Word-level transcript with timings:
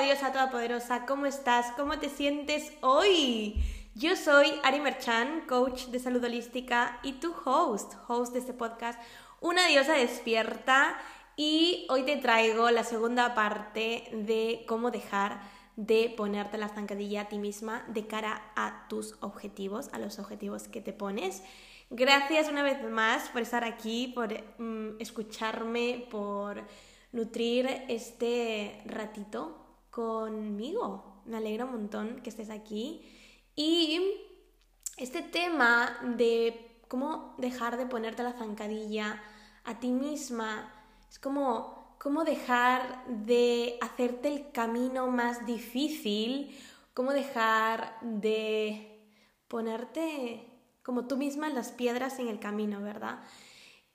Hola 0.00 0.14
diosa 0.14 0.32
todopoderosa, 0.32 1.04
¿cómo 1.04 1.26
estás? 1.26 1.72
¿Cómo 1.76 1.98
te 1.98 2.08
sientes 2.08 2.72
hoy? 2.80 3.62
Yo 3.94 4.16
soy 4.16 4.50
Ari 4.64 4.80
Merchan, 4.80 5.42
coach 5.46 5.88
de 5.88 5.98
salud 5.98 6.24
holística 6.24 6.98
y 7.02 7.20
tu 7.20 7.34
host, 7.44 7.92
host 8.08 8.32
de 8.32 8.38
este 8.38 8.54
podcast, 8.54 8.98
una 9.42 9.66
diosa 9.66 9.92
despierta 9.92 10.96
y 11.36 11.86
hoy 11.90 12.04
te 12.04 12.16
traigo 12.16 12.70
la 12.70 12.82
segunda 12.82 13.34
parte 13.34 14.08
de 14.12 14.64
cómo 14.66 14.90
dejar 14.90 15.42
de 15.76 16.14
ponerte 16.16 16.56
la 16.56 16.70
zancadilla 16.70 17.20
a 17.20 17.28
ti 17.28 17.38
misma 17.38 17.84
de 17.88 18.06
cara 18.06 18.40
a 18.56 18.86
tus 18.88 19.16
objetivos, 19.20 19.90
a 19.92 19.98
los 19.98 20.18
objetivos 20.18 20.66
que 20.66 20.80
te 20.80 20.94
pones. 20.94 21.42
Gracias 21.90 22.48
una 22.48 22.62
vez 22.62 22.82
más 22.90 23.28
por 23.28 23.42
estar 23.42 23.64
aquí, 23.64 24.12
por 24.14 24.32
mm, 24.32 24.98
escucharme, 24.98 26.06
por 26.10 26.64
nutrir 27.12 27.84
este 27.88 28.80
ratito 28.86 29.66
conmigo. 30.00 31.22
Me 31.26 31.36
alegra 31.36 31.66
un 31.66 31.72
montón 31.72 32.20
que 32.22 32.30
estés 32.30 32.48
aquí. 32.48 33.02
Y 33.54 34.00
este 34.96 35.20
tema 35.20 35.98
de 36.16 36.80
cómo 36.88 37.34
dejar 37.36 37.76
de 37.76 37.84
ponerte 37.84 38.22
la 38.22 38.32
zancadilla 38.32 39.22
a 39.64 39.78
ti 39.78 39.90
misma, 39.90 40.72
es 41.10 41.18
como 41.18 41.96
cómo 41.98 42.24
dejar 42.24 43.04
de 43.08 43.76
hacerte 43.82 44.28
el 44.28 44.52
camino 44.52 45.08
más 45.08 45.44
difícil, 45.44 46.58
cómo 46.94 47.12
dejar 47.12 47.98
de 48.00 49.04
ponerte 49.48 50.46
como 50.82 51.06
tú 51.06 51.18
misma 51.18 51.50
las 51.50 51.72
piedras 51.72 52.18
en 52.18 52.28
el 52.28 52.40
camino, 52.40 52.80
¿verdad? 52.80 53.18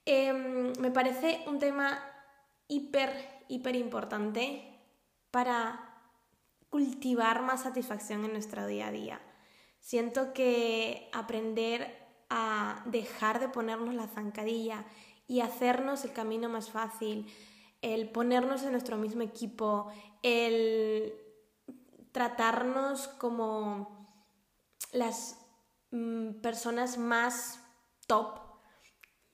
Em, 0.05 0.71
me 0.79 0.91
parece 0.91 1.43
un 1.47 1.57
tema 1.57 1.99
hiper, 2.67 3.43
hiper 3.47 3.75
importante 3.75 4.75
para 5.31 5.84
cultivar 6.75 7.41
más 7.41 7.61
satisfacción 7.61 8.25
en 8.25 8.33
nuestro 8.33 8.67
día 8.67 8.87
a 8.87 8.91
día. 8.91 9.21
Siento 9.79 10.33
que 10.33 11.09
aprender 11.13 12.05
a 12.29 12.83
dejar 12.85 13.39
de 13.39 13.47
ponernos 13.47 13.95
la 13.95 14.07
zancadilla 14.07 14.83
y 15.25 15.39
hacernos 15.39 16.03
el 16.03 16.11
camino 16.11 16.49
más 16.49 16.69
fácil, 16.69 17.27
el 17.81 18.09
ponernos 18.09 18.63
en 18.63 18.73
nuestro 18.73 18.97
mismo 18.97 19.21
equipo, 19.21 19.89
el 20.21 21.13
tratarnos 22.11 23.07
como 23.07 24.09
las 24.91 25.39
mm, 25.91 26.41
personas 26.41 26.97
más 26.97 27.61
top, 28.05 28.37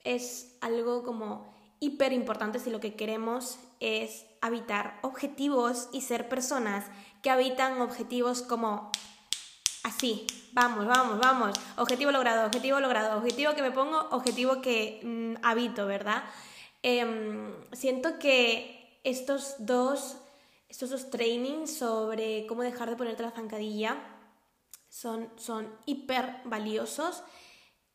es 0.04 0.58
algo 0.60 1.02
como 1.02 1.52
hiper 1.80 2.12
importante 2.12 2.60
si 2.60 2.70
lo 2.70 2.78
que 2.78 2.94
queremos 2.94 3.58
es 3.80 4.26
habitar 4.40 5.00
objetivos 5.02 5.88
y 5.92 6.02
ser 6.02 6.28
personas 6.28 6.84
que 7.22 7.30
habitan 7.30 7.80
objetivos 7.80 8.42
como 8.42 8.90
así, 9.84 10.26
vamos, 10.52 10.86
vamos, 10.86 11.18
vamos, 11.18 11.58
objetivo 11.76 12.10
logrado, 12.10 12.46
objetivo 12.46 12.80
logrado, 12.80 13.16
objetivo 13.18 13.54
que 13.54 13.62
me 13.62 13.70
pongo, 13.70 13.98
objetivo 14.10 14.60
que 14.60 15.00
mm, 15.02 15.44
habito, 15.44 15.86
¿verdad? 15.86 16.24
Em, 16.82 17.54
siento 17.72 18.18
que 18.18 19.00
estos 19.04 19.54
dos, 19.58 20.18
estos 20.68 20.90
dos 20.90 21.10
trainings 21.10 21.76
sobre 21.76 22.46
cómo 22.46 22.62
dejar 22.62 22.90
de 22.90 22.96
ponerte 22.96 23.22
la 23.22 23.30
zancadilla 23.30 23.96
son, 24.88 25.30
son 25.36 25.72
hiper 25.86 26.40
valiosos 26.44 27.22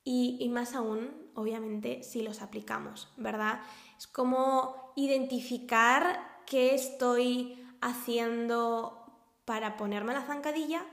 y, 0.04 0.38
y 0.40 0.50
más 0.50 0.74
aún 0.74 1.28
obviamente, 1.38 2.02
si 2.02 2.24
los 2.24 2.42
aplicamos, 2.42 3.10
¿verdad? 3.16 3.62
Es 3.96 4.08
como 4.08 4.92
identificar 4.96 6.42
qué 6.48 6.74
estoy 6.74 7.64
haciendo 7.80 9.07
para 9.48 9.78
ponerme 9.78 10.14
la 10.14 10.24
zancadilla 10.24 10.86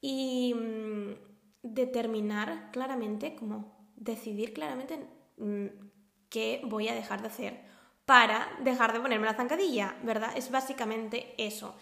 y 0.00 0.52
mm, 0.52 1.12
determinar 1.62 2.72
claramente, 2.72 3.36
como 3.36 3.88
decidir 3.94 4.52
claramente 4.52 4.98
mm, 5.36 5.66
qué 6.28 6.60
voy 6.64 6.88
a 6.88 6.94
dejar 6.94 7.22
de 7.22 7.28
hacer 7.28 7.64
para 8.04 8.48
dejar 8.58 8.92
de 8.92 8.98
ponerme 8.98 9.26
la 9.26 9.36
zancadilla, 9.36 9.94
¿verdad? 10.02 10.36
Es 10.36 10.50
básicamente 10.50 11.36
eso. 11.38 11.76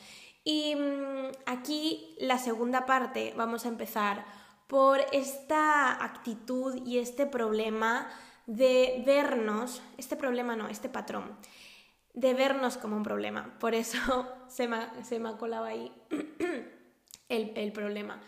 Y 0.44 0.74
mm, 0.76 1.32
aquí 1.46 2.14
la 2.20 2.36
segunda 2.36 2.84
parte 2.84 3.32
vamos 3.34 3.64
a 3.64 3.68
empezar 3.68 4.26
por 4.66 5.00
esta 5.12 6.04
actitud 6.04 6.78
y 6.84 6.98
este 6.98 7.24
problema 7.24 8.06
de 8.46 9.02
vernos, 9.06 9.80
este 9.96 10.16
problema 10.16 10.56
no, 10.56 10.68
este 10.68 10.90
patrón, 10.90 11.38
de 12.14 12.34
vernos 12.34 12.76
como 12.76 12.96
un 12.96 13.02
problema. 13.02 13.56
Por 13.58 13.74
eso 13.74 14.26
se 14.48 14.68
me, 14.68 15.04
se 15.04 15.18
me 15.18 15.30
ha 15.30 15.36
colado 15.36 15.64
ahí 15.64 15.92
el, 17.28 17.52
el 17.56 17.72
problema. 17.72 18.20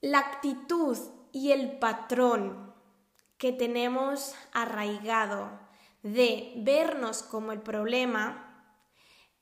La 0.00 0.18
actitud 0.18 0.96
y 1.32 1.52
el 1.52 1.78
patrón 1.78 2.74
que 3.38 3.52
tenemos 3.52 4.34
arraigado 4.52 5.50
de 6.02 6.54
vernos 6.58 7.22
como 7.22 7.52
el 7.52 7.60
problema 7.60 8.46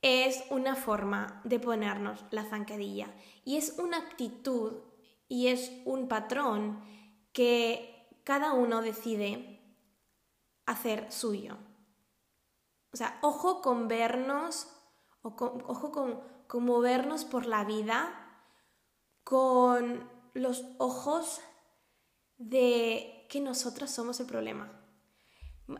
es 0.01 0.43
una 0.49 0.75
forma 0.75 1.41
de 1.43 1.59
ponernos 1.59 2.25
la 2.31 2.43
zancadilla 2.43 3.13
y 3.43 3.57
es 3.57 3.79
una 3.79 3.97
actitud 3.97 4.73
y 5.27 5.47
es 5.47 5.71
un 5.85 6.07
patrón 6.07 6.83
que 7.31 8.09
cada 8.23 8.53
uno 8.53 8.81
decide 8.81 9.61
hacer 10.65 11.11
suyo. 11.11 11.57
O 12.95 12.97
sea, 12.97 13.19
ojo 13.21 13.61
con 13.61 13.89
vernos, 13.89 14.69
ojo 15.21 15.91
con, 15.91 16.21
con 16.47 16.63
movernos 16.63 17.25
por 17.25 17.45
la 17.45 17.65
vida 17.65 18.21
con 19.25 20.09
los 20.33 20.63
ojos 20.77 21.41
de 22.37 23.27
que 23.29 23.41
nosotras 23.41 23.91
somos 23.91 24.21
el 24.21 24.27
problema. 24.27 24.71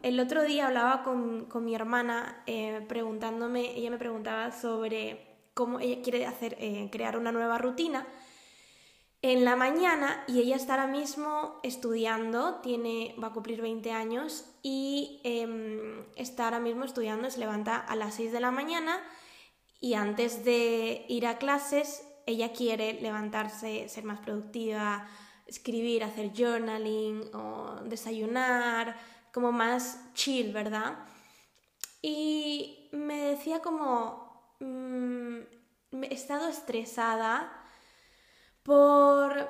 El 0.03 0.19
otro 0.19 0.43
día 0.43 0.67
hablaba 0.67 1.03
con, 1.03 1.47
mi 1.63 1.73
hermana 1.73 2.43
eh, 2.47 2.83
preguntándome, 2.85 3.77
ella 3.77 3.91
me 3.91 3.97
preguntaba 3.97 4.51
sobre 4.51 5.51
cómo 5.53 5.79
ella 5.79 6.01
quiere 6.01 6.25
hacer, 6.25 6.57
eh, 6.59 6.89
crear 6.91 7.17
una 7.17 7.31
nueva 7.31 7.57
rutina 7.59 8.05
en 9.25 9.43
la 9.43 9.55
mañana 9.55 10.23
y 10.27 10.39
ella 10.39 10.55
está 10.55 10.75
ahora 10.75 10.85
mismo 10.85 11.59
estudiando, 11.63 12.59
tiene, 12.61 13.15
va 13.21 13.29
a 13.29 13.33
cumplir 13.33 13.59
20 13.59 13.91
años 13.91 14.45
y 14.61 15.19
em, 15.23 16.05
está 16.15 16.43
ahora 16.43 16.59
mismo 16.59 16.85
estudiando, 16.85 17.31
se 17.31 17.39
levanta 17.39 17.75
a 17.75 17.95
las 17.95 18.13
6 18.13 18.31
de 18.31 18.39
la 18.39 18.51
mañana 18.51 19.01
y 19.79 19.95
antes 19.95 20.45
de 20.45 21.07
ir 21.09 21.25
a 21.25 21.39
clases 21.39 22.07
ella 22.27 22.53
quiere 22.53 23.01
levantarse, 23.01 23.89
ser 23.89 24.03
más 24.03 24.19
productiva, 24.19 25.07
escribir, 25.47 26.03
hacer 26.03 26.31
journaling 26.31 27.23
o 27.33 27.81
desayunar, 27.83 28.95
como 29.33 29.51
más 29.51 30.13
chill, 30.13 30.53
¿verdad? 30.53 30.99
Y 32.03 32.89
me 32.91 33.17
decía 33.21 33.59
como, 33.61 34.53
mm, 34.59 35.39
he 36.03 36.13
estado 36.13 36.47
estresada 36.47 37.64
por, 38.65 39.47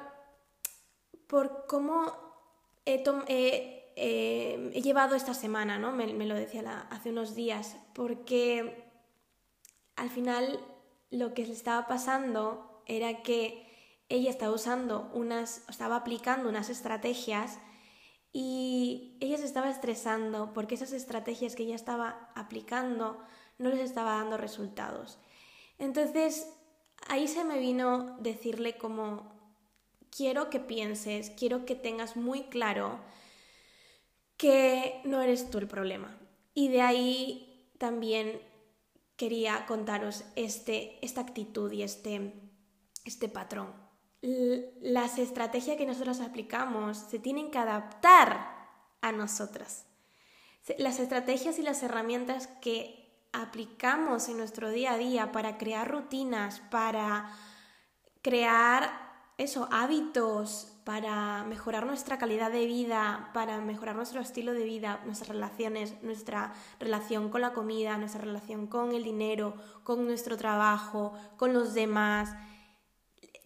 por 1.28 1.66
cómo 1.68 2.12
he, 2.86 3.02
llevado 4.84 5.16
esta 5.16 5.34
semana, 5.34 5.80
¿no? 5.80 5.94
Me, 5.94 6.06
lo 6.26 6.36
decía 6.36 6.86
hace 6.92 7.12
unos 7.12 7.34
días, 7.34 7.78
porque 7.94 8.92
al 9.96 10.10
final 10.10 10.60
lo 11.12 11.34
que 11.34 11.48
le 11.48 11.54
estaba 11.54 11.88
pasando 11.88 12.84
era 12.88 13.24
que 13.24 13.66
ella 14.10 14.30
estaba 14.30 14.54
usando 14.54 15.10
unas, 15.14 15.64
estaba 15.70 15.96
aplicando 15.96 16.50
unas 16.50 16.70
estrategias 16.70 17.58
y 18.34 19.18
ella 19.22 19.38
se 19.38 19.46
estaba 19.46 19.70
estresando 19.70 20.52
porque 20.52 20.76
esas 20.76 20.92
estrategias 20.92 21.56
que 21.56 21.64
ella 21.64 21.76
estaba 21.76 22.32
aplicando 22.36 23.18
no 23.58 23.70
les 23.70 23.80
estaba 23.80 24.18
dando 24.18 24.36
resultados. 24.36 25.20
Entonces 25.80 26.50
ahí 27.06 27.28
se 27.28 27.44
me 27.44 27.60
vino 27.60 28.18
decirle 28.20 28.78
como, 28.78 29.32
quiero 30.16 30.50
que 30.50 30.60
pienses, 30.60 31.30
quiero 31.32 31.66
que 31.66 31.76
tengas 31.76 32.16
muy 32.16 32.44
claro 32.44 33.00
que 34.38 35.02
no 35.04 35.22
eres 35.22 35.50
tú 35.50 35.58
el 35.58 35.68
problema. 35.68 36.18
Y 36.54 36.70
de 36.70 36.82
ahí 36.82 37.72
también 37.78 38.42
quería 39.16 39.66
contaros 39.66 40.24
este, 40.36 41.00
esta 41.06 41.22
actitud 41.22 41.72
y 41.72 41.84
este, 41.84 42.34
este 43.06 43.30
patrón. 43.30 43.74
las 44.22 45.20
estrategias 45.20 45.78
que 45.78 45.86
nosotros 45.86 46.20
aplicamos 46.20 46.98
se 46.98 47.20
tienen 47.20 47.52
que 47.52 47.60
adaptar 47.60 48.56
a 49.02 49.12
nosotras. 49.12 49.86
Las 50.80 51.00
estrategias 51.00 51.60
y 51.60 51.62
las 51.62 51.84
herramientas 51.84 52.48
que 52.48 53.05
aplicamos 53.42 54.30
en 54.30 54.38
nuestro 54.38 54.70
día 54.70 54.94
a 54.94 54.98
día 54.98 55.32
para 55.32 55.58
crear 55.58 55.90
rutinas, 55.90 56.62
para 56.72 57.32
crear 58.22 59.06
eso, 59.38 59.68
hábitos, 59.72 60.72
para 60.86 61.44
mejorar 61.44 61.86
nuestra 61.86 62.18
calidad 62.18 62.52
de 62.52 62.66
vida, 62.66 63.32
para 63.34 63.60
mejorar 63.60 63.96
nuestro 63.96 64.22
estilo 64.22 64.54
de 64.54 64.64
vida, 64.64 65.02
nuestras 65.06 65.30
relaciones, 65.30 66.02
nuestra 66.04 66.54
relación 66.80 67.30
con 67.30 67.42
la 67.42 67.54
comida, 67.54 67.98
nuestra 67.98 68.22
relación 68.22 68.68
con 68.68 68.94
el 68.94 69.04
dinero, 69.04 69.56
con 69.84 70.06
nuestro 70.06 70.38
trabajo, 70.38 71.14
con 71.38 71.54
los 71.54 71.74
demás. 71.74 72.36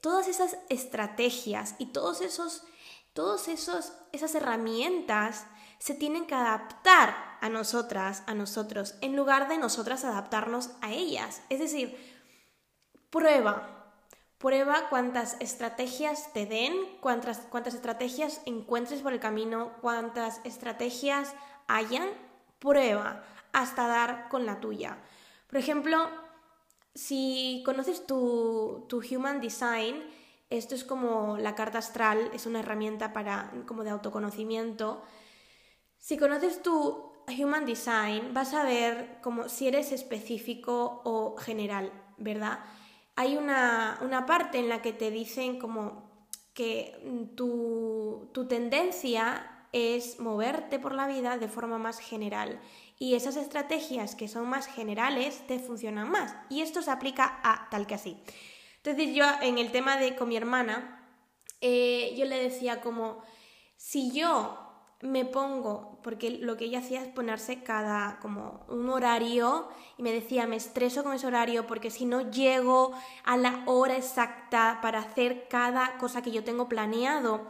Todas 0.02 0.28
esas 0.28 0.58
estrategias 0.70 1.76
y 1.80 1.88
todos 1.88 2.22
esos, 2.22 2.64
todos 3.14 3.48
esos, 3.48 3.94
esas 4.12 4.36
herramientas 4.36 5.46
se 5.80 5.96
tienen 5.96 6.28
que 6.28 6.36
adaptar 6.36 7.16
a 7.42 7.50
nosotras, 7.50 8.24
a 8.28 8.34
nosotros, 8.34 8.96
en 9.02 9.16
lugar 9.16 9.48
de 9.48 9.58
nosotras 9.58 10.04
adaptarnos 10.04 10.72
a 10.82 10.92
ellas. 10.92 11.42
Es 11.50 11.60
decir, 11.60 11.98
prueba, 13.10 13.80
Prueba 14.40 14.88
cuántas 14.90 15.36
estrategias 15.42 16.32
te 16.32 16.46
den, 16.46 16.74
cuántas, 17.02 17.40
cuántas 17.50 17.74
estrategias 17.74 18.42
encuentres 18.46 19.02
por 19.02 19.12
el 19.12 19.20
camino, 19.20 19.74
cuántas 19.82 20.40
estrategias 20.46 21.36
hayan. 21.68 22.08
Prueba 22.60 23.22
hasta 23.52 23.88
dar 23.88 24.30
con 24.30 24.46
la 24.46 24.62
tuya. 24.62 24.98
Por 25.48 25.58
ejemplo, 25.58 26.10
si 26.96 27.62
conoces 27.66 28.08
tu, 28.08 28.86
tu 28.88 29.02
Human 29.12 29.42
Design, 29.42 30.10
esto 30.50 30.74
es 30.74 30.86
como 30.86 31.38
la 31.38 31.54
carta 31.54 31.80
astral, 31.80 32.32
es 32.34 32.46
una 32.46 32.62
herramienta 32.62 33.12
para, 33.12 33.52
como 33.66 33.84
de 33.84 33.90
autoconocimiento. 33.90 35.04
Si 36.00 36.18
conoces 36.18 36.64
tu 36.64 37.12
Human 37.28 37.66
Design, 37.66 38.34
vas 38.34 38.54
a 38.54 38.64
ver 38.64 39.20
como 39.22 39.50
si 39.50 39.68
eres 39.68 39.92
específico 39.92 41.02
o 41.06 41.36
general, 41.38 41.92
¿verdad? 42.18 42.60
hay 43.20 43.36
una, 43.36 44.24
parte 44.26 44.60
en 44.60 44.70
la 44.70 44.82
que 44.82 44.94
te 44.94 45.12
dicen 45.12 45.60
como 45.60 46.10
que 46.54 46.98
tu, 47.36 48.30
tu 48.34 48.48
tendencia 48.48 49.68
es 49.74 50.22
moverte 50.22 50.80
por 50.80 50.94
la 50.94 51.06
vida 51.06 51.38
de 51.38 51.50
forma 51.50 51.78
más 51.78 52.00
general 52.00 52.62
y 52.98 53.16
esas 53.16 53.36
estrategias 53.36 54.16
que 54.16 54.30
son 54.30 54.48
más 54.48 54.68
generales 54.68 55.46
te 55.48 55.60
funcionan 55.60 56.10
más 56.10 56.34
y 56.50 56.62
esto 56.62 56.82
se 56.82 56.92
aplica 56.92 57.42
a 57.44 57.68
tal 57.70 57.88
que 57.88 57.96
así. 57.96 58.24
Entonces 58.78 59.14
yo 59.14 59.26
en 59.42 59.58
el 59.58 59.74
tema 59.74 59.98
de 59.98 60.16
con 60.16 60.30
mi 60.30 60.38
hermana, 60.38 61.06
eh, 61.60 62.16
yo 62.18 62.24
le 62.24 62.42
decía 62.42 62.80
como, 62.80 63.22
si 63.76 64.14
yo 64.14 64.69
me 65.02 65.24
pongo, 65.24 65.98
porque 66.04 66.30
lo 66.30 66.58
que 66.58 66.66
ella 66.66 66.80
hacía 66.80 67.02
es 67.02 67.08
ponerse 67.08 67.64
cada 67.64 68.20
como 68.20 68.66
un 68.68 68.90
horario 68.90 69.70
y 69.98 70.04
me 70.04 70.12
decía, 70.12 70.46
me 70.46 70.58
estreso 70.58 71.04
con 71.04 71.14
ese 71.14 71.28
horario 71.28 71.68
porque 71.68 71.90
si 71.90 72.06
no 72.06 72.30
llego 72.32 72.92
a 73.24 73.38
la 73.38 73.64
hora 73.66 73.96
exacta 73.96 74.80
para 74.82 75.00
hacer 75.00 75.48
cada 75.50 75.98
cosa 75.98 76.22
que 76.22 76.32
yo 76.32 76.44
tengo 76.44 76.68
planeado, 76.68 77.50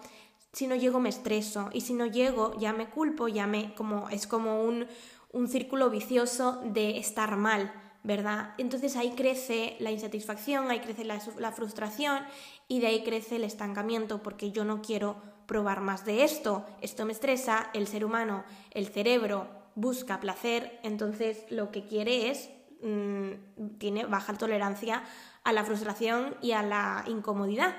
si 0.53 0.67
no 0.67 0.75
llego 0.75 0.99
me 0.99 1.09
estreso 1.09 1.69
y 1.73 1.81
si 1.81 1.93
no 1.93 2.05
llego 2.05 2.55
ya 2.59 2.71
me 2.71 2.89
culpo, 2.89 3.27
ya 3.27 3.47
me 3.47 3.73
como 3.73 4.09
es 4.09 4.27
como 4.27 4.63
un, 4.63 4.85
un 5.31 5.47
círculo 5.47 5.89
vicioso 5.89 6.61
de 6.65 6.97
estar 6.97 7.35
mal. 7.35 7.73
¿verdad? 8.01 8.53
Entonces 8.57 8.95
ahí 8.95 9.11
crece 9.11 9.75
la 9.79 9.91
insatisfacción, 9.91 10.71
ahí 10.71 10.79
crece 10.79 11.03
la, 11.03 11.19
la, 11.37 11.51
frustración 11.51 12.23
y 12.69 12.79
de 12.79 12.87
ahí 12.87 13.03
crece 13.03 13.35
el 13.35 13.43
estancamiento 13.43 14.23
porque 14.23 14.53
yo 14.53 14.63
no 14.63 14.81
quiero 14.81 15.17
probar 15.49 15.81
más 15.81 16.05
de 16.05 16.23
esto, 16.23 16.63
esto 16.79 17.07
me 17.07 17.11
estresa, 17.11 17.71
el 17.73 17.87
ser 17.87 18.05
humano, 18.05 18.43
el 18.69 18.87
cerebro 18.87 19.47
busca 19.73 20.19
placer, 20.19 20.79
entonces 20.83 21.43
lo 21.49 21.71
que 21.71 21.85
quiere 21.85 22.29
es, 22.29 22.51
mm, 22.83 23.77
tiene 23.79 24.05
baja 24.05 24.35
tolerancia 24.35 25.01
a 25.43 25.51
la 25.51 25.63
frustración 25.63 26.35
y 26.43 26.51
a 26.51 26.61
la 26.61 27.03
incomodidad. 27.07 27.75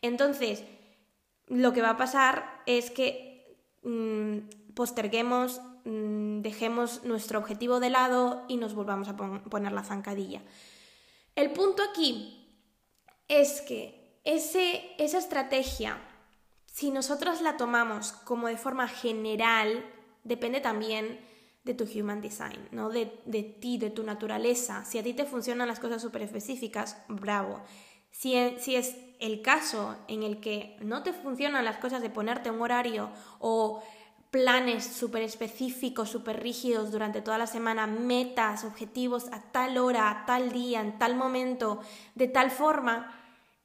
Entonces, 0.00 0.64
lo 1.46 1.74
que 1.74 1.82
va 1.82 1.90
a 1.90 1.96
pasar 1.98 2.62
es 2.64 2.90
que 2.90 3.54
mm, 3.82 4.72
posterguemos, 4.74 5.60
mm, 5.84 6.40
dejemos 6.40 7.04
nuestro 7.04 7.38
objetivo 7.38 7.80
de 7.80 7.90
lado 7.90 8.46
y 8.48 8.56
nos 8.56 8.72
volvamos 8.74 9.08
a 9.08 9.16
poner 9.16 9.72
la 9.72 9.84
zancadilla. 9.84 10.40
El 11.36 11.50
punto 11.50 11.82
aquí 11.82 12.48
es 13.28 13.60
que 13.60 14.18
ese, 14.24 14.94
esa 14.96 15.18
estrategia 15.18 15.98
si 16.80 16.90
nosotros 16.90 17.42
la 17.42 17.58
tomamos 17.58 18.12
como 18.12 18.48
de 18.48 18.56
forma 18.56 18.88
general, 18.88 19.84
depende 20.24 20.62
también 20.62 21.20
de 21.62 21.74
tu 21.74 21.84
human 21.84 22.22
design, 22.22 22.68
¿no? 22.70 22.88
De, 22.88 23.04
ti, 23.60 23.76
de 23.76 23.90
tu 23.90 24.02
naturaleza. 24.02 24.86
Si 24.86 24.98
a 24.98 25.02
ti 25.02 25.12
te 25.12 25.26
funcionan 25.26 25.68
las 25.68 25.78
cosas 25.78 26.00
súper 26.00 26.22
específicas, 26.22 26.96
bravo. 27.06 27.60
Si, 28.10 28.32
si 28.60 28.76
es 28.76 28.96
el 29.18 29.42
caso 29.42 29.94
en 30.08 30.22
el 30.22 30.40
que 30.40 30.78
no 30.80 31.02
te 31.02 31.12
funcionan 31.12 31.66
las 31.66 31.76
cosas 31.76 32.00
de 32.00 32.08
ponerte 32.08 32.50
un 32.50 32.62
horario 32.62 33.10
o 33.40 33.82
planes 34.30 34.82
súper 34.86 35.22
específicos, 35.22 36.08
súper 36.08 36.42
rígidos 36.42 36.92
durante 36.92 37.20
toda 37.20 37.36
la 37.36 37.46
semana, 37.46 37.86
metas, 37.86 38.64
objetivos 38.64 39.28
a 39.32 39.52
tal 39.52 39.76
hora, 39.76 40.10
a 40.10 40.24
tal 40.24 40.50
día, 40.50 40.80
en 40.80 40.98
tal 40.98 41.14
momento, 41.14 41.82
de 42.14 42.28
tal 42.28 42.50
forma, 42.50 43.20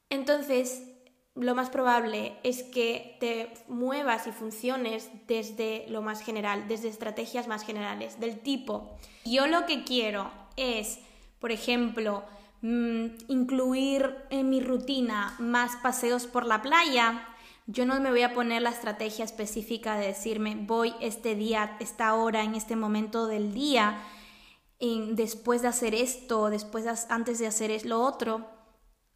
entonces 0.10 0.94
lo 1.36 1.54
más 1.54 1.70
probable 1.70 2.38
es 2.44 2.64
que 2.64 3.18
te 3.20 3.54
muevas 3.68 4.26
y 4.26 4.32
funciones 4.32 5.10
desde 5.28 5.86
lo 5.90 6.02
más 6.02 6.22
general, 6.22 6.68
desde 6.68 6.88
estrategias 6.88 7.48
más 7.48 7.64
generales, 7.66 8.20
del 8.20 8.40
tipo, 8.40 8.98
yo 9.26 9.46
lo 9.48 9.66
que 9.66 9.84
quiero 9.84 10.32
es, 10.56 11.00
por 11.40 11.52
ejemplo, 11.52 12.24
mm, 12.62 13.06
incluir 13.28 14.16
en 14.30 14.50
mi 14.50 14.62
rutina 14.62 15.36
más 15.40 15.76
paseos 15.78 16.26
por 16.26 16.46
la 16.46 16.62
playa, 16.62 17.28
yo 17.68 17.86
no 17.86 18.00
me 18.00 18.12
voy 18.12 18.22
a 18.22 18.34
poner 18.34 18.62
la 18.62 18.70
estrategia 18.70 19.26
específica 19.26 19.98
de 19.98 20.08
decirme 20.08 20.56
voy 20.56 20.94
este 21.02 21.36
día, 21.36 21.76
esta 21.80 22.14
hora, 22.14 22.44
en 22.44 22.56
este 22.56 22.76
momento 22.76 23.28
del 23.28 23.54
día, 23.54 24.00
después 24.80 25.64
de 25.64 25.68
hacer 25.70 25.96
esto, 25.96 26.50
después 26.50 26.86
antes 27.10 27.40
de 27.40 27.48
hacer 27.48 27.86
lo 27.86 28.02
otro, 28.02 28.46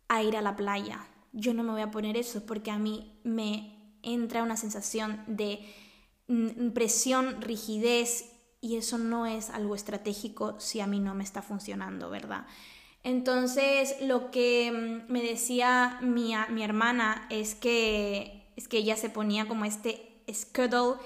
a 0.08 0.24
ir 0.24 0.36
a 0.36 0.42
la 0.42 0.56
playa 0.56 1.06
yo 1.34 1.54
no 1.54 1.64
me 1.64 1.72
voy 1.72 1.82
a 1.82 1.92
poner 1.92 2.18
eso 2.18 2.46
porque 2.46 2.72
a 2.72 2.78
mí 2.78 3.20
me 3.24 3.76
entra 4.04 4.44
una 4.44 4.58
sensación 4.58 5.24
de 5.28 5.60
presión, 6.74 7.42
rigidez 7.42 8.32
y 8.62 8.78
eso 8.78 8.98
no 8.98 9.26
es 9.26 9.50
algo 9.50 9.76
estratégico 9.76 10.60
si 10.60 10.80
a 10.80 10.88
mí 10.88 11.00
no 11.00 11.16
me 11.16 11.24
está 11.24 11.42
funcionando, 11.42 12.10
¿verdad? 12.10 12.46
Entonces, 13.04 13.96
lo 14.02 14.30
que 14.30 14.72
mm, 14.72 15.12
me 15.12 15.22
decía 15.22 15.98
mi, 16.02 16.34
mi 16.50 16.64
hermana 16.64 17.28
es 17.30 17.56
que, 17.56 18.52
es 18.56 18.68
que 18.68 18.78
ella 18.78 18.98
se 18.98 19.10
ponía 19.10 19.48
como 19.48 19.66
este 19.66 20.22
schedule 20.32 21.00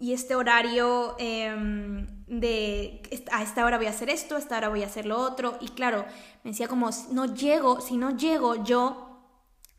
y 0.00 0.12
este 0.12 0.34
horario 0.34 1.16
em, 1.18 2.06
de 2.26 3.02
a 3.32 3.42
esta 3.42 3.64
hora 3.64 3.78
voy 3.78 3.86
a 3.86 3.90
hacer 3.90 4.10
esto, 4.10 4.36
a 4.36 4.38
esta 4.38 4.56
hora 4.56 4.68
voy 4.68 4.82
a 4.82 4.86
hacer 4.86 5.06
lo 5.06 5.18
otro. 5.18 5.58
Y 5.60 5.68
claro, 5.68 6.04
me 6.44 6.50
decía 6.50 6.68
como, 6.68 6.90
no 7.10 7.34
llego, 7.34 7.80
si 7.80 7.96
no 7.96 8.16
llego 8.16 8.62
yo 8.64 9.07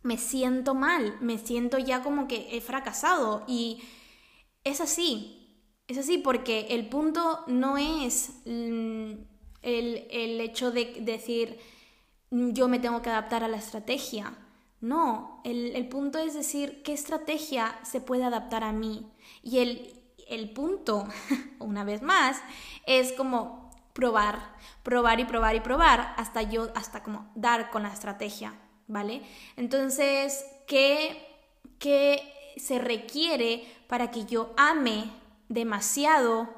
me 0.02 0.18
siento 0.18 0.76
mal, 0.76 1.18
me 1.22 1.38
siento 1.38 1.78
ya 1.78 2.02
como 2.02 2.28
que 2.28 2.56
he 2.56 2.62
fracasado. 2.62 3.44
Y 3.48 3.82
es 4.64 4.82
así, 4.82 5.64
es 5.88 5.98
así 5.98 6.18
porque 6.18 6.68
el 6.70 6.88
punto 6.88 7.44
no 7.48 7.78
es 7.78 8.42
mm, 8.46 9.12
el, 9.62 10.42
hecho 10.42 10.72
de 10.72 10.98
decir 11.02 11.58
mm, 12.32 12.52
yo 12.52 12.68
me 12.68 12.80
tengo 12.80 13.02
que 13.02 13.10
adaptar 13.10 13.44
a 13.44 13.48
la 13.48 13.58
estrategia, 13.58 14.38
no, 14.82 15.42
el, 15.44 15.90
punto 15.90 16.20
es 16.20 16.34
decir 16.34 16.84
qué 16.84 16.94
estrategia 16.94 17.78
se 17.84 18.00
puede 18.00 18.24
adaptar 18.24 18.64
a 18.64 18.72
mí 18.72 19.12
y 19.44 19.58
el, 19.60 19.94
el 20.30 20.52
punto, 20.52 21.06
una 21.60 21.84
vez 21.84 22.02
más, 22.02 22.38
es 22.86 23.12
como 23.12 23.72
probar, 23.92 24.56
probar 24.84 25.20
y 25.20 25.26
probar 25.26 25.56
y 25.56 25.60
probar 25.60 26.14
hasta 26.16 26.44
yo, 26.44 26.70
hasta 26.76 27.04
como 27.04 27.30
dar 27.36 27.72
con 27.72 27.84
la 27.84 27.92
estrategia 27.92 28.54
¿vale? 28.90 29.22
Entonces, 29.56 30.46
¿qué, 30.68 31.26
se 32.58 32.80
requiere 32.80 33.64
para 33.88 34.12
que 34.12 34.26
yo 34.26 34.54
ame 34.58 35.06
demasiado 35.48 36.50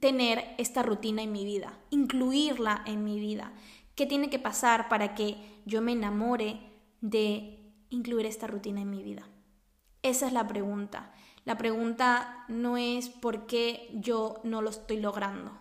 tener 0.00 0.56
esta 0.58 0.82
rutina 0.82 1.22
en 1.22 1.30
mi 1.30 1.44
vida, 1.44 1.78
incluirla 1.90 2.82
en 2.86 3.04
mi 3.04 3.20
vida? 3.20 3.52
¿Qué 3.94 4.06
tiene 4.06 4.30
que 4.30 4.40
pasar 4.40 4.88
para 4.88 5.14
que 5.14 5.36
yo 5.64 5.80
me 5.80 5.92
enamore 5.92 6.58
de 7.00 7.60
incluir 7.90 8.26
esta 8.26 8.48
rutina 8.48 8.80
en 8.80 8.90
mi 8.90 9.04
vida? 9.04 9.28
Esa 10.02 10.26
es 10.26 10.32
la 10.32 10.48
pregunta. 10.48 11.12
La 11.44 11.56
pregunta 11.56 12.44
no 12.48 12.76
es 12.76 13.08
por 13.08 13.46
qué 13.46 13.90
yo 13.92 14.40
no 14.42 14.62
lo 14.62 14.70
estoy 14.70 14.98
logrando. 14.98 15.52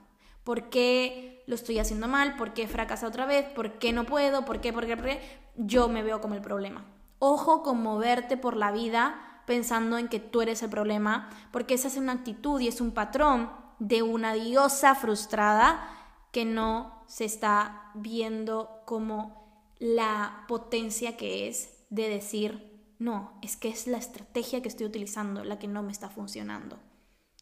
¿Por 0.44 0.70
qué 0.70 1.33
lo 1.46 1.56
estoy 1.56 1.80
haciendo 1.80 2.08
mal? 2.08 2.36
¿Por 2.36 2.54
qué 2.54 2.68
fracasa 2.68 3.08
otra 3.08 3.26
vez? 3.26 3.46
¿Por 3.50 3.80
qué 3.80 3.94
no 3.94 4.06
puedo? 4.06 4.46
¿Por 4.46 4.62
qué? 4.62 4.74
¿Por 4.74 4.86
qué? 4.86 4.96
¿Por 4.96 5.06
qué? 5.06 5.22
Yo 5.56 5.90
me 5.90 6.04
veo 6.04 6.22
como 6.22 6.36
el 6.36 6.42
problema. 6.42 6.86
Ojo 7.20 7.64
con 7.64 7.82
moverte 7.82 8.38
por 8.38 8.58
la 8.58 8.72
vida 8.72 9.42
pensando 9.46 9.98
en 9.98 10.08
que 10.08 10.20
tú 10.20 10.42
eres 10.42 10.64
el 10.64 10.70
problema, 10.70 11.30
porque 11.52 11.74
esa 11.74 11.88
es 11.88 11.98
una 11.98 12.14
actitud 12.14 12.60
y 12.62 12.68
es 12.68 12.82
un 12.82 12.92
patrón 12.92 13.52
de 13.80 14.02
una 14.02 14.34
diosa 14.34 14.96
frustrada 14.96 15.90
que 16.32 16.46
no 16.46 17.04
se 17.08 17.26
está 17.26 17.92
viendo 17.94 18.82
como 18.86 19.72
la 19.80 20.46
potencia 20.48 21.18
que 21.18 21.48
es 21.48 21.84
de 21.90 22.10
decir, 22.10 22.74
no, 23.00 23.38
es 23.42 23.58
que 23.58 23.70
es 23.70 23.86
la 23.88 23.98
estrategia 23.98 24.62
que 24.62 24.70
estoy 24.70 24.86
utilizando 24.86 25.44
la 25.44 25.60
que 25.60 25.68
no 25.68 25.84
me 25.84 25.92
está 25.92 26.10
funcionando. 26.10 26.80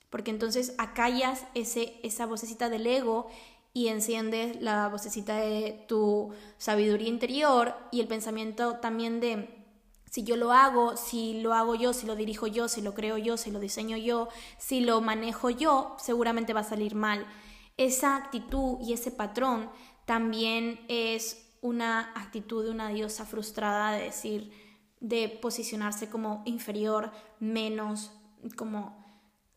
Porque 0.10 0.32
entonces 0.32 0.74
acallas 0.78 1.46
ese, 1.54 2.00
esa 2.04 2.26
vocecita 2.26 2.70
del 2.70 2.86
ego 2.86 3.30
y 3.74 3.88
enciendes 3.88 4.62
la 4.62 4.90
vocecita 4.90 5.38
de 5.38 5.86
tu 5.88 6.34
sabiduría 6.58 7.08
interior 7.08 7.76
y 7.92 8.02
el 8.02 8.08
pensamiento 8.08 8.78
también 8.78 9.20
de 9.20 9.62
si 10.12 10.24
yo 10.24 10.36
lo 10.36 10.52
hago, 10.52 10.98
si 10.98 11.42
lo 11.42 11.54
hago 11.54 11.74
yo, 11.76 11.94
si 11.94 12.06
lo 12.06 12.18
dirijo 12.18 12.46
yo, 12.46 12.68
si 12.68 12.82
lo 12.82 12.94
creo 12.94 13.18
yo, 13.18 13.38
si 13.38 13.50
lo 13.50 13.62
diseño 13.62 13.96
yo, 13.96 14.28
si 14.58 14.82
lo 14.82 15.00
manejo 15.00 15.50
yo, 15.50 15.96
seguramente 15.98 16.54
va 16.54 16.60
a 16.60 16.66
salir 16.66 16.96
mal. 16.96 17.26
Esa 17.78 18.18
actitud 18.18 18.78
y 18.82 18.92
ese 18.92 19.12
patrón 19.12 19.70
también 20.06 20.84
es 20.90 21.54
una 21.62 22.12
actitud 22.16 22.66
de 22.66 22.72
una 22.72 22.90
diosa 22.90 23.26
frustrada 23.26 23.94
de 23.94 24.04
decir, 24.04 24.52
de 25.00 25.30
posicionarse 25.30 26.10
como 26.10 26.44
inferior, 26.46 27.12
menos, 27.40 28.12
como 28.58 29.01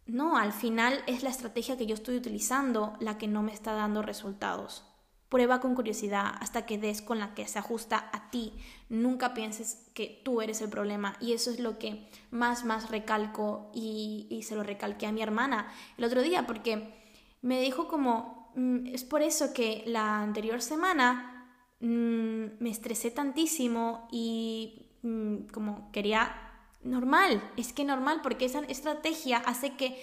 no, 0.06 0.36
al 0.36 0.52
final 0.52 1.02
es 1.06 1.22
la 1.22 1.30
estrategia 1.30 1.78
que 1.78 1.86
yo 1.86 1.94
estoy 1.94 2.16
utilizando 2.16 2.94
la 3.00 3.16
que 3.16 3.26
no 3.26 3.42
me 3.42 3.52
está 3.52 3.72
dando 3.72 4.02
resultados. 4.02 4.84
Prueba 5.30 5.60
con 5.60 5.74
curiosidad 5.74 6.34
hasta 6.40 6.66
que 6.66 6.78
des 6.78 7.00
con 7.00 7.18
la 7.18 7.34
que 7.34 7.48
se 7.48 7.58
ajusta 7.58 8.10
a 8.12 8.30
ti. 8.30 8.52
Nunca 8.90 9.32
pienses 9.32 9.88
que 9.94 10.20
tú 10.22 10.42
eres 10.42 10.60
el 10.60 10.68
problema. 10.68 11.16
Y 11.20 11.32
eso 11.32 11.50
es 11.50 11.58
lo 11.58 11.78
que 11.78 12.08
más, 12.30 12.64
más 12.64 12.90
recalco 12.90 13.70
y, 13.74 14.42
se 14.46 14.54
lo 14.54 14.62
recalqué 14.62 15.06
a 15.06 15.12
mi 15.12 15.22
hermana 15.22 15.72
el 15.96 16.04
otro 16.04 16.22
día 16.22 16.46
porque 16.46 16.94
me 17.40 17.60
dijo 17.60 17.88
como, 17.88 18.52
mm, 18.54 18.88
es 18.88 19.04
por 19.04 19.22
eso 19.22 19.54
que 19.54 19.84
la 19.86 20.20
anterior 20.20 20.60
semana 20.60 21.48
mm, 21.80 22.60
me 22.60 22.70
estresé 22.70 23.10
tantísimo 23.10 24.06
y 24.12 24.90
mm, 25.02 25.46
como 25.46 25.90
quería 25.92 26.43
normal, 26.84 27.42
es 27.56 27.72
que 27.72 27.84
normal, 27.84 28.20
porque 28.22 28.44
esa 28.44 28.60
estrategia 28.60 29.38
hace 29.38 29.74
que 29.74 30.00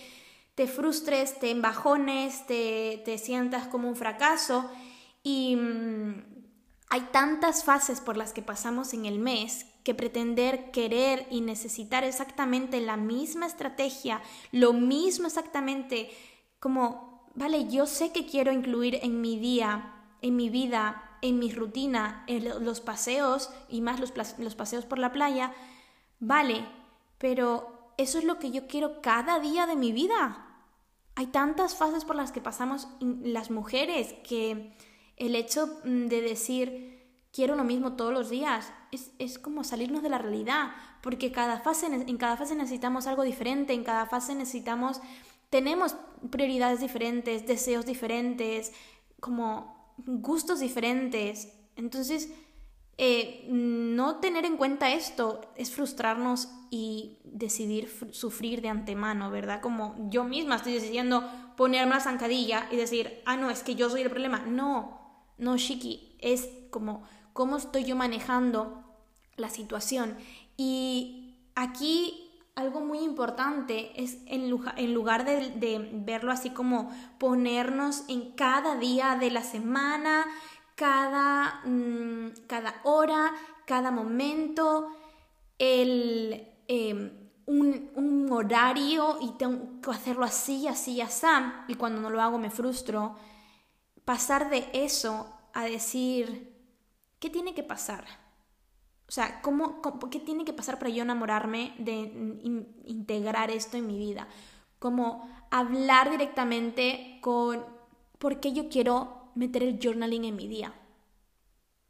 te 0.55 0.67
frustres, 0.67 1.39
te 1.39 1.51
embajones, 1.51 2.45
te, 2.47 3.01
te 3.05 3.17
sientas 3.17 3.67
como 3.67 3.88
un 3.88 3.95
fracaso. 3.95 4.69
Y 5.23 5.55
mm, 5.55 6.23
hay 6.89 7.01
tantas 7.11 7.63
fases 7.63 8.01
por 8.01 8.17
las 8.17 8.33
que 8.33 8.41
pasamos 8.41 8.93
en 8.93 9.05
el 9.05 9.19
mes 9.19 9.65
que 9.83 9.95
pretender, 9.95 10.71
querer 10.71 11.25
y 11.31 11.41
necesitar 11.41 12.03
exactamente 12.03 12.81
la 12.81 12.97
misma 12.97 13.47
estrategia, 13.47 14.21
lo 14.51 14.73
mismo 14.73 15.27
exactamente, 15.27 16.11
como, 16.59 17.31
vale, 17.33 17.67
yo 17.69 17.88
sé 17.88 18.11
que 18.11 18.25
quiero 18.25 18.51
incluir 18.51 19.00
en 19.01 19.21
mi 19.21 19.39
día, 19.39 19.95
en 20.21 20.35
mi 20.35 20.50
vida, 20.50 21.17
en 21.21 21.39
mi 21.39 21.51
rutina, 21.51 22.23
en 22.27 22.63
los 22.63 22.81
paseos 22.81 23.50
y 23.69 23.81
más 23.81 24.00
los, 24.00 24.13
los 24.38 24.55
paseos 24.55 24.85
por 24.85 25.00
la 25.00 25.11
playa, 25.11 25.53
Vale, 26.22 26.63
pero 27.18 27.94
eso 27.98 28.20
es 28.20 28.24
lo 28.24 28.38
que 28.38 28.51
yo 28.51 28.68
quiero 28.68 29.01
cada 29.01 29.40
día 29.40 29.66
de 29.66 29.75
mi 29.75 29.92
vida. 29.92 30.46
Hay 31.16 31.28
tantas 31.28 31.75
fases 31.75 32.06
por 32.06 32.16
las 32.16 32.32
que 32.32 32.42
pasamos 32.42 32.88
las 33.00 33.50
mujeres 33.50 34.13
que 34.24 34.78
el 35.18 35.36
hecho 35.36 35.80
mm, 35.84 36.06
de 36.08 36.22
decir 36.22 36.92
quiero 37.34 37.56
lo 37.56 37.63
mismo 37.63 37.94
todos 37.94 38.13
los 38.13 38.30
días 38.30 38.72
es, 39.18 39.40
como 39.40 39.63
salirnos 39.63 40.04
de 40.04 40.10
la 40.10 40.20
realidad, 40.20 40.72
porque 41.01 41.32
cada 41.32 41.60
fase, 41.60 41.88
en 41.88 42.18
cada 42.18 42.38
fase 42.38 42.56
necesitamos 42.56 43.08
algo 43.08 43.24
diferente, 43.24 43.74
en 43.74 43.84
cada 43.84 44.06
fase 44.06 44.36
necesitamos, 44.36 45.01
tenemos 45.50 45.96
prioridades 46.30 46.82
diferentes, 46.82 47.48
deseos 47.48 47.86
diferentes, 47.86 48.74
como 49.20 49.96
gustos 50.06 50.60
diferentes. 50.60 51.51
Entonces, 51.78 52.30
eh, 52.98 53.45
no 53.50 54.17
tener 54.17 54.45
en 54.45 54.57
cuenta 54.57 54.91
esto 54.91 55.41
es 55.55 55.71
frustrarnos 55.71 56.50
y 56.69 57.17
decidir 57.24 57.89
sufrir 58.12 58.62
de 58.62 58.69
antemano, 58.69 59.31
¿verdad? 59.31 59.62
Como 59.62 59.95
yo 60.10 60.24
misma 60.24 60.55
estoy 60.55 60.74
decidiendo 60.74 61.29
ponerme 61.57 61.95
la 61.95 62.00
zancadilla 62.00 62.67
y 62.71 62.75
decir, 62.75 63.21
ah, 63.25 63.38
no, 63.38 63.50
es 63.50 63.63
que 63.63 63.75
yo 63.75 63.89
soy 63.89 64.01
el 64.01 64.10
problema. 64.10 64.39
No, 64.39 65.25
no, 65.38 65.57
Shiki, 65.57 66.17
es 66.19 66.50
como 66.69 67.03
cómo 67.33 67.57
estoy 67.57 67.83
yo 67.83 67.95
manejando 67.95 68.83
la 69.36 69.50
situación. 69.50 70.15
Y 70.55 71.36
aquí 71.55 72.31
algo 72.55 72.81
muy 72.81 73.00
importante 73.00 73.91
es 74.01 74.19
en, 74.27 74.50
lugar, 74.50 75.25
de, 75.25 75.51
de, 75.51 75.89
verlo 75.93 76.31
así 76.31 76.51
como 76.51 76.91
ponernos 77.17 78.03
en 78.10 78.31
cada 78.31 78.75
día 78.75 79.15
de 79.15 79.31
la 79.31 79.43
semana, 79.43 80.25
cada, 80.81 81.61
mm, 81.63 82.47
cada 82.47 82.81
hora, 82.85 83.31
cada 83.67 83.91
momento, 83.91 84.88
el, 85.59 86.55
em, 86.67 87.11
un, 87.45 88.27
horario 88.31 89.19
y 89.21 89.33
tengo 89.33 89.79
que 89.79 89.91
hacerlo 89.91 90.25
así, 90.25 90.67
así, 90.67 91.00
así, 91.00 91.27
y 91.67 91.75
cuando 91.75 92.01
no 92.01 92.09
lo 92.09 92.19
hago 92.19 92.39
me 92.39 92.50
frustro. 92.50 93.15
Pasar 94.05 94.50
de 94.50 94.69
eso 94.73 95.31
a 95.53 95.65
decir, 95.65 96.51
¿qué 97.19 97.29
tiene 97.29 97.53
que 97.53 97.61
pasar? 97.61 98.05
O 99.07 99.11
sea, 99.11 99.41
¿cómo, 99.43 99.81
qué 100.09 100.19
tiene 100.19 100.45
que 100.45 100.53
pasar 100.53 100.79
para 100.79 100.89
yo 100.89 101.03
enamorarme 101.03 101.75
de 101.77 101.97
integrar 102.85 103.51
esto 103.51 103.77
en 103.77 103.85
mi 103.85 104.00
vida? 104.00 104.27
Como 104.79 105.29
hablar 105.51 106.09
directamente 106.09 107.19
con 107.21 107.63
por 108.17 108.39
qué 108.39 108.53
yo 108.53 108.67
quiero 108.69 109.21
meter 109.35 109.63
el 109.63 109.79
journaling 109.81 110.25
en 110.25 110.35
mi 110.35 110.47
día. 110.47 110.73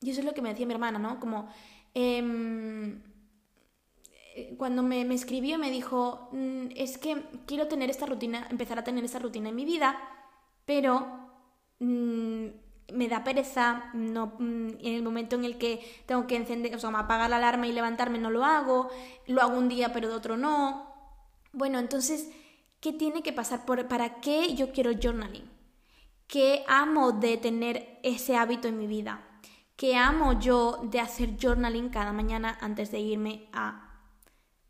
Y 0.01 0.09
eso 0.09 0.21
es 0.21 0.25
lo 0.25 0.33
que 0.33 0.41
me 0.41 0.49
decía 0.49 0.65
mi 0.65 0.73
hermana, 0.73 0.99
¿no? 0.99 1.19
Como 1.19 1.47
em, 1.93 3.01
eh, 4.35 4.55
cuando 4.57 4.81
me, 4.83 5.05
me, 5.05 5.13
escribió 5.15 5.57
me 5.57 5.69
dijo, 5.69 6.29
mm, 6.31 6.67
es 6.75 6.97
que 6.97 7.23
quiero 7.45 7.67
tener 7.67 7.89
esta 7.89 8.05
rutina, 8.05 8.47
empezar 8.49 8.79
a 8.79 8.83
tener 8.83 9.03
esta 9.03 9.19
rutina 9.19 9.49
en 9.49 9.55
mi 9.55 9.65
vida, 9.65 9.95
pero 10.65 11.05
mm, 11.79 12.47
me 12.93 13.07
da 13.07 13.23
pereza, 13.23 13.91
no, 13.93 14.33
mm, 14.39 14.69
en 14.79 14.95
el 14.95 15.03
momento 15.03 15.35
en 15.35 15.45
el 15.45 15.57
que 15.57 15.81
tengo 16.05 16.27
que 16.27 16.35
encender, 16.35 16.75
o 16.75 16.79
sea, 16.79 16.89
apagar 16.89 17.29
la 17.29 17.37
alarma 17.37 17.67
y 17.67 17.73
levantarme 17.73 18.17
no 18.19 18.29
lo 18.31 18.45
hago, 18.45 18.89
lo 19.27 19.41
hago 19.41 19.57
un 19.57 19.69
día 19.69 19.93
pero 19.93 20.09
de 20.09 20.15
otro 20.15 20.37
no. 20.37 20.91
Bueno, 21.53 21.79
entonces, 21.79 22.31
¿qué 22.79 22.93
tiene 22.93 23.23
que 23.23 23.33
pasar? 23.33 23.65
Por, 23.65 23.87
¿Para 23.87 24.21
qué 24.21 24.55
yo 24.55 24.71
quiero 24.71 24.91
journaling? 24.93 25.60
¿Qué 26.31 26.63
amo 26.69 27.11
de 27.11 27.35
tener 27.35 27.99
ese 28.03 28.37
hábito 28.37 28.69
en 28.69 28.77
mi 28.77 28.87
vida? 28.87 29.21
¿Qué 29.75 29.97
amo 29.97 30.39
yo 30.39 30.79
de 30.81 31.01
hacer 31.01 31.35
journaling 31.37 31.89
cada 31.89 32.13
mañana 32.13 32.57
antes 32.61 32.89
de 32.89 33.01
irme 33.01 33.49
a... 33.51 33.99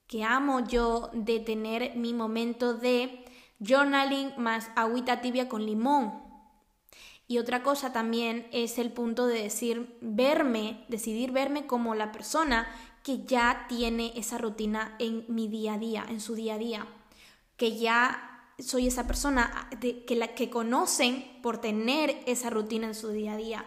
¿Qué 0.08 0.24
amo 0.24 0.62
yo 0.62 1.12
de 1.14 1.40
tener 1.40 1.96
mi 1.96 2.16
momento 2.16 2.74
de 2.74 3.26
journaling 3.60 4.34
más 4.38 4.72
agüita 4.76 5.22
tibia 5.22 5.48
con 5.48 5.64
limón? 5.64 6.24
Y 7.28 7.38
otra 7.38 7.62
cosa 7.62 7.94
también 7.94 8.48
es 8.52 8.80
el 8.80 8.92
punto 8.92 9.28
de 9.28 9.44
decir, 9.44 10.00
verme, 10.02 10.84
decidir 10.88 11.32
verme 11.32 11.68
como 11.68 11.94
la 11.94 12.12
persona 12.12 12.68
que 13.04 13.24
ya 13.24 13.68
tiene 13.70 14.14
esa 14.16 14.40
rutina 14.40 14.96
en 14.98 15.26
mi 15.28 15.48
día 15.48 15.76
a 15.76 15.78
día, 15.78 16.06
en 16.10 16.22
su 16.22 16.34
día 16.34 16.56
a 16.56 16.58
día, 16.58 16.88
que 17.56 17.78
ya 17.78 18.31
soy 18.62 18.88
esa 18.88 19.08
persona 19.08 19.70
que, 19.80 20.16
la, 20.16 20.36
que 20.36 20.50
conocen 20.50 21.40
por 21.42 21.60
tener 21.60 22.22
esa 22.26 22.50
rutina 22.50 22.88
en 22.88 22.96
su 22.96 23.10
día 23.10 23.34
a 23.34 23.38
día. 23.38 23.66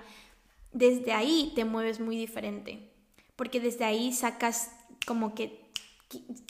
Desde 0.72 1.12
ahí 1.12 1.52
te 1.54 1.64
mueves 1.64 2.00
muy 2.00 2.16
diferente, 2.16 2.92
porque 3.36 3.60
desde 3.60 3.84
ahí 3.84 4.12
sacas 4.12 4.70
como 5.06 5.34
que 5.34 5.70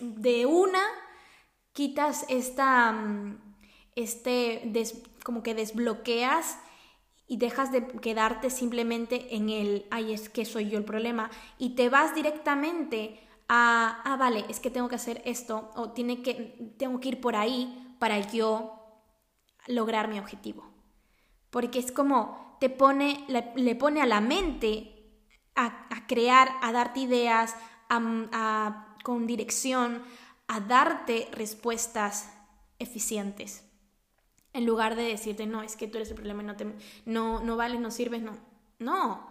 de 0.01 0.47
una 0.47 0.83
quitas 1.73 2.25
esta, 2.29 2.93
mm, 2.93 3.39
este, 3.97 4.73
como 5.25 5.43
que 5.43 5.55
desbloqueas 5.55 6.59
y 7.27 7.39
dejas 7.39 7.73
de 7.73 7.87
quedarte 7.87 8.51
simplemente 8.51 9.35
en 9.35 9.51
el, 9.51 9.87
ay, 9.91 10.13
es 10.13 10.29
que 10.29 10.45
soy 10.45 10.69
yo 10.69 10.79
el 10.79 10.85
problema, 10.85 11.31
y 11.59 11.71
te 11.71 11.89
vas 11.89 12.15
directamente 12.15 13.21
a, 13.49 14.03
ah, 14.05 14.17
vale, 14.17 14.45
es 14.49 14.61
que 14.61 14.71
tengo 14.71 14.89
que 14.89 14.97
hacer 14.97 15.23
esto, 15.25 15.71
o 15.75 15.91
tiene 15.91 16.23
que, 16.23 16.75
tengo 16.79 17.01
que 17.01 17.09
ir 17.09 17.21
por 17.21 17.35
ahí, 17.37 17.84
para 17.99 18.19
yo 18.19 18.85
lograr 19.67 20.09
mi 20.09 20.19
objetivo. 20.19 20.71
Porque 21.51 21.79
es 21.79 21.93
como 21.93 22.57
te 22.61 22.71
pone, 22.71 23.25
le, 23.29 23.75
pone 23.75 24.01
a 24.01 24.07
la 24.07 24.21
mente 24.21 24.91
a, 25.55 26.07
crear, 26.07 26.51
a 26.63 26.73
darte 26.73 27.01
ideas, 27.01 27.55
a, 27.89 28.97
con 29.03 29.27
dirección, 29.27 30.03
a 30.49 30.61
darte 30.61 31.29
respuestas 31.33 32.33
eficientes. 32.79 33.65
En 34.53 34.67
lugar 34.67 34.97
de 34.97 35.03
decirte, 35.03 35.47
no, 35.47 35.63
es 35.63 35.77
que 35.77 35.89
tú 35.89 35.99
eres 35.99 36.11
el 36.11 36.17
problema 36.17 36.43
no, 36.43 36.57
te, 36.57 36.67
no, 37.05 37.41
no 37.41 37.57
vales, 37.57 37.81
no 37.81 37.91
sirves, 37.91 38.23
no. 38.23 38.37
No. 38.79 39.29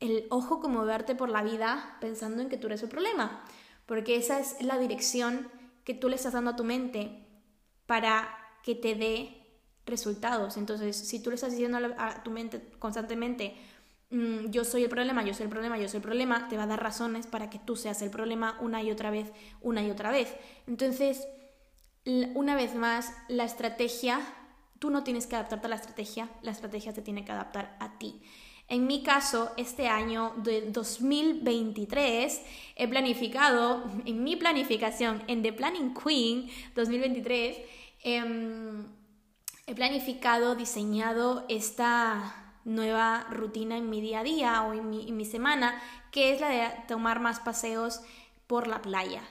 El 0.00 0.26
ojo 0.30 0.60
como 0.60 0.84
verte 0.84 1.14
por 1.14 1.28
la 1.28 1.42
vida 1.42 1.96
pensando 2.00 2.42
en 2.42 2.48
que 2.48 2.56
tú 2.56 2.66
eres 2.66 2.82
el 2.82 2.88
problema. 2.88 3.44
Porque 3.86 4.16
esa 4.16 4.40
es 4.40 4.60
la 4.60 4.78
dirección 4.78 5.48
que 5.84 5.94
tú 5.94 6.08
le 6.08 6.16
estás 6.16 6.32
dando 6.32 6.50
a 6.50 6.56
tu 6.56 6.64
mente 6.64 7.25
para 7.86 8.28
que 8.62 8.74
te 8.74 8.94
dé 8.94 9.46
resultados. 9.86 10.56
Entonces, 10.56 10.96
si 10.96 11.22
tú 11.22 11.30
le 11.30 11.36
estás 11.36 11.52
diciendo 11.52 11.78
a 11.98 12.22
tu 12.22 12.30
mente 12.30 12.60
constantemente, 12.78 13.54
mm, 14.10 14.50
yo 14.50 14.64
soy 14.64 14.84
el 14.84 14.90
problema, 14.90 15.24
yo 15.24 15.34
soy 15.34 15.44
el 15.44 15.50
problema, 15.50 15.78
yo 15.78 15.88
soy 15.88 15.98
el 15.98 16.02
problema, 16.02 16.48
te 16.48 16.56
va 16.56 16.64
a 16.64 16.66
dar 16.66 16.82
razones 16.82 17.26
para 17.26 17.50
que 17.50 17.58
tú 17.58 17.76
seas 17.76 18.02
el 18.02 18.10
problema 18.10 18.58
una 18.60 18.82
y 18.82 18.90
otra 18.90 19.10
vez, 19.10 19.32
una 19.60 19.82
y 19.82 19.90
otra 19.90 20.10
vez. 20.10 20.34
Entonces, 20.66 21.26
una 22.04 22.54
vez 22.54 22.74
más, 22.74 23.12
la 23.28 23.44
estrategia, 23.44 24.20
tú 24.78 24.90
no 24.90 25.02
tienes 25.02 25.26
que 25.26 25.36
adaptarte 25.36 25.66
a 25.66 25.70
la 25.70 25.76
estrategia, 25.76 26.28
la 26.42 26.52
estrategia 26.52 26.92
te 26.92 27.02
tiene 27.02 27.24
que 27.24 27.32
adaptar 27.32 27.76
a 27.80 27.98
ti. 27.98 28.22
En 28.68 28.86
mi 28.86 29.02
caso, 29.02 29.52
este 29.56 29.86
año 29.86 30.34
de 30.38 30.70
2023 30.72 32.42
he 32.74 32.88
planificado, 32.88 33.84
en 34.04 34.24
mi 34.24 34.34
planificación, 34.34 35.22
en 35.28 35.42
The 35.42 35.52
Planning 35.52 35.94
Queen 35.94 36.50
2023, 36.74 37.58
em, 38.02 38.86
he 39.66 39.74
planificado, 39.74 40.56
diseñado 40.56 41.44
esta 41.48 42.54
nueva 42.64 43.28
rutina 43.30 43.76
en 43.76 43.88
mi 43.88 44.00
día 44.00 44.20
a 44.20 44.24
día 44.24 44.62
o 44.62 44.72
en 44.72 44.90
mi, 44.90 45.08
en 45.08 45.16
mi 45.16 45.24
semana, 45.24 45.80
que 46.10 46.32
es 46.32 46.40
la 46.40 46.48
de 46.48 46.68
tomar 46.88 47.20
más 47.20 47.38
paseos 47.38 48.00
por 48.48 48.66
la 48.66 48.82
playa. 48.82 49.22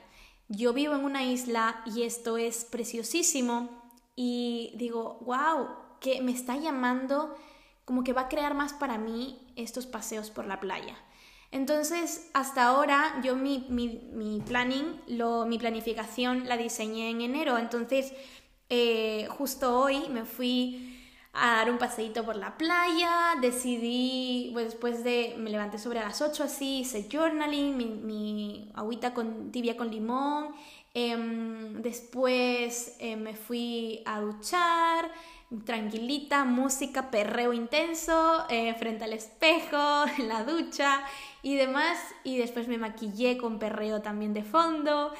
Yo 0.48 0.72
vivo 0.72 0.96
en 0.96 1.04
una 1.04 1.24
isla 1.26 1.82
y 1.86 2.04
esto 2.04 2.38
es 2.38 2.64
preciosísimo 2.64 3.92
y 4.16 4.72
digo, 4.78 5.20
wow, 5.22 5.68
que 6.00 6.22
me 6.22 6.32
está 6.32 6.56
llamando 6.56 7.36
como 7.86 8.04
que 8.04 8.14
va 8.14 8.22
a 8.22 8.30
crear 8.30 8.54
más 8.54 8.74
para 8.74 8.98
mí 8.98 9.40
estos 9.56 9.86
paseos 9.86 10.32
por 10.32 10.46
la 10.46 10.60
playa. 10.60 10.98
Entonces, 11.52 12.30
hasta 12.34 12.66
ahora 12.66 13.22
yo 13.24 13.36
mi, 13.36 13.66
mi, 13.70 14.42
planning, 14.46 15.02
lo, 15.08 15.46
mi 15.46 15.58
planificación 15.58 16.48
la 16.48 16.58
diseñé 16.58 17.12
en 17.12 17.22
enero. 17.22 17.58
Entonces, 17.58 18.12
eh, 18.70 19.28
justo 19.30 19.80
hoy 19.80 20.10
me 20.10 20.26
fui 20.26 20.92
a 21.36 21.58
dar 21.58 21.70
un 21.70 21.78
paseíto 21.78 22.26
por 22.26 22.38
la 22.38 22.58
playa, 22.58 23.36
decidí, 23.42 24.52
pues 24.54 24.66
después 24.66 25.04
de, 25.04 25.36
me 25.38 25.50
levanté 25.50 25.78
sobre 25.78 26.00
las 26.00 26.22
8 26.22 26.44
así, 26.44 26.80
hice 26.80 27.08
journaling, 27.12 27.76
mi, 27.76 27.86
mi 27.86 28.72
agüita 28.74 29.14
con, 29.14 29.52
tibia 29.52 29.76
con 29.76 29.92
limón, 29.92 30.56
em, 30.94 31.82
después 31.82 32.96
eh, 33.00 33.18
me 33.18 33.36
fui 33.36 34.02
a 34.06 34.22
duchar, 34.22 35.12
tranquilita, 35.66 36.44
música, 36.44 37.12
perreo 37.12 37.54
intenso, 37.54 38.46
eh, 38.50 38.74
frente 38.76 39.04
al 39.04 39.14
espejo, 39.14 40.06
en 40.18 40.28
la 40.28 40.44
ducha 40.44 41.04
y 41.42 41.56
demás. 41.56 41.98
Y 42.24 42.38
después 42.38 42.68
me 42.68 42.78
maquillé 42.78 43.38
con 43.38 43.60
perreo 43.60 44.02
también 44.02 44.34
de 44.34 44.44
fondo. 44.44 45.14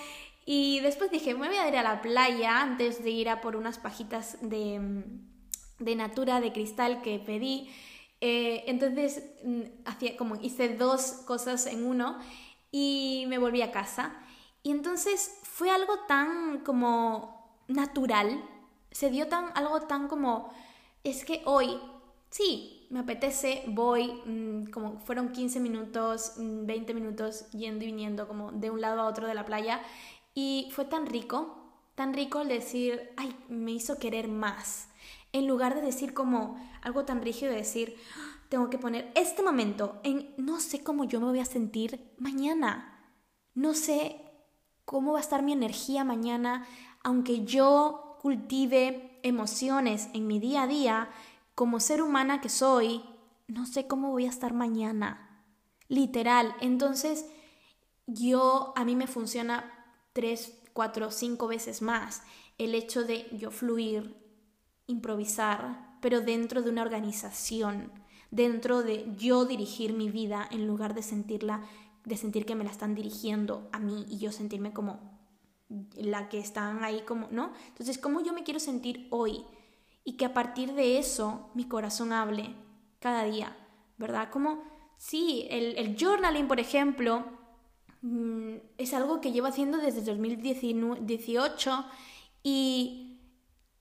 Y 0.46 0.80
después 0.82 1.12
dije, 1.12 1.34
me 1.34 1.48
voy 1.48 1.58
a 1.58 1.68
ir 1.68 1.78
a 1.78 1.84
la 1.84 2.02
playa 2.02 2.62
antes 2.62 3.04
de 3.04 3.10
ir 3.10 3.30
a 3.30 3.42
por 3.42 3.56
unas 3.56 3.80
pajitas 3.80 4.38
de, 4.42 5.04
de 5.80 5.96
Natura 5.96 6.40
de 6.42 6.54
cristal 6.54 7.02
que 7.02 7.20
pedí. 7.20 7.70
Eh, 8.22 8.64
entonces, 8.68 9.24
mm, 9.44 9.62
hacía, 9.86 10.18
como 10.18 10.36
hice 10.36 10.70
dos 10.70 11.24
cosas 11.26 11.66
en 11.66 11.86
uno 11.86 12.20
y 12.72 13.26
me 13.28 13.38
volví 13.38 13.62
a 13.62 13.72
casa. 13.72 14.16
Y 14.62 14.72
entonces 14.72 15.40
fue 15.44 15.70
algo 15.70 16.00
tan 16.08 16.60
como 16.60 17.64
natural 17.68 18.44
se 18.96 19.10
dio 19.10 19.28
tan, 19.28 19.52
algo 19.56 19.82
tan 19.82 20.08
como, 20.08 20.50
es 21.04 21.26
que 21.26 21.42
hoy, 21.44 21.78
sí, 22.30 22.88
me 22.90 23.02
apetece, 23.02 23.66
voy, 23.68 24.22
mm, 24.26 24.72
como 24.72 25.00
fueron 25.02 25.34
15 25.34 25.60
minutos, 25.60 26.36
20 26.38 26.94
mm, 26.94 26.96
minutos 26.96 27.52
yendo 27.52 27.84
y 27.84 27.88
viniendo 27.88 28.26
como 28.26 28.54
de 28.54 28.70
un 28.70 28.80
lado 28.80 29.02
a 29.02 29.08
otro 29.08 29.28
de 29.28 29.34
la 29.34 29.44
playa 29.44 29.82
y 30.34 30.70
fue 30.72 30.86
tan 30.86 31.08
rico, 31.08 31.74
tan 31.96 32.14
rico 32.14 32.40
el 32.40 32.48
decir, 32.48 33.12
ay, 33.18 33.36
me 33.50 33.74
hizo 33.74 34.00
querer 34.00 34.30
más, 34.30 34.88
en 35.34 35.46
lugar 35.46 35.76
de 35.76 35.82
decir 35.82 36.14
como 36.14 36.58
algo 36.82 37.04
tan 37.04 37.22
rígido 37.22 37.52
de 37.52 37.58
decir, 37.58 37.98
ah, 38.18 38.40
tengo 38.48 38.70
que 38.70 38.78
poner 38.78 39.12
este 39.16 39.44
momento 39.44 40.00
en 40.04 40.34
no 40.38 40.62
sé 40.62 40.86
cómo 40.86 41.04
yo 41.04 41.20
me 41.20 41.26
voy 41.26 41.40
a 41.40 41.46
sentir 41.46 42.14
mañana, 42.18 43.12
no 43.56 43.74
sé 43.74 44.22
cómo 44.86 45.12
va 45.12 45.18
a 45.18 45.22
estar 45.22 45.44
mi 45.44 45.52
energía 45.52 46.06
mañana, 46.06 46.66
aunque 47.04 47.44
yo 47.44 48.05
cultive 48.26 49.20
emociones 49.22 50.10
en 50.16 50.26
mi 50.26 50.40
día 50.40 50.64
a 50.64 50.68
día, 50.68 51.10
como 51.54 51.80
ser 51.80 52.02
humana 52.02 52.42
que 52.42 52.50
soy, 52.50 53.04
no 53.48 53.68
sé 53.68 53.86
cómo 53.86 54.10
voy 54.10 54.26
a 54.26 54.30
estar 54.30 54.52
mañana. 54.52 55.44
Literal. 55.90 56.56
Entonces, 56.60 57.28
yo, 58.08 58.74
a 58.76 58.84
mí 58.84 58.96
me 58.96 59.06
funciona 59.06 59.72
tres, 60.12 60.60
cuatro, 60.74 61.12
cinco 61.12 61.46
veces 61.46 61.84
más 61.84 62.24
el 62.58 62.74
hecho 62.74 63.04
de 63.04 63.28
yo 63.38 63.52
fluir, 63.52 64.16
improvisar, 64.88 66.00
pero 66.02 66.20
dentro 66.20 66.64
de 66.64 66.72
una 66.72 66.82
organización, 66.82 67.92
dentro 68.32 68.82
de 68.82 69.06
yo 69.20 69.46
dirigir 69.46 69.94
mi 69.94 70.10
vida 70.10 70.50
en 70.50 70.66
lugar 70.66 70.96
de 70.96 71.04
sentirla, 71.04 71.62
de 72.06 72.18
sentir 72.18 72.48
que 72.48 72.56
me 72.56 72.64
la 72.64 72.72
están 72.72 72.96
dirigiendo 72.96 73.70
a 73.72 73.78
mí 73.78 74.04
y 74.10 74.18
yo 74.18 74.32
sentirme 74.32 74.74
como 74.74 75.15
la 75.70 76.30
que 76.30 76.40
están 76.40 76.84
ahí 76.84 77.02
como, 77.02 77.28
¿no? 77.32 77.54
Entonces, 77.68 77.98
¿cómo 77.98 78.22
yo 78.22 78.34
me 78.34 78.44
quiero 78.44 78.60
sentir 78.60 79.08
hoy? 79.10 79.44
Y 80.04 80.18
que 80.18 80.26
a 80.26 80.34
partir 80.34 80.74
de 80.74 81.00
eso 81.00 81.50
mi 81.56 81.68
corazón 81.68 82.14
hable 82.14 82.54
cada 83.00 83.24
día, 83.24 83.56
¿verdad? 83.98 84.30
Como, 84.30 84.64
sí, 84.98 85.48
el, 85.50 85.78
el 85.78 85.98
journaling, 86.00 86.48
por 86.48 86.60
ejemplo, 86.60 87.26
mm, 88.02 88.56
es 88.78 88.94
algo 88.94 89.22
que 89.22 89.32
llevo 89.32 89.48
haciendo 89.48 89.80
desde 89.80 90.02
2018 90.02 91.86
y 92.44 93.20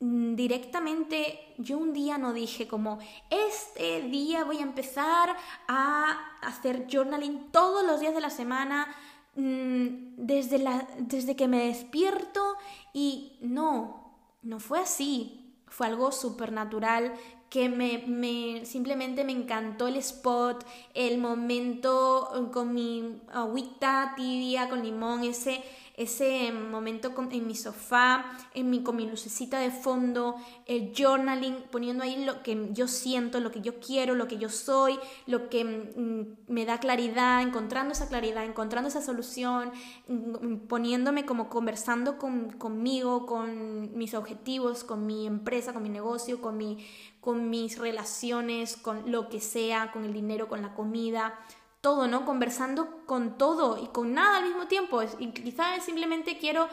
mm, 0.00 0.34
directamente 0.34 1.54
yo 1.58 1.76
un 1.76 1.92
día 1.92 2.16
no 2.16 2.32
dije 2.32 2.66
como, 2.66 2.98
este 3.28 4.02
día 4.02 4.44
voy 4.44 4.58
a 4.58 4.62
empezar 4.62 5.36
a 5.68 6.38
hacer 6.40 6.86
journaling 6.90 7.50
todos 7.52 7.84
los 7.84 8.00
días 8.00 8.14
de 8.14 8.22
la 8.22 8.30
semana, 8.30 8.88
Mm, 9.36 10.14
desde, 10.16 10.58
la, 10.58 10.86
desde 10.98 11.34
que 11.34 11.48
me 11.48 11.66
despierto 11.66 12.56
y 12.92 13.38
no, 13.40 14.16
no 14.42 14.60
fue 14.60 14.80
así, 14.80 15.52
fue 15.66 15.88
algo 15.88 16.12
súper 16.12 16.52
natural 16.52 17.12
que 17.50 17.68
me, 17.68 18.04
me, 18.06 18.64
simplemente 18.64 19.24
me 19.24 19.32
encantó 19.32 19.88
el 19.88 19.96
spot, 19.96 20.64
el 20.94 21.18
momento 21.18 22.50
con 22.52 22.74
mi 22.74 23.22
agüita 23.32 24.14
tibia, 24.16 24.68
con 24.68 24.82
limón, 24.82 25.24
ese 25.24 25.62
ese 25.96 26.50
momento 26.50 27.12
en 27.30 27.46
mi 27.46 27.54
sofá, 27.54 28.36
en 28.52 28.68
mi, 28.68 28.82
con 28.82 28.96
mi 28.96 29.08
lucecita 29.08 29.60
de 29.60 29.70
fondo, 29.70 30.34
el 30.66 30.92
journaling, 30.92 31.54
poniendo 31.70 32.02
ahí 32.02 32.24
lo 32.24 32.42
que 32.42 32.68
yo 32.72 32.88
siento, 32.88 33.38
lo 33.38 33.52
que 33.52 33.60
yo 33.60 33.78
quiero, 33.78 34.16
lo 34.16 34.26
que 34.26 34.38
yo 34.38 34.48
soy, 34.48 34.98
lo 35.26 35.48
que 35.48 35.64
mm, 35.64 36.52
me 36.52 36.66
da 36.66 36.80
claridad, 36.80 37.42
encontrando 37.42 37.92
esa 37.92 38.08
claridad, 38.08 38.44
encontrando 38.44 38.88
esa 38.88 39.02
solución, 39.02 39.70
mm, 40.08 40.66
poniéndome 40.66 41.26
como 41.26 41.48
conversando 41.48 42.18
con, 42.18 42.50
conmigo, 42.50 43.24
con 43.26 43.96
mis 43.96 44.14
objetivos, 44.14 44.82
con 44.82 45.06
mi 45.06 45.26
empresa, 45.28 45.72
con 45.72 45.84
mi 45.84 45.90
negocio, 45.90 46.42
con, 46.42 46.56
mi, 46.56 46.84
con 47.20 47.50
mis 47.50 47.78
relaciones, 47.78 48.76
con 48.76 49.12
lo 49.12 49.28
que 49.28 49.40
sea, 49.40 49.92
con 49.92 50.04
el 50.04 50.12
dinero, 50.12 50.48
con 50.48 50.60
la 50.60 50.74
comida 50.74 51.38
todo, 51.84 52.08
¿no? 52.08 52.24
Conversando 52.24 53.04
con 53.04 53.36
todo 53.36 53.78
y 53.78 53.88
con 53.88 54.14
nada 54.14 54.38
al 54.38 54.44
mismo 54.44 54.66
tiempo. 54.66 55.02
Y 55.18 55.32
quizás 55.32 55.84
simplemente 55.84 56.38
quiero 56.38 56.66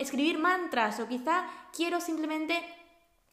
escribir 0.00 0.38
mantras 0.38 0.98
o 1.00 1.06
quizá 1.06 1.46
quiero 1.76 2.00
simplemente 2.00 2.54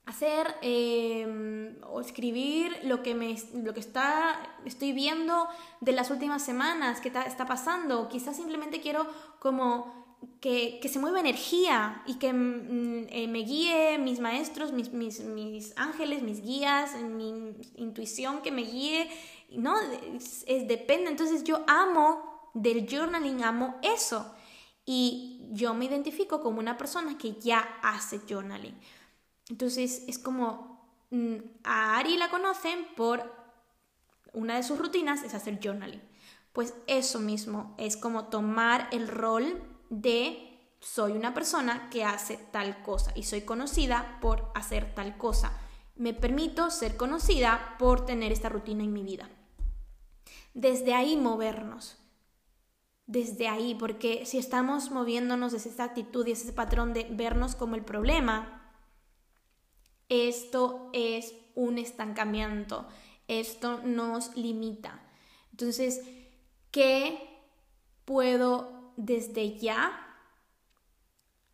hacer 0.06 0.56
em, 0.62 1.78
o 1.90 2.02
escribir 2.02 2.78
lo 2.84 3.02
que 3.02 3.16
me 3.16 3.36
lo 3.56 3.74
que 3.74 3.80
está 3.80 4.40
estoy 4.66 4.92
viendo 4.92 5.48
de 5.82 5.94
las 5.94 6.12
últimas 6.12 6.44
semanas 6.44 7.00
que 7.02 7.08
está, 7.08 7.48
pasando 7.48 8.08
quizás 8.08 8.36
simplemente 8.36 8.82
quiero 8.82 9.08
como 9.40 10.06
que, 10.42 10.80
se 10.88 11.00
mueva 11.00 11.20
energía 11.20 12.04
y 12.06 12.16
que 12.16 12.32
mm, 12.32 13.08
eh, 13.10 13.28
me 13.28 13.40
guíe 13.40 13.98
mis 13.98 14.20
maestros, 14.20 14.72
mis, 14.72 14.92
mis, 14.92 15.22
mis, 15.22 15.74
ángeles, 15.76 16.22
mis 16.22 16.42
guías, 16.42 16.96
mi 17.02 17.56
intuición 17.76 18.42
que 18.42 18.52
me 18.52 18.62
guíe 18.62 19.10
no, 19.58 19.80
es, 19.80 20.46
depende. 20.68 21.10
Entonces 21.10 21.44
yo 21.44 21.64
amo 21.68 22.50
del 22.54 22.88
journaling, 22.90 23.44
amo 23.44 23.76
eso. 23.82 24.34
Y 24.86 25.48
yo 25.52 25.74
me 25.74 25.86
identifico 25.86 26.42
como 26.42 26.60
una 26.60 26.78
persona 26.78 27.18
que 27.18 27.34
ya 27.34 27.80
hace 27.82 28.20
journaling. 28.30 28.78
Entonces 29.50 30.04
es 30.08 30.20
como 30.20 30.88
mm, 31.10 31.38
a 31.64 31.98
Ari 31.98 32.18
la 32.18 32.30
conocen 32.30 32.88
por 32.96 33.34
una 34.34 34.56
de 34.58 34.64
sus 34.64 34.78
rutinas 34.78 35.24
es 35.24 35.34
hacer 35.34 35.60
journaling. 35.64 36.02
Pues 36.54 36.74
eso 36.88 37.20
mismo 37.20 37.76
es 37.78 37.98
como 37.98 38.26
tomar 38.26 38.88
el 38.92 39.08
rol 39.08 39.64
de 39.90 40.52
soy 40.80 41.14
una 41.14 41.34
persona 41.34 41.90
que 41.90 42.06
hace 42.06 42.38
tal 42.52 42.84
cosa 42.84 43.12
y 43.16 43.24
soy 43.24 43.42
conocida 43.42 44.20
por 44.22 44.52
hacer 44.56 44.94
tal 44.94 45.18
cosa. 45.18 45.52
Me 45.96 46.14
permito 46.14 46.70
ser 46.70 46.96
conocida 46.98 47.76
por 47.80 48.06
tener 48.06 48.32
esta 48.32 48.50
rutina 48.50 48.84
en 48.84 48.94
mi 48.94 49.04
vida 49.04 49.30
desde 50.56 50.96
ahí 50.96 51.18
movernos. 51.18 51.98
Desde 53.06 53.48
ahí, 53.48 53.76
porque 53.76 54.26
si 54.26 54.40
estamos 54.40 54.90
moviéndonos 54.90 55.52
desde 55.52 55.70
esa 55.70 55.84
actitud 55.84 56.26
y 56.26 56.32
ese 56.32 56.52
patrón 56.54 56.94
de 56.94 57.04
vernos 57.12 57.54
como 57.54 57.76
el 57.76 57.86
problema, 57.86 58.74
esto 60.10 60.90
es 60.94 61.36
un 61.54 61.78
estancamiento. 61.78 62.88
esto 63.28 63.82
nos 63.84 64.36
limita. 64.38 65.02
Entonces, 65.50 66.08
¿qué 66.70 67.42
puedo 68.06 68.94
desde 68.98 69.58
ya 69.58 70.00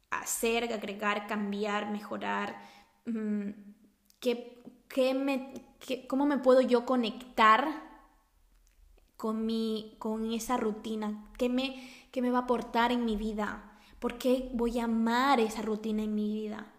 hacer, 0.10 0.66
agregar, 0.66 1.28
cambiar, 1.28 1.90
mejorar? 1.92 2.62
Mm, 3.06 3.52
¿Qué, 4.20 5.14
me, 5.14 5.54
¿Cómo 6.10 6.26
me 6.26 6.40
puedo 6.40 6.60
yo 6.60 6.86
conectar 6.86 7.91
con, 9.22 9.46
mi, 9.46 9.98
con 10.00 10.34
esa 10.34 10.58
rutina? 10.58 11.30
¿Qué 11.38 11.48
me, 11.48 12.08
¿Qué 12.12 12.24
me 12.24 12.32
va 12.32 12.40
a 12.40 12.42
aportar 12.42 12.92
en 12.92 13.06
mi 13.06 13.16
vida? 13.16 13.78
¿Por 14.00 14.18
qué 14.18 14.50
voy 14.56 14.80
a 14.80 14.86
amar 14.86 15.40
esa 15.40 15.62
rutina 15.62 16.02
en 16.02 16.16
mi 16.16 16.34
vida? 16.34 16.74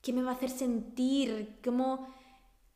¿Qué 0.00 0.12
me 0.12 0.22
va 0.22 0.30
a 0.30 0.34
hacer 0.34 0.50
sentir? 0.50 1.58
¿Cómo, 1.64 2.06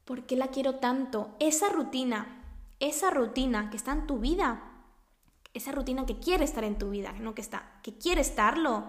¿Por 0.04 0.26
qué 0.26 0.34
la 0.34 0.48
quiero 0.48 0.80
tanto? 0.80 1.36
Esa 1.38 1.68
rutina, 1.68 2.42
esa 2.80 3.10
rutina 3.10 3.70
que 3.70 3.76
está 3.76 3.92
en 3.92 4.08
tu 4.08 4.18
vida, 4.18 4.82
esa 5.52 5.70
rutina 5.70 6.06
que 6.06 6.18
quiere 6.18 6.44
estar 6.44 6.64
en 6.64 6.76
tu 6.76 6.90
vida, 6.90 7.12
no 7.12 7.36
que 7.36 7.40
está, 7.40 7.78
que 7.84 7.96
quiere 7.96 8.20
estarlo, 8.20 8.82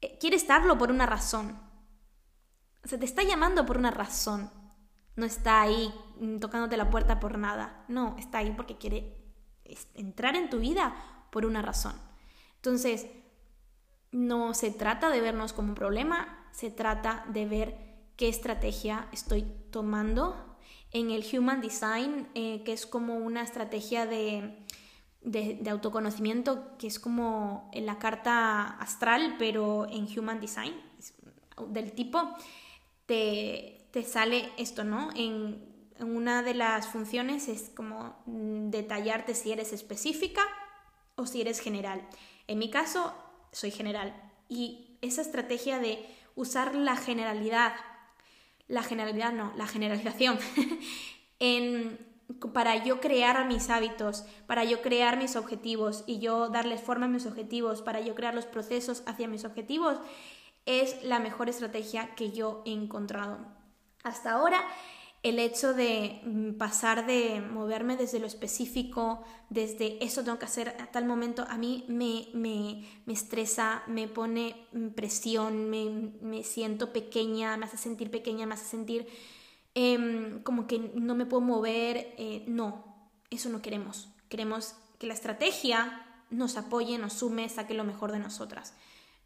eh, 0.00 0.18
quiere 0.18 0.34
estarlo 0.34 0.76
por 0.76 0.90
una 0.90 1.06
razón. 1.06 1.56
O 2.84 2.88
sea, 2.88 2.98
te 2.98 3.04
está 3.04 3.22
llamando 3.22 3.64
por 3.64 3.78
una 3.78 3.92
razón. 3.92 4.50
No 5.14 5.24
está 5.24 5.60
ahí 5.60 5.94
mm, 6.18 6.38
tocándote 6.38 6.76
la 6.76 6.90
puerta 6.90 7.20
por 7.20 7.38
nada. 7.38 7.84
No, 7.86 8.16
está 8.18 8.38
ahí 8.38 8.52
porque 8.56 8.76
quiere 8.76 9.25
entrar 9.94 10.36
en 10.36 10.50
tu 10.50 10.58
vida 10.58 10.94
por 11.30 11.44
una 11.44 11.62
razón. 11.62 11.94
Entonces, 12.56 13.06
no 14.12 14.54
se 14.54 14.70
trata 14.70 15.10
de 15.10 15.20
vernos 15.20 15.52
como 15.52 15.68
un 15.68 15.74
problema, 15.74 16.48
se 16.52 16.70
trata 16.70 17.24
de 17.28 17.46
ver 17.46 17.78
qué 18.16 18.28
estrategia 18.28 19.08
estoy 19.12 19.46
tomando. 19.70 20.56
En 20.90 21.10
el 21.10 21.24
Human 21.36 21.60
Design, 21.60 22.28
eh, 22.34 22.62
que 22.64 22.72
es 22.72 22.86
como 22.86 23.16
una 23.16 23.42
estrategia 23.42 24.06
de, 24.06 24.64
de, 25.20 25.68
autoconocimiento, 25.68 26.76
que 26.78 26.86
es 26.86 26.98
como 26.98 27.68
en 27.74 27.84
la 27.84 27.98
carta 27.98 28.78
astral, 28.78 29.36
pero 29.38 29.86
en 29.90 30.06
Human 30.18 30.40
Design, 30.40 30.74
del 31.68 31.92
tipo, 31.92 32.34
te, 33.04 33.88
te 33.90 34.02
sale 34.04 34.50
esto, 34.56 34.84
¿no? 34.84 35.10
En, 35.14 35.75
una 36.00 36.42
de 36.42 36.54
las 36.54 36.88
funciones 36.88 37.48
es 37.48 37.70
como 37.74 38.16
mm, 38.26 38.70
detallarte 38.70 39.34
si 39.34 39.52
eres 39.52 39.72
específica 39.72 40.42
o 41.14 41.26
si 41.26 41.40
eres 41.40 41.60
general. 41.60 42.06
En 42.46 42.58
mi 42.58 42.70
caso, 42.70 43.14
soy 43.52 43.70
general. 43.70 44.14
Y 44.48 44.98
esa 45.00 45.22
estrategia 45.22 45.78
de 45.78 46.06
usar 46.34 46.74
la 46.74 46.96
generalidad, 46.96 47.74
la 48.68 48.82
generalidad 48.82 49.32
no, 49.32 49.52
la 49.56 49.66
generalización, 49.66 50.38
en, 51.38 51.98
para 52.52 52.84
yo 52.84 53.00
crear 53.00 53.46
mis 53.46 53.70
hábitos, 53.70 54.24
para 54.46 54.64
yo 54.64 54.82
crear 54.82 55.16
mis 55.16 55.36
objetivos 55.36 56.04
y 56.06 56.18
yo 56.18 56.48
darles 56.48 56.80
forma 56.80 57.06
a 57.06 57.08
mis 57.08 57.26
objetivos, 57.26 57.82
para 57.82 58.00
yo 58.00 58.14
crear 58.14 58.34
los 58.34 58.46
procesos 58.46 59.02
hacia 59.06 59.28
mis 59.28 59.44
objetivos, 59.44 59.98
es 60.66 61.02
la 61.02 61.20
mejor 61.20 61.48
estrategia 61.48 62.14
que 62.14 62.32
yo 62.32 62.62
he 62.66 62.72
encontrado. 62.72 63.38
Hasta 64.02 64.32
ahora 64.32 64.62
el 65.28 65.40
hecho 65.40 65.74
de 65.74 66.20
mm, 66.24 66.52
pasar 66.52 67.04
de 67.04 67.40
moverme 67.40 67.96
desde 67.96 68.20
lo 68.20 68.26
específico, 68.26 69.24
desde 69.50 70.02
eso 70.04 70.22
tengo 70.22 70.38
que 70.38 70.44
hacer 70.44 70.68
a 70.80 70.86
tal 70.92 71.04
momento, 71.04 71.44
a 71.48 71.58
mí 71.58 71.84
me, 71.88 72.28
me, 72.32 72.84
me 73.06 73.12
estresa, 73.12 73.82
me 73.88 74.06
pone 74.06 74.68
mm, 74.72 74.88
presión, 74.90 75.68
me, 75.68 76.12
me, 76.20 76.44
siento 76.44 76.92
pequeña, 76.92 77.56
me 77.56 77.66
hace 77.66 77.76
sentir 77.76 78.10
pequeña, 78.10 78.46
me 78.46 78.54
hace 78.54 78.66
sentir 78.66 79.08
em, 79.74 80.42
como 80.44 80.68
que 80.68 80.78
no 80.94 81.16
me 81.16 81.26
puedo 81.26 81.40
mover. 81.40 82.14
Eh, 82.18 82.44
no, 82.46 83.10
eso 83.30 83.48
no 83.48 83.62
queremos. 83.62 84.08
Queremos 84.28 84.74
que 84.98 85.08
la 85.08 85.14
estrategia 85.14 86.06
nos 86.30 86.56
apoye, 86.56 86.98
nos 86.98 87.14
sume, 87.14 87.48
saque 87.48 87.74
lo 87.74 87.84
mejor 87.84 88.12
de 88.12 88.20
nosotras. 88.20 88.74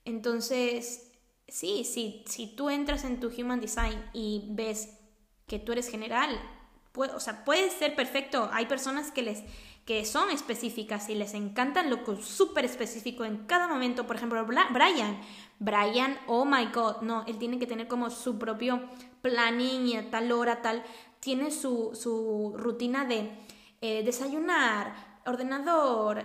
Entonces, 0.07 1.11
sí, 1.47 1.85
sí, 1.85 2.25
si 2.27 2.47
tú 2.47 2.71
entras 2.71 3.05
en 3.05 3.21
tu 3.21 3.29
Human 3.29 3.61
Design 3.61 4.03
y 4.15 4.47
ves 4.51 5.00
que 5.51 5.59
tú 5.59 5.73
eres 5.73 5.91
general. 5.91 6.31
o 6.95 7.19
sea, 7.19 7.45
puede 7.45 7.71
ser 7.71 7.97
perfecto. 7.97 8.49
Hay 8.53 8.67
personas 8.67 9.11
que 9.11 9.23
les 9.23 9.43
que 9.85 10.05
son 10.05 10.31
específicas 10.31 11.09
y 11.09 11.17
les 11.17 11.35
encantan 11.35 11.91
lo 11.91 12.05
súper 12.23 12.65
específico 12.65 13.25
en 13.25 13.39
cada 13.47 13.67
momento. 13.67 14.07
Por 14.07 14.15
ejemplo, 14.15 14.47
Brian. 14.47 15.21
Brian, 15.59 16.17
oh 16.29 16.45
my 16.45 16.67
god, 16.67 17.01
no, 17.03 17.25
él 17.27 17.39
tiene 17.39 17.59
que 17.59 17.67
tener 17.67 17.89
como 17.89 18.09
su 18.11 18.39
propio 18.39 18.81
planning 19.23 19.89
y 19.89 19.97
a 19.97 20.09
tal 20.09 20.31
hora, 20.31 20.63
tal. 20.63 20.85
Tiene 21.19 21.51
su, 21.51 21.91
su 21.95 22.55
rutina 22.57 23.05
de 23.05 23.33
eh, 23.81 24.05
desayunar, 24.05 24.95
ordenador, 25.27 26.25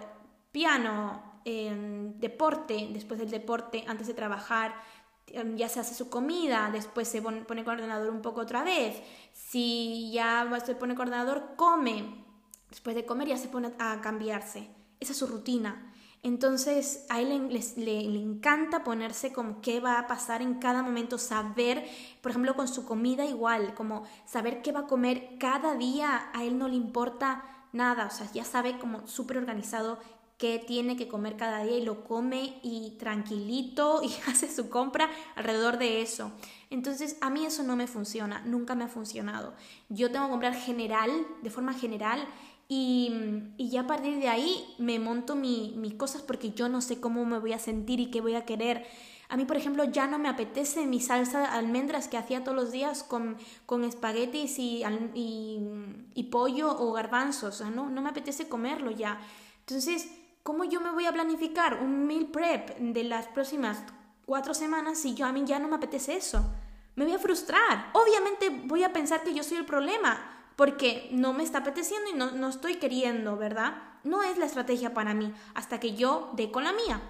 piano, 0.52 1.40
eh, 1.46 1.74
deporte, 2.18 2.90
después 2.92 3.20
del 3.20 3.32
deporte, 3.32 3.84
antes 3.88 4.06
de 4.06 4.14
trabajar, 4.14 4.76
Em, 4.76 4.95
ya 5.28 5.70
se 5.70 5.80
hace 5.80 5.96
su 5.96 6.10
comida, 6.10 6.70
después 6.72 7.08
se 7.08 7.22
pone, 7.22 7.46
con 7.46 7.58
ordenador 7.58 8.10
un 8.10 8.22
poco 8.22 8.42
otra 8.42 8.64
vez, 8.64 9.02
si 9.34 10.12
ya 10.12 10.48
se 10.66 10.76
pone 10.76 10.96
con 10.96 11.08
ordenador, 11.08 11.56
come, 11.56 12.24
después 12.70 12.96
de 12.96 13.06
comer 13.06 13.30
ya 13.30 13.38
se 13.38 13.48
pone 13.48 13.72
a 13.80 14.02
cambiarse, 14.02 14.70
esa 15.00 15.12
es 15.12 15.18
su 15.18 15.28
rutina. 15.28 15.92
Entonces 16.24 17.06
a 17.10 17.22
él 17.22 17.50
le, 17.78 18.00
encanta 18.00 18.84
ponerse 18.84 19.32
como 19.32 19.62
qué 19.62 19.80
va 19.80 20.00
a 20.00 20.08
pasar 20.08 20.42
en 20.42 20.56
cada 20.56 20.82
momento, 20.82 21.20
saber, 21.20 21.88
por 22.22 22.32
ejemplo, 22.32 22.56
con 22.56 22.68
su 22.68 22.84
comida 22.84 23.26
igual, 23.26 23.76
como 23.76 24.06
saber 24.26 24.64
qué 24.64 24.72
va 24.72 24.82
a 24.82 24.88
comer 24.88 25.38
cada 25.40 25.76
día, 25.76 26.32
a 26.34 26.44
él 26.44 26.58
no 26.58 26.68
le 26.68 26.78
importa 26.78 27.44
nada, 27.74 28.08
o 28.08 28.10
sea, 28.10 28.28
ya 28.32 28.44
sabe 28.44 28.80
como 28.80 29.06
súper 29.06 29.38
organizado 29.38 30.00
que 30.38 30.60
tiene 30.60 30.98
que 30.98 31.08
comer 31.08 31.38
cada 31.38 31.64
día 31.64 31.78
y 31.78 31.86
lo 31.86 32.04
come 32.04 32.60
y 32.62 32.96
tranquilito 33.00 34.02
y 34.04 34.12
hace 34.30 34.54
su 34.54 34.70
compra 34.70 35.10
alrededor 35.36 35.78
de 35.78 36.02
eso. 36.02 36.32
Entonces 36.70 37.18
a 37.22 37.30
mí 37.30 37.46
eso 37.46 37.64
no 37.64 37.76
me 37.76 37.88
funciona, 37.88 38.42
nunca 38.46 38.76
me 38.76 38.84
ha 38.84 38.90
funcionado. 38.90 39.54
Yo 39.90 40.12
tengo 40.12 40.26
que 40.26 40.32
comprar 40.32 40.56
general, 40.56 41.12
de 41.42 41.50
forma 41.50 41.74
general, 41.74 42.28
y, 42.68 43.14
y 43.58 43.70
ya 43.70 43.82
a 43.82 43.88
partir 43.88 44.20
de 44.20 44.28
ahí 44.28 44.66
me 44.80 44.98
monto 44.98 45.36
mis 45.36 45.94
cosas 45.94 46.24
porque 46.24 46.52
yo 46.52 46.68
no 46.68 46.82
sé 46.82 47.00
cómo 47.00 47.24
me 47.24 47.38
voy 47.38 47.54
a 47.54 47.60
sentir 47.60 48.00
y 48.00 48.10
qué 48.10 48.22
voy 48.22 48.36
a 48.36 48.46
querer. 48.46 48.88
A 49.28 49.38
mí, 49.38 49.46
por 49.46 49.58
ejemplo, 49.58 49.84
ya 49.86 50.08
no 50.08 50.20
me 50.20 50.30
apetece 50.30 50.86
mi 50.86 51.00
salsa 51.00 51.40
de 51.42 51.46
almendras 51.48 52.08
que 52.08 52.18
hacía 52.18 52.44
todos 52.44 52.56
los 52.56 52.72
días 52.72 53.04
con, 53.04 53.38
con 53.66 53.84
espaguetis 53.84 54.60
y, 54.60 54.84
y, 55.14 56.24
pollo 56.24 56.78
o 56.78 56.92
garbanzos. 56.92 57.62
No, 57.62 57.90
no 57.90 58.02
me 58.02 58.10
apetece 58.10 58.48
comerlo 58.48 58.92
ya. 58.92 59.20
Entonces, 59.62 60.10
¿cómo 60.46 60.64
yo 60.64 60.80
me 60.80 60.92
voy 60.92 61.08
a 61.08 61.12
planificar 61.12 61.82
un 61.82 62.06
meal 62.06 62.28
prep 62.28 62.78
de 62.78 63.04
las 63.04 63.26
próximas 63.26 63.84
cuatro 64.28 64.54
semanas 64.54 65.00
si 65.00 65.16
yo 65.16 65.26
a 65.26 65.32
mí 65.32 65.42
ya 65.44 65.58
no 65.58 65.68
me 65.68 65.78
apetece 65.78 66.16
eso? 66.16 66.54
Me 66.96 67.04
voy 67.04 67.16
a 67.16 67.20
frustrar. 67.20 67.90
Obviamente 67.94 68.62
voy 68.66 68.84
a 68.84 68.94
pensar 68.94 69.24
que 69.24 69.34
yo 69.34 69.42
soy 69.42 69.58
el 69.58 69.66
problema 69.66 70.52
porque 70.56 71.10
no 71.12 71.34
me 71.34 71.42
está 71.42 71.58
apeteciendo 71.58 72.12
y 72.12 72.14
no, 72.14 72.30
no 72.30 72.50
estoy 72.50 72.76
queriendo, 72.76 73.38
¿verdad? 73.38 73.76
No 74.04 74.22
es 74.22 74.38
la 74.38 74.46
estrategia 74.46 74.94
para 74.94 75.16
mí 75.16 75.34
hasta 75.56 75.80
que 75.80 75.96
yo 75.96 76.30
dé 76.36 76.52
con 76.52 76.64
la 76.64 76.74
mía 76.74 77.02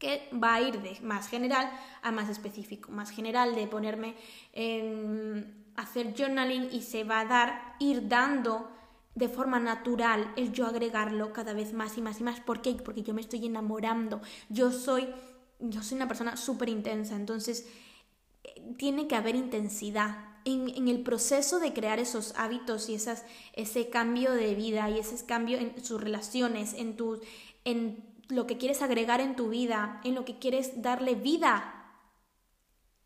que 0.00 0.28
va 0.34 0.54
a 0.54 0.60
ir 0.60 0.82
de 0.82 0.98
más 1.02 1.28
general 1.28 1.70
a 2.02 2.10
más 2.10 2.28
específico, 2.28 2.90
más 2.90 3.10
general 3.10 3.54
de 3.54 3.68
ponerme 3.68 4.16
en 4.52 5.70
hacer 5.76 6.14
journaling 6.18 6.68
y 6.72 6.82
se 6.82 7.04
va 7.04 7.20
a 7.20 7.26
dar, 7.26 7.76
ir 7.78 8.08
dando 8.08 8.75
de 9.16 9.30
forma 9.30 9.58
natural 9.58 10.30
el 10.36 10.52
yo 10.52 10.66
agregarlo 10.66 11.32
cada 11.32 11.54
vez 11.54 11.72
más 11.72 11.96
y 11.96 12.02
más 12.02 12.20
y 12.20 12.22
más. 12.22 12.38
¿Por 12.40 12.60
qué? 12.60 12.74
Porque 12.74 13.02
yo 13.02 13.14
me 13.14 13.22
estoy 13.22 13.46
enamorando. 13.46 14.20
Yo 14.50 14.70
soy, 14.70 15.08
yo 15.58 15.82
soy 15.82 15.96
una 15.96 16.06
persona 16.06 16.36
súper 16.36 16.68
intensa, 16.68 17.16
entonces 17.16 17.66
eh, 18.44 18.74
tiene 18.78 19.08
que 19.08 19.16
haber 19.16 19.34
intensidad. 19.34 20.36
En, 20.44 20.68
en, 20.68 20.86
el 20.86 21.02
proceso 21.02 21.58
de 21.58 21.72
crear 21.72 21.98
esos 21.98 22.34
hábitos 22.36 22.88
y 22.88 22.94
esas, 22.94 23.24
ese 23.54 23.88
cambio 23.88 24.30
de 24.32 24.54
vida 24.54 24.88
y 24.90 25.00
ese 25.00 25.26
cambio 25.26 25.58
en 25.58 25.82
sus 25.82 26.00
relaciones, 26.00 26.74
en, 26.74 26.96
tu, 26.96 27.20
en 27.64 28.04
lo 28.28 28.46
que 28.46 28.56
quieres 28.56 28.80
agregar 28.80 29.20
en 29.20 29.34
tu 29.34 29.48
vida, 29.48 30.00
en 30.04 30.14
lo 30.14 30.24
que 30.24 30.38
quieres 30.38 30.82
darle 30.82 31.16
vida. 31.16 31.98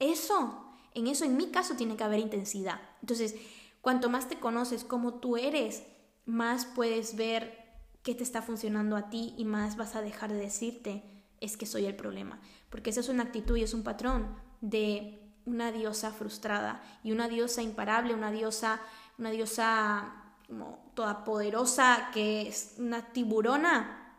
Eso, 0.00 0.66
en 0.92 1.06
eso 1.06 1.24
en 1.24 1.38
mi 1.38 1.50
caso 1.50 1.76
tiene 1.76 1.96
que 1.96 2.04
haber 2.04 2.18
intensidad. 2.18 2.78
Entonces, 3.00 3.36
cuanto 3.80 4.10
más 4.10 4.28
te 4.28 4.38
conoces 4.38 4.84
como 4.84 5.14
tú 5.14 5.38
eres, 5.38 5.82
más 6.24 6.66
puedes 6.66 7.16
ver 7.16 7.60
qué 8.02 8.14
te 8.14 8.22
está 8.22 8.42
funcionando 8.42 8.96
a 8.96 9.10
ti 9.10 9.34
y 9.36 9.44
más 9.44 9.76
vas 9.76 9.94
a 9.96 10.02
dejar 10.02 10.32
de 10.32 10.38
decirte 10.38 11.02
es 11.40 11.56
que 11.56 11.66
soy 11.66 11.86
el 11.86 11.96
problema. 11.96 12.40
Porque 12.68 12.90
esa 12.90 13.00
es 13.00 13.08
una 13.08 13.24
actitud 13.24 13.56
y 13.56 13.62
es 13.62 13.74
un 13.74 13.82
patrón 13.82 14.36
de 14.60 15.20
una 15.44 15.72
diosa 15.72 16.12
frustrada 16.12 16.82
y 17.02 17.12
una 17.12 17.28
diosa 17.28 17.62
imparable, 17.62 18.14
una 18.14 18.30
diosa, 18.30 18.80
una 19.18 19.30
diosa 19.30 20.14
como 20.46 20.90
toda 20.94 21.24
poderosa 21.24 22.10
que 22.12 22.48
es 22.48 22.74
una 22.78 23.12
tiburona, 23.12 24.16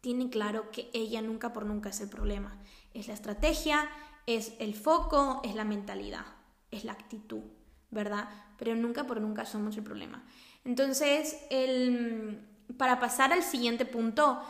tiene 0.00 0.30
claro 0.30 0.70
que 0.70 0.90
ella 0.92 1.22
nunca 1.22 1.52
por 1.52 1.64
nunca 1.64 1.90
es 1.90 2.00
el 2.00 2.08
problema. 2.08 2.58
Es 2.92 3.08
la 3.08 3.14
estrategia, 3.14 3.88
es 4.26 4.54
el 4.58 4.74
foco, 4.74 5.40
es 5.44 5.54
la 5.54 5.64
mentalidad, 5.64 6.26
es 6.70 6.84
la 6.84 6.92
actitud, 6.92 7.42
¿verdad? 7.90 8.28
Pero 8.58 8.74
nunca 8.74 9.06
por 9.06 9.20
nunca 9.20 9.44
somos 9.44 9.76
el 9.76 9.84
problema. 9.84 10.24
Entonces, 10.64 11.36
el, 11.50 12.46
para 12.76 13.00
pasar 13.00 13.32
al 13.32 13.42
siguiente 13.42 13.84
punto, 13.84 14.42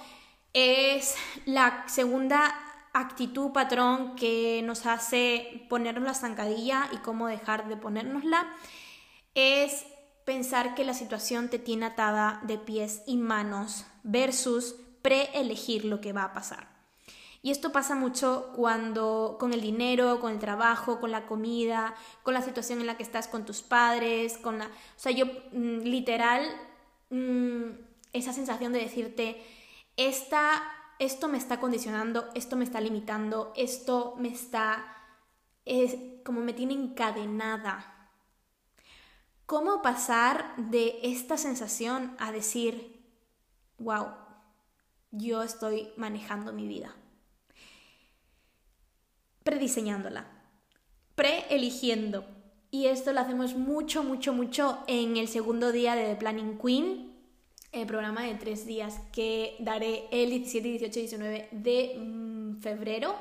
es 0.52 1.16
la 1.46 1.84
segunda 1.88 2.54
actitud, 2.92 3.52
patrón 3.52 4.16
que 4.16 4.62
nos 4.64 4.86
hace 4.86 5.66
ponernos 5.68 6.04
la 6.04 6.14
zancadilla 6.14 6.88
y 6.92 6.98
cómo 6.98 7.26
dejar 7.26 7.68
de 7.68 7.76
ponérnosla, 7.76 8.46
es 9.34 9.86
pensar 10.24 10.74
que 10.74 10.84
la 10.84 10.94
situación 10.94 11.48
te 11.48 11.58
tiene 11.58 11.86
atada 11.86 12.40
de 12.44 12.58
pies 12.58 13.02
y 13.06 13.16
manos 13.16 13.86
versus 14.02 14.76
preelegir 15.00 15.84
lo 15.84 16.00
que 16.00 16.12
va 16.12 16.24
a 16.24 16.32
pasar. 16.32 16.71
Y 17.42 17.50
esto 17.50 17.72
pasa 17.72 17.96
mucho 17.96 18.52
cuando 18.54 19.36
con 19.40 19.52
el 19.52 19.60
dinero, 19.60 20.20
con 20.20 20.32
el 20.32 20.38
trabajo, 20.38 21.00
con 21.00 21.10
la 21.10 21.26
comida, 21.26 21.94
con 22.22 22.34
la 22.34 22.42
situación 22.42 22.80
en 22.80 22.86
la 22.86 22.96
que 22.96 23.02
estás 23.02 23.26
con 23.26 23.44
tus 23.44 23.62
padres, 23.62 24.38
con 24.38 24.60
la... 24.60 24.66
O 24.66 24.70
sea, 24.96 25.10
yo 25.10 25.26
mm, 25.26 25.80
literal, 25.80 26.46
mm, 27.10 27.70
esa 28.12 28.32
sensación 28.32 28.72
de 28.72 28.78
decirte, 28.78 29.42
esta, 29.96 30.62
esto 31.00 31.26
me 31.26 31.36
está 31.36 31.58
condicionando, 31.58 32.30
esto 32.34 32.54
me 32.56 32.64
está 32.64 32.80
limitando, 32.80 33.52
esto 33.56 34.14
me 34.18 34.28
está... 34.28 34.96
Es 35.64 35.96
como 36.24 36.42
me 36.42 36.52
tiene 36.52 36.74
encadenada. 36.74 38.08
¿Cómo 39.46 39.82
pasar 39.82 40.54
de 40.56 41.00
esta 41.02 41.36
sensación 41.36 42.16
a 42.20 42.30
decir, 42.30 43.04
wow, 43.78 44.08
yo 45.10 45.42
estoy 45.42 45.92
manejando 45.96 46.52
mi 46.52 46.68
vida? 46.68 46.94
Prediseñándola, 49.44 50.26
preeligiendo. 51.14 52.24
Y 52.70 52.86
esto 52.86 53.12
lo 53.12 53.20
hacemos 53.20 53.54
mucho, 53.54 54.02
mucho, 54.02 54.32
mucho 54.32 54.78
en 54.86 55.16
el 55.16 55.28
segundo 55.28 55.72
día 55.72 55.94
de 55.94 56.06
The 56.06 56.16
Planning 56.16 56.58
Queen, 56.58 57.12
el 57.72 57.86
programa 57.86 58.22
de 58.22 58.34
tres 58.34 58.66
días 58.66 59.00
que 59.12 59.56
daré 59.58 60.04
el 60.10 60.30
17, 60.30 60.68
18 60.68 60.98
y 60.98 61.02
19 61.02 61.48
de 61.52 61.96
mm, 61.98 62.60
febrero, 62.60 63.14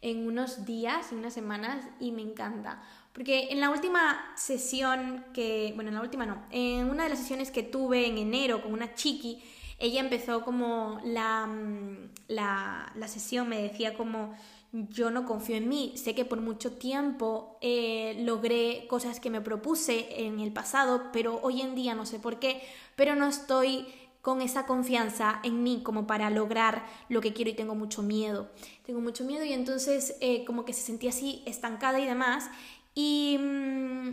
en 0.00 0.26
unos 0.26 0.66
días, 0.66 1.10
en 1.12 1.18
unas 1.18 1.32
semanas, 1.32 1.86
y 1.98 2.12
me 2.12 2.22
encanta. 2.22 2.82
Porque 3.12 3.48
en 3.50 3.60
la 3.60 3.70
última 3.70 4.32
sesión 4.36 5.24
que, 5.32 5.72
bueno, 5.74 5.88
en 5.88 5.94
la 5.94 6.02
última 6.02 6.26
no, 6.26 6.44
en 6.50 6.90
una 6.90 7.04
de 7.04 7.10
las 7.10 7.18
sesiones 7.18 7.50
que 7.50 7.62
tuve 7.62 8.06
en 8.06 8.18
enero 8.18 8.62
con 8.62 8.72
una 8.72 8.94
chiqui, 8.94 9.42
ella 9.78 10.00
empezó 10.00 10.44
como 10.44 11.00
la, 11.04 11.46
mm, 11.46 12.10
la, 12.28 12.92
la 12.94 13.08
sesión, 13.08 13.48
me 13.48 13.62
decía 13.62 13.96
como 13.96 14.34
yo 14.74 15.10
no 15.10 15.24
confío 15.24 15.56
en 15.56 15.68
mí. 15.68 15.92
Sé 15.96 16.14
que 16.14 16.24
por 16.24 16.40
mucho 16.40 16.72
tiempo 16.72 17.58
eh, 17.60 18.16
logré 18.24 18.86
cosas 18.88 19.20
que 19.20 19.30
me 19.30 19.40
propuse 19.40 20.24
en 20.26 20.40
el 20.40 20.52
pasado, 20.52 21.10
pero 21.12 21.40
hoy 21.42 21.60
en 21.60 21.74
día 21.74 21.94
no 21.94 22.06
sé 22.06 22.18
por 22.18 22.40
qué, 22.40 22.60
pero 22.96 23.14
no 23.14 23.28
estoy 23.28 23.86
con 24.20 24.40
esa 24.40 24.66
confianza 24.66 25.40
en 25.44 25.62
mí 25.62 25.82
como 25.84 26.06
para 26.06 26.30
lograr 26.30 26.86
lo 27.08 27.20
que 27.20 27.32
quiero 27.32 27.50
y 27.50 27.54
tengo 27.54 27.74
mucho 27.74 28.02
miedo. 28.02 28.50
Tengo 28.84 29.00
mucho 29.00 29.24
miedo 29.24 29.44
y 29.44 29.52
entonces 29.52 30.16
eh, 30.20 30.44
como 30.44 30.64
que 30.64 30.72
se 30.72 30.80
sentía 30.80 31.10
así 31.10 31.42
estancada 31.46 32.00
y 32.00 32.06
demás. 32.06 32.50
Y, 32.94 33.38
mm, 33.38 34.08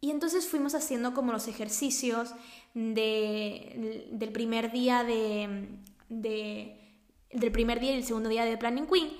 y 0.00 0.10
entonces 0.10 0.48
fuimos 0.48 0.74
haciendo 0.74 1.14
como 1.14 1.32
los 1.32 1.46
ejercicios 1.46 2.34
de, 2.74 4.08
del 4.10 4.32
primer 4.32 4.72
día 4.72 5.04
de, 5.04 5.68
de, 6.08 6.80
del 7.30 7.52
primer 7.52 7.78
día 7.78 7.92
y 7.92 7.98
el 7.98 8.04
segundo 8.04 8.30
día 8.30 8.44
de 8.44 8.56
Planning 8.56 8.86
Queen 8.86 9.10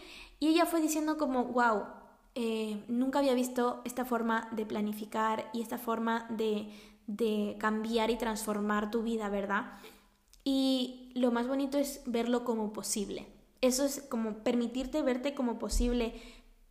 y 0.43 0.49
ella 0.49 0.67
fue 0.67 0.81
diciendo 0.81 1.19
como, 1.19 1.45
wow, 1.45 1.85
eh, 2.35 2.83
nunca 2.89 3.21
había 3.21 3.33
visto 3.33 3.81
esta 3.85 4.05
forma 4.05 4.49
de 4.51 4.67
planificar 4.67 5.49
y 5.53 5.61
esta 5.61 5.79
forma 5.79 6.27
de, 6.31 6.69
de 7.07 7.57
cambiar 7.61 8.11
y 8.11 8.19
transformar 8.19 8.91
tu 8.91 9.05
vida, 9.05 9.29
¿verdad? 9.29 9.75
Y 10.43 11.13
lo 11.15 11.31
más 11.31 11.47
bonito 11.47 11.79
es 11.79 12.03
verlo 12.07 12.43
como 12.43 12.73
posible. 12.73 13.29
Eso 13.61 13.85
es 13.85 14.01
como 14.11 14.39
permitirte 14.39 15.01
verte 15.03 15.33
como 15.33 15.61
posible. 15.61 16.21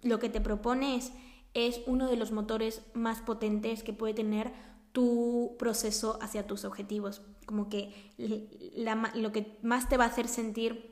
Lo 0.02 0.20
que 0.20 0.28
te 0.28 0.42
propones 0.42 1.14
es 1.54 1.80
uno 1.88 2.10
de 2.10 2.18
los 2.18 2.34
motores 2.34 2.82
más 2.94 3.22
potentes 3.22 3.84
que 3.84 3.94
puede 3.94 4.14
tener 4.14 4.52
tu 4.92 5.56
proceso 5.58 6.20
hacia 6.22 6.46
tus 6.46 6.66
objetivos. 6.66 7.22
Como 7.46 7.70
que 7.70 8.12
lo 9.16 9.32
que 9.32 9.58
más 9.64 9.88
te 9.88 9.96
va 9.96 10.04
a 10.04 10.08
hacer 10.08 10.28
sentir 10.28 10.91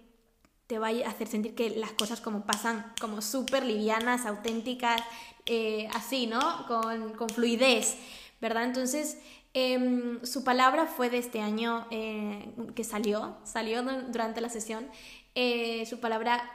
te 0.69 0.77
va 0.77 0.89
a 0.89 1.09
hacer 1.09 1.27
sentir 1.27 1.55
que 1.55 1.71
las 1.71 1.93
cosas 1.93 2.21
como 2.21 2.45
pasan 2.45 2.93
como 3.01 3.23
súper 3.23 3.65
livianas, 3.65 4.27
auténticas, 4.27 5.01
eh, 5.47 5.89
así, 5.95 6.27
¿no? 6.27 6.67
Con, 6.67 7.13
con, 7.13 7.27
fluidez, 7.27 7.97
¿verdad? 8.39 8.65
Entonces, 8.65 9.17
em, 9.55 10.23
su 10.23 10.43
palabra 10.43 10.85
fue 10.85 11.09
de 11.09 11.17
este 11.17 11.41
año 11.41 11.87
eh, 11.89 12.53
que 12.75 12.83
salió, 12.83 13.37
salió 13.45 13.81
durante 13.81 14.41
la 14.41 14.49
sesión, 14.49 14.87
eh, 15.33 15.87
su 15.87 15.99
palabra 15.99 16.47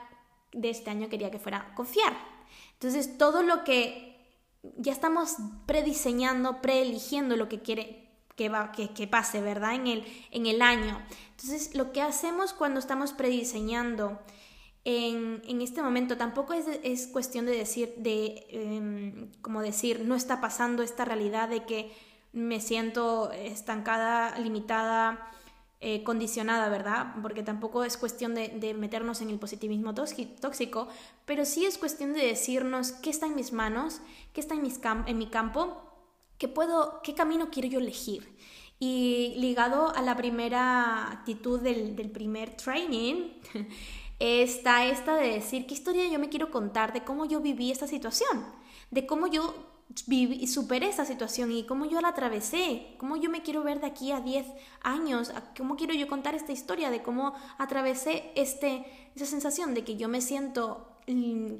de 0.53 0.69
este 0.69 0.89
año 0.91 1.09
quería 1.09 1.29
que 1.29 1.39
fuera 1.39 1.73
confiar. 1.75 2.13
Entonces, 2.71 3.17
todo 3.17 3.43
lo 3.43 3.65
que 3.65 4.15
ya 4.77 4.93
estamos 4.93 5.35
prediseñando, 5.65 6.61
preeligiendo 6.61 7.35
lo 7.35 7.49
que 7.49 7.59
quiere 7.59 8.04
que, 8.35 8.49
va, 8.49 8.71
que, 8.71 9.07
pase, 9.07 9.41
¿verdad? 9.41 9.75
En 9.75 9.87
el, 9.87 10.05
en 10.31 10.45
el 10.45 10.61
año. 10.61 11.01
Entonces, 11.31 11.75
lo 11.75 11.91
que 11.91 12.01
hacemos 12.01 12.53
cuando 12.53 12.79
estamos 12.79 13.13
prediseñando 13.13 14.19
en, 14.83 15.41
en 15.47 15.61
este 15.61 15.81
momento 15.81 16.17
tampoco 16.17 16.53
es, 16.53 16.65
es 16.83 17.07
cuestión 17.07 17.45
de 17.45 17.57
decir, 17.57 17.93
de, 17.97 18.45
em, 18.49 19.31
como 19.41 19.61
decir, 19.61 20.01
no 20.05 20.15
está 20.15 20.41
pasando 20.41 20.83
esta 20.83 21.05
realidad 21.05 21.49
de 21.49 21.65
que 21.65 21.91
me 22.33 22.59
siento 22.59 23.31
estancada, 23.31 24.37
limitada, 24.37 25.31
eh, 25.81 26.03
condicionada, 26.03 26.69
¿verdad? 26.69 27.13
Porque 27.21 27.43
tampoco 27.43 27.83
es 27.83 27.97
cuestión 27.97 28.35
de, 28.35 28.73
meternos 28.77 29.21
en 29.21 29.29
el 29.29 29.39
positivismo 29.39 29.93
tóxico, 29.93 30.87
pero 31.25 31.45
sí 31.45 31.65
es 31.65 31.77
cuestión 31.77 32.13
de 32.13 32.25
decirnos 32.25 32.91
qué 32.91 33.09
está 33.09 33.27
en 33.27 33.35
mis 33.35 33.53
manos, 33.53 34.01
qué 34.33 34.41
está 34.41 34.55
en, 34.55 34.63
mis 34.63 34.79
en 35.05 35.17
mi 35.17 35.27
campo 35.27 35.81
¿Qué, 36.37 36.47
puedo, 36.47 37.01
¿Qué 37.03 37.13
camino 37.13 37.49
quiero 37.49 37.67
yo 37.67 37.79
elegir? 37.79 38.35
Y 38.79 39.33
ligado 39.37 39.95
a 39.95 40.01
la 40.01 40.17
primera 40.17 41.11
actitud 41.11 41.61
del, 41.61 41.95
del 41.95 42.09
primer 42.09 42.57
training, 42.57 43.31
está 44.19 44.85
esta 44.85 45.15
de 45.15 45.27
decir 45.29 45.65
qué 45.65 45.73
historia 45.73 46.07
yo 46.07 46.19
me 46.19 46.29
quiero 46.29 46.51
contar 46.51 46.93
de 46.93 47.03
cómo 47.03 47.25
yo 47.25 47.39
viví 47.39 47.71
esta 47.71 47.87
situación, 47.87 48.45
de 48.91 49.05
cómo 49.05 49.27
yo 49.27 49.53
viví, 50.07 50.47
superé 50.47 50.89
esa 50.89 51.05
situación 51.05 51.51
y 51.51 51.65
cómo 51.65 51.85
yo 51.85 52.01
la 52.01 52.09
atravesé, 52.09 52.95
cómo 52.97 53.17
yo 53.17 53.29
me 53.29 53.41
quiero 53.43 53.63
ver 53.63 53.79
de 53.79 53.87
aquí 53.87 54.11
a 54.11 54.19
10 54.19 54.45
años, 54.81 55.31
cómo 55.57 55.75
quiero 55.75 55.93
yo 55.93 56.07
contar 56.07 56.35
esta 56.35 56.51
historia 56.51 56.89
de 56.89 57.03
cómo 57.03 57.33
atravesé 57.57 58.31
este, 58.35 58.85
esa 59.15 59.25
sensación 59.25 59.73
de 59.73 59.83
que 59.83 59.95
yo 59.95 60.07
me 60.09 60.21
siento 60.21 60.91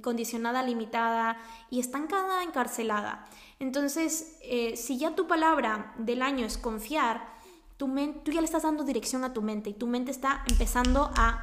condicionada, 0.02 0.64
limitada 0.64 1.38
y 1.70 1.80
estancada, 1.80 2.44
encarcelada. 2.44 3.28
Entonces, 3.60 4.38
eh, 4.41 4.76
si 4.76 4.98
ya 4.98 5.15
tu 5.15 5.28
palabra 5.28 5.94
del 5.98 6.22
año 6.22 6.46
es 6.46 6.58
confiar, 6.58 7.34
tu 7.78 7.88
tú 8.24 8.32
ya 8.32 8.41
le 8.41 8.46
estás 8.46 8.63
dando 8.63 8.84
dirección 8.84 9.24
a 9.24 9.34
tu 9.34 9.41
mente 9.41 9.70
y 9.70 9.74
tu 9.74 9.88
mente 9.88 10.12
está 10.12 10.44
empezando 10.50 11.12
a 11.15 11.41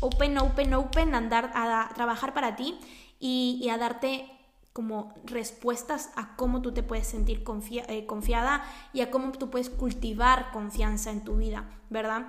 open, 0.00 0.38
open, 0.38 0.74
open, 0.74 1.14
andar, 1.14 1.50
a 1.54 1.90
trabajar 1.94 2.34
para 2.34 2.56
ti 2.56 2.78
y, 3.18 3.68
a 3.68 3.78
darte 3.78 4.30
como 4.72 5.14
respuestas 5.24 6.10
a 6.14 6.36
cómo 6.36 6.62
tú 6.62 6.72
te 6.72 6.84
puedes 6.84 7.08
sentir 7.08 7.42
eh, 7.88 8.06
confiada 8.06 8.64
y 8.92 9.00
a 9.00 9.10
cómo 9.10 9.32
tú 9.32 9.50
puedes 9.50 9.70
cultivar 9.70 10.52
confianza 10.52 11.10
en 11.10 11.24
tu 11.24 11.36
vida, 11.36 11.68
¿verdad? 11.90 12.26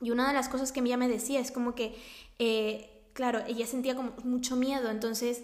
Y 0.00 0.12
una 0.12 0.28
de 0.28 0.34
las 0.34 0.48
cosas 0.48 0.70
que 0.70 0.80
ella 0.80 0.96
me 0.96 1.08
decía 1.08 1.40
es 1.40 1.50
como 1.50 1.74
que, 1.74 2.00
eh, 2.38 3.10
claro, 3.12 3.40
ella 3.48 3.66
sentía 3.66 3.96
como 3.96 4.12
mucho 4.22 4.54
miedo, 4.54 4.90
entonces 4.90 5.42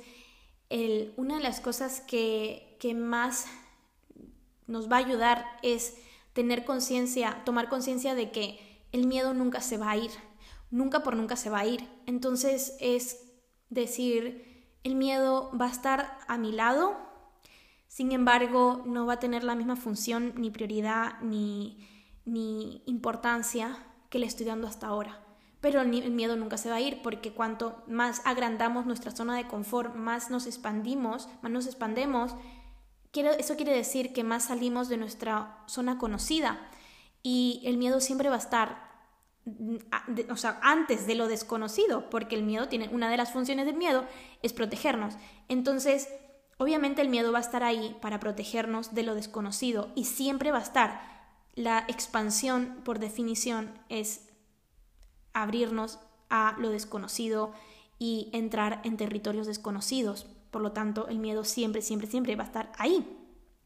el, 0.70 1.12
una 1.16 1.36
de 1.36 1.42
las 1.42 1.60
cosas 1.60 2.00
que, 2.00 2.65
que 2.78 2.94
más 2.94 3.46
nos 4.66 4.90
va 4.90 4.96
a 4.96 5.00
ayudar 5.00 5.46
es 5.62 5.96
tener 6.32 6.64
conciencia, 6.64 7.42
tomar 7.44 7.68
conciencia 7.68 8.14
de 8.14 8.30
que 8.30 8.84
el 8.92 9.06
miedo 9.06 9.34
nunca 9.34 9.60
se 9.60 9.78
va 9.78 9.90
a 9.90 9.96
ir, 9.96 10.10
nunca 10.70 11.02
por 11.02 11.16
nunca 11.16 11.36
se 11.36 11.50
va 11.50 11.60
a 11.60 11.66
ir. 11.66 11.88
Entonces 12.06 12.76
es 12.80 13.26
decir, 13.70 14.68
el 14.84 14.94
miedo 14.94 15.50
va 15.58 15.66
a 15.66 15.70
estar 15.70 16.18
a 16.28 16.38
mi 16.38 16.52
lado, 16.52 16.96
sin 17.88 18.12
embargo 18.12 18.82
no 18.84 19.06
va 19.06 19.14
a 19.14 19.20
tener 19.20 19.44
la 19.44 19.54
misma 19.54 19.76
función, 19.76 20.34
ni 20.36 20.50
prioridad, 20.50 21.20
ni, 21.22 21.88
ni 22.24 22.82
importancia 22.86 23.76
que 24.10 24.18
le 24.18 24.26
estoy 24.26 24.46
dando 24.46 24.66
hasta 24.66 24.88
ahora. 24.88 25.22
Pero 25.60 25.80
el 25.80 25.88
miedo 25.88 26.36
nunca 26.36 26.58
se 26.58 26.68
va 26.68 26.76
a 26.76 26.80
ir 26.80 27.00
porque 27.02 27.32
cuanto 27.32 27.82
más 27.88 28.22
agrandamos 28.24 28.86
nuestra 28.86 29.10
zona 29.10 29.36
de 29.36 29.48
confort, 29.48 29.94
más 29.96 30.30
nos 30.30 30.46
expandimos, 30.46 31.28
más 31.42 31.50
nos 31.50 31.66
expandemos, 31.66 32.36
eso 33.20 33.56
quiere 33.56 33.74
decir 33.74 34.12
que 34.12 34.24
más 34.24 34.44
salimos 34.44 34.88
de 34.88 34.96
nuestra 34.96 35.62
zona 35.66 35.98
conocida 35.98 36.68
y 37.22 37.62
el 37.64 37.76
miedo 37.76 38.00
siempre 38.00 38.28
va 38.28 38.36
a 38.36 38.38
estar 38.38 38.86
mm, 39.44 39.76
o 40.30 40.36
sea, 40.36 40.60
antes 40.62 41.06
de 41.06 41.14
lo 41.14 41.28
desconocido, 41.28 42.10
porque 42.10 42.36
el 42.36 42.42
miedo 42.42 42.68
tiene, 42.68 42.88
una 42.92 43.10
de 43.10 43.16
las 43.16 43.32
funciones 43.32 43.66
del 43.66 43.76
miedo 43.76 44.04
es 44.42 44.52
protegernos. 44.52 45.14
Entonces, 45.48 46.08
obviamente 46.58 47.02
el 47.02 47.08
miedo 47.08 47.32
va 47.32 47.38
a 47.38 47.42
estar 47.42 47.62
ahí 47.62 47.96
para 48.00 48.20
protegernos 48.20 48.94
de 48.94 49.02
lo 49.02 49.14
desconocido 49.14 49.90
y 49.94 50.04
siempre 50.04 50.52
va 50.52 50.58
a 50.58 50.62
estar. 50.62 51.16
la 51.54 51.86
expansión, 51.88 52.82
por 52.84 52.98
definición, 52.98 53.72
es 53.88 54.28
abrirnos 55.32 55.98
a 56.28 56.54
lo 56.58 56.68
desconocido 56.70 57.52
y 57.98 58.28
entrar 58.32 58.80
en 58.84 58.96
territorios 58.96 59.46
desconocidos. 59.46 60.26
Por 60.56 60.62
lo 60.62 60.72
tanto, 60.72 61.06
el 61.08 61.18
miedo 61.18 61.44
siempre, 61.44 61.82
siempre, 61.82 62.08
siempre 62.08 62.34
va 62.34 62.44
a 62.44 62.46
estar 62.46 62.72
ahí. 62.78 63.06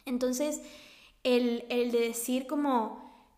Entonces, 0.06 0.60
el, 1.22 1.64
el 1.68 1.92
de 1.92 2.00
decir 2.00 2.48
como 2.48 3.28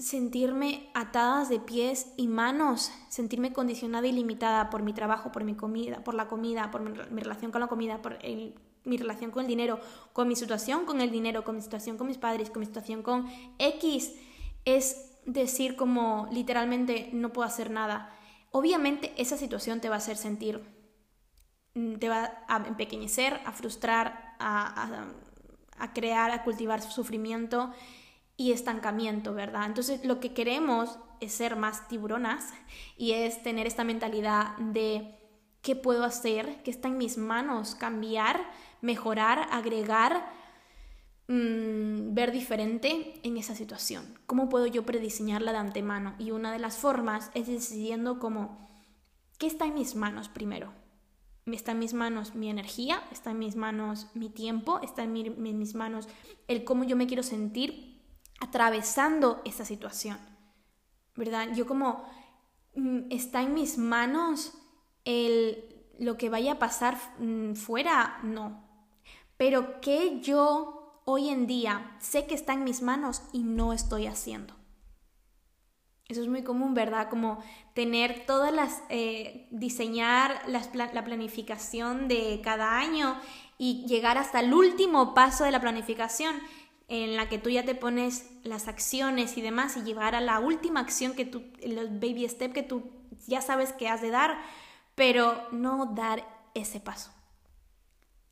sentirme 0.00 0.90
atadas 0.94 1.48
de 1.48 1.60
pies 1.60 2.12
y 2.16 2.26
manos, 2.26 2.90
sentirme 3.08 3.52
condicionada 3.52 4.08
y 4.08 4.10
limitada 4.10 4.68
por 4.68 4.82
mi 4.82 4.94
trabajo, 4.94 5.30
por 5.30 5.44
mi 5.44 5.54
comida, 5.54 6.02
por 6.02 6.14
la 6.14 6.26
comida, 6.26 6.72
por 6.72 6.80
mi, 6.80 7.22
relación 7.22 7.52
con 7.52 7.60
la 7.60 7.68
comida, 7.68 8.02
por 8.02 8.18
mi 8.82 8.96
relación 8.96 9.30
con 9.30 9.42
el 9.42 9.46
dinero, 9.46 9.78
con 10.12 10.26
mi 10.26 10.34
situación 10.34 10.84
con 10.84 11.00
el 11.00 11.12
dinero, 11.12 11.44
con 11.44 11.54
mi 11.54 11.62
situación 11.62 11.98
con 11.98 12.08
mis 12.08 12.18
padres, 12.18 12.50
con 12.50 12.58
mi 12.58 12.66
situación 12.66 13.04
con 13.04 13.28
X, 13.60 14.12
es 14.64 15.12
decir 15.24 15.76
como 15.76 16.28
literalmente 16.32 17.10
no 17.12 17.32
puedo 17.32 17.46
hacer 17.46 17.70
nada. 17.70 18.12
Obviamente 18.50 19.14
esa 19.18 19.36
situación 19.36 19.80
te 19.80 19.88
va 19.88 19.94
a 19.94 19.98
hacer 19.98 20.16
sentir, 20.16 20.77
te 21.98 22.08
va 22.08 22.44
a 22.48 22.56
empequeñecer, 22.66 23.40
a 23.44 23.52
frustrar, 23.52 24.34
a, 24.38 25.06
a 25.78 25.92
crear, 25.92 26.30
a 26.30 26.42
cultivar 26.44 26.82
sufrimiento 26.82 27.72
y 28.36 28.52
estancamiento, 28.52 29.34
¿verdad? 29.34 29.66
Entonces 29.66 30.04
lo 30.04 30.20
que 30.20 30.32
queremos 30.32 30.98
es 31.20 31.32
ser 31.32 31.56
más 31.56 31.88
tiburonas 31.88 32.52
y 32.96 33.12
es 33.12 33.42
tener 33.42 33.66
esta 33.66 33.84
mentalidad 33.84 34.56
de 34.58 35.18
qué 35.62 35.76
puedo 35.76 36.04
hacer, 36.04 36.62
qué 36.62 36.70
está 36.70 36.88
en 36.88 36.98
mis 36.98 37.18
manos, 37.18 37.74
cambiar, 37.74 38.40
mejorar, 38.80 39.48
agregar, 39.50 40.30
mm, 41.26 42.14
ver 42.14 42.30
diferente 42.32 43.20
en 43.22 43.36
esa 43.36 43.54
situación. 43.54 44.18
¿Cómo 44.26 44.48
puedo 44.48 44.66
yo 44.66 44.86
prediseñarla 44.86 45.52
de 45.52 45.58
antemano? 45.58 46.14
Y 46.18 46.30
una 46.30 46.52
de 46.52 46.58
las 46.58 46.76
formas 46.76 47.30
es 47.34 47.48
decidiendo 47.48 48.18
como, 48.18 48.68
¿qué 49.38 49.46
está 49.46 49.66
en 49.66 49.74
mis 49.74 49.94
manos 49.94 50.28
primero? 50.28 50.72
Está 51.52 51.72
en 51.72 51.78
mis 51.78 51.94
manos 51.94 52.34
mi 52.34 52.50
energía, 52.50 53.02
está 53.10 53.30
en 53.30 53.38
mis 53.38 53.56
manos 53.56 54.08
mi 54.14 54.30
tiempo, 54.30 54.80
está 54.82 55.02
en, 55.02 55.12
mis 55.12 55.74
manos 55.74 56.08
el 56.46 56.64
cómo 56.64 56.84
yo 56.84 56.96
me 56.96 57.06
quiero 57.06 57.22
sentir 57.22 58.02
atravesando 58.40 59.42
esa 59.44 59.64
situación, 59.64 60.18
¿verdad? 61.16 61.48
Yo 61.54 61.66
como 61.66 62.04
mm, 62.74 63.10
está 63.10 63.42
en 63.42 63.54
mis 63.54 63.78
manos 63.78 64.52
el 65.04 65.64
lo 65.98 66.16
que 66.16 66.30
vaya 66.30 66.52
a 66.52 66.58
pasar 66.58 66.96
mm, 67.18 67.54
fuera, 67.54 68.20
no. 68.22 68.64
Pero 69.36 69.80
que 69.80 70.20
yo 70.20 71.02
hoy 71.04 71.28
en 71.28 71.46
día 71.46 71.96
sé 72.00 72.26
que 72.26 72.34
está 72.34 72.52
en 72.52 72.64
mis 72.64 72.82
manos 72.82 73.22
y 73.32 73.42
no 73.42 73.72
estoy 73.72 74.06
haciendo. 74.06 74.57
Eso 76.08 76.22
es 76.22 76.28
muy 76.28 76.42
común, 76.42 76.72
¿verdad? 76.72 77.10
Como 77.10 77.38
tener 77.74 78.24
todas 78.26 78.52
las, 78.52 78.82
eh, 78.88 79.46
diseñar 79.50 80.40
la 80.48 81.04
planificación 81.04 82.08
de 82.08 82.40
cada 82.42 82.78
año 82.78 83.20
y 83.58 83.84
llegar 83.86 84.16
hasta 84.16 84.40
el 84.40 84.54
último 84.54 85.12
paso 85.12 85.44
de 85.44 85.50
la 85.50 85.60
planificación 85.60 86.34
en 86.88 87.16
la 87.16 87.28
que 87.28 87.38
tú 87.38 87.50
ya 87.50 87.64
te 87.64 87.74
pones 87.74 88.30
las 88.42 88.66
acciones 88.68 89.36
y 89.36 89.42
demás 89.42 89.76
y 89.76 89.82
llevar 89.82 90.14
a 90.14 90.22
la 90.22 90.40
última 90.40 90.80
acción 90.80 91.12
que 91.14 91.26
tú, 91.26 91.42
el 91.60 91.76
baby 91.98 92.26
step 92.26 92.54
que 92.54 92.62
tú 92.62 92.90
ya 93.26 93.42
sabes 93.42 93.74
que 93.74 93.88
has 93.88 94.00
de 94.00 94.10
dar, 94.10 94.38
pero 94.94 95.46
no 95.52 95.92
dar 95.94 96.26
ese 96.54 96.80
paso. 96.80 97.10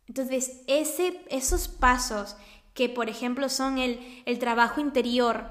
Entonces, 0.09 0.63
ese, 0.67 1.23
esos 1.29 1.69
pasos 1.69 2.37
que, 2.73 2.89
por 2.89 3.11
ejemplo, 3.11 3.49
son 3.49 3.79
el, 3.79 4.23
el 4.25 4.39
trabajo 4.39 4.81
interior, 4.81 5.51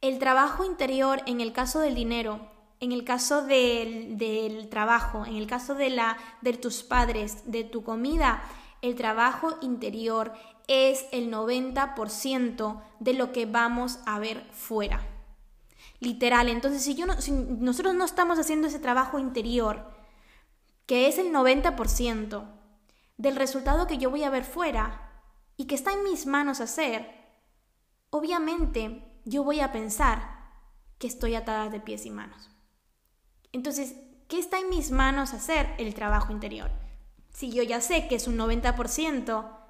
el 0.00 0.18
trabajo 0.18 0.64
interior 0.64 1.22
en 1.26 1.40
el 1.40 1.52
caso 1.52 1.80
del 1.80 1.94
dinero, 1.94 2.40
en 2.80 2.92
el 2.92 3.04
caso 3.04 3.42
del, 3.42 4.16
del 4.16 4.68
trabajo, 4.70 5.26
en 5.26 5.36
el 5.36 5.46
caso 5.46 5.74
de, 5.74 5.90
la, 5.90 6.16
de 6.40 6.54
tus 6.54 6.82
padres, 6.82 7.50
de 7.50 7.64
tu 7.64 7.82
comida, 7.82 8.42
el 8.80 8.94
trabajo 8.94 9.58
interior 9.60 10.32
es 10.66 11.04
el 11.12 11.30
90% 11.30 12.82
de 13.00 13.12
lo 13.12 13.32
que 13.32 13.44
vamos 13.44 13.98
a 14.06 14.18
ver 14.18 14.46
fuera. 14.52 15.06
Literal, 15.98 16.48
entonces 16.48 16.82
si, 16.82 16.94
yo 16.94 17.04
si 17.18 17.32
nosotros 17.32 17.94
no 17.94 18.06
estamos 18.06 18.38
haciendo 18.38 18.68
ese 18.68 18.78
trabajo 18.78 19.18
interior, 19.18 19.90
que 20.86 21.08
es 21.08 21.18
el 21.18 21.32
90% 21.32 22.44
del 23.18 23.36
resultado 23.36 23.86
que 23.86 23.98
yo 23.98 24.08
voy 24.08 24.24
a 24.24 24.30
ver 24.30 24.44
fuera 24.44 25.10
y 25.58 25.66
que 25.66 25.74
está 25.74 25.92
en 25.92 26.02
mis 26.04 26.24
manos 26.24 26.62
hacer, 26.62 27.10
obviamente 28.08 29.09
yo 29.30 29.44
voy 29.44 29.60
a 29.60 29.72
pensar 29.72 30.40
que 30.98 31.06
estoy 31.06 31.34
atada 31.34 31.70
de 31.70 31.80
pies 31.80 32.04
y 32.04 32.10
manos. 32.10 32.50
Entonces, 33.52 33.94
¿qué 34.28 34.38
está 34.38 34.58
en 34.58 34.68
mis 34.68 34.90
manos 34.90 35.32
hacer? 35.32 35.74
El 35.78 35.94
trabajo 35.94 36.32
interior. 36.32 36.70
Si 37.32 37.50
yo 37.50 37.62
ya 37.62 37.80
sé 37.80 38.08
que 38.08 38.16
es 38.16 38.26
un 38.26 38.36
90%, 38.36 39.60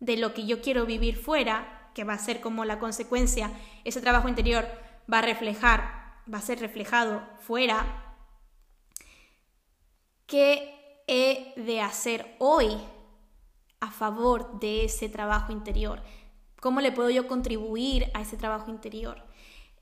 de 0.00 0.16
lo 0.16 0.34
que 0.34 0.46
yo 0.46 0.60
quiero 0.60 0.86
vivir 0.86 1.16
fuera, 1.16 1.90
que 1.94 2.04
va 2.04 2.14
a 2.14 2.18
ser 2.18 2.40
como 2.40 2.64
la 2.64 2.78
consecuencia, 2.78 3.52
ese 3.84 4.00
trabajo 4.00 4.28
interior 4.28 4.66
va 5.12 5.18
a 5.18 5.22
reflejar, 5.22 6.22
va 6.32 6.38
a 6.38 6.42
ser 6.42 6.60
reflejado 6.60 7.22
fuera, 7.40 8.16
¿qué 10.26 11.02
he 11.06 11.54
de 11.60 11.80
hacer 11.80 12.36
hoy 12.38 12.78
a 13.80 13.90
favor 13.90 14.60
de 14.60 14.84
ese 14.84 15.08
trabajo 15.08 15.52
interior? 15.52 16.02
¿Cómo 16.60 16.80
le 16.80 16.92
puedo 16.92 17.10
yo 17.10 17.28
contribuir 17.28 18.10
a 18.14 18.22
ese 18.22 18.36
trabajo 18.36 18.70
interior? 18.70 19.22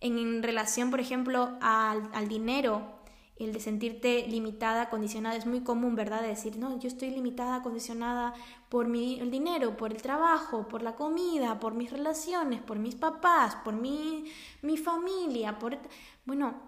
En 0.01 0.43
relación, 0.43 0.91
por 0.91 1.01
ejemplo, 1.01 1.57
al, 1.62 2.29
dinero, 2.29 3.01
el 3.39 3.55
de 3.55 3.61
sentirte 3.61 4.27
limitada, 4.29 4.91
condicionada, 4.91 5.37
es 5.37 5.47
muy 5.47 5.61
común, 5.61 5.95
¿verdad? 5.95 6.21
De 6.21 6.29
decir, 6.29 6.59
no, 6.59 6.79
yo 6.79 6.89
estoy 6.89 7.11
limitada, 7.11 7.62
condicionada 7.62 8.35
por 8.69 8.89
mi, 8.89 9.19
el 9.21 9.31
dinero, 9.31 9.77
por 9.79 9.91
el 9.91 10.03
trabajo, 10.03 10.69
por 10.69 10.83
la 10.83 10.97
comida, 10.97 11.59
por 11.59 11.75
mis 11.75 11.91
relaciones, 11.91 12.61
por 12.61 12.79
mis 12.79 12.95
papás, 12.95 13.57
por 13.65 13.75
mi, 13.75 14.31
mi 14.61 14.77
familia, 14.77 15.59
por... 15.59 15.79
Bueno, 16.27 16.61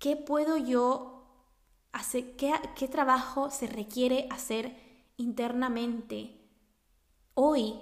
¿qué 0.00 0.16
puedo 0.16 0.56
yo 0.56 1.26
hacer? 1.92 2.34
¿Qué, 2.34 2.52
¿Qué 2.74 2.88
trabajo 2.88 3.50
se 3.50 3.68
requiere 3.68 4.26
hacer 4.30 4.76
internamente 5.16 6.40
hoy 7.34 7.78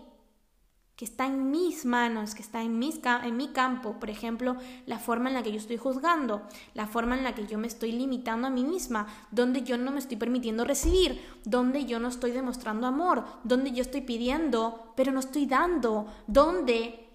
que 1.03 1.07
está 1.07 1.27
en 1.27 1.51
mis 1.51 1.85
manos, 1.85 2.37
que 2.37 2.43
está 2.43 2.63
en, 2.63 2.81
en 2.81 3.37
mi 3.37 3.49
campo, 3.49 3.99
por 3.99 4.09
ejemplo, 4.09 4.55
la 4.87 5.01
forma 5.01 5.31
en 5.31 5.35
la 5.35 5.43
que 5.43 5.51
yo 5.51 5.57
estoy 5.57 5.77
juzgando, 5.77 6.43
la 6.75 6.87
forma 6.87 7.19
en 7.19 7.25
la 7.25 7.35
que 7.35 7.45
yo 7.45 7.59
me 7.59 7.67
estoy 7.67 7.91
limitando 7.91 8.47
a 8.47 8.51
mí 8.51 8.63
misma, 8.63 9.09
donde 9.33 9.65
yo 9.65 9.77
no 9.77 9.91
me 9.91 9.99
estoy 9.99 10.17
permitiendo 10.17 10.65
recibir, 10.65 11.21
donde 11.45 11.87
yo 11.87 11.99
no 11.99 12.07
estoy 12.07 12.31
demostrando 12.31 12.87
amor, 12.87 13.25
donde 13.43 13.73
yo 13.73 13.83
estoy 13.83 14.03
pidiendo, 14.03 14.93
pero 14.95 15.11
no 15.11 15.19
estoy 15.19 15.47
dando, 15.47 16.07
donde 16.29 17.09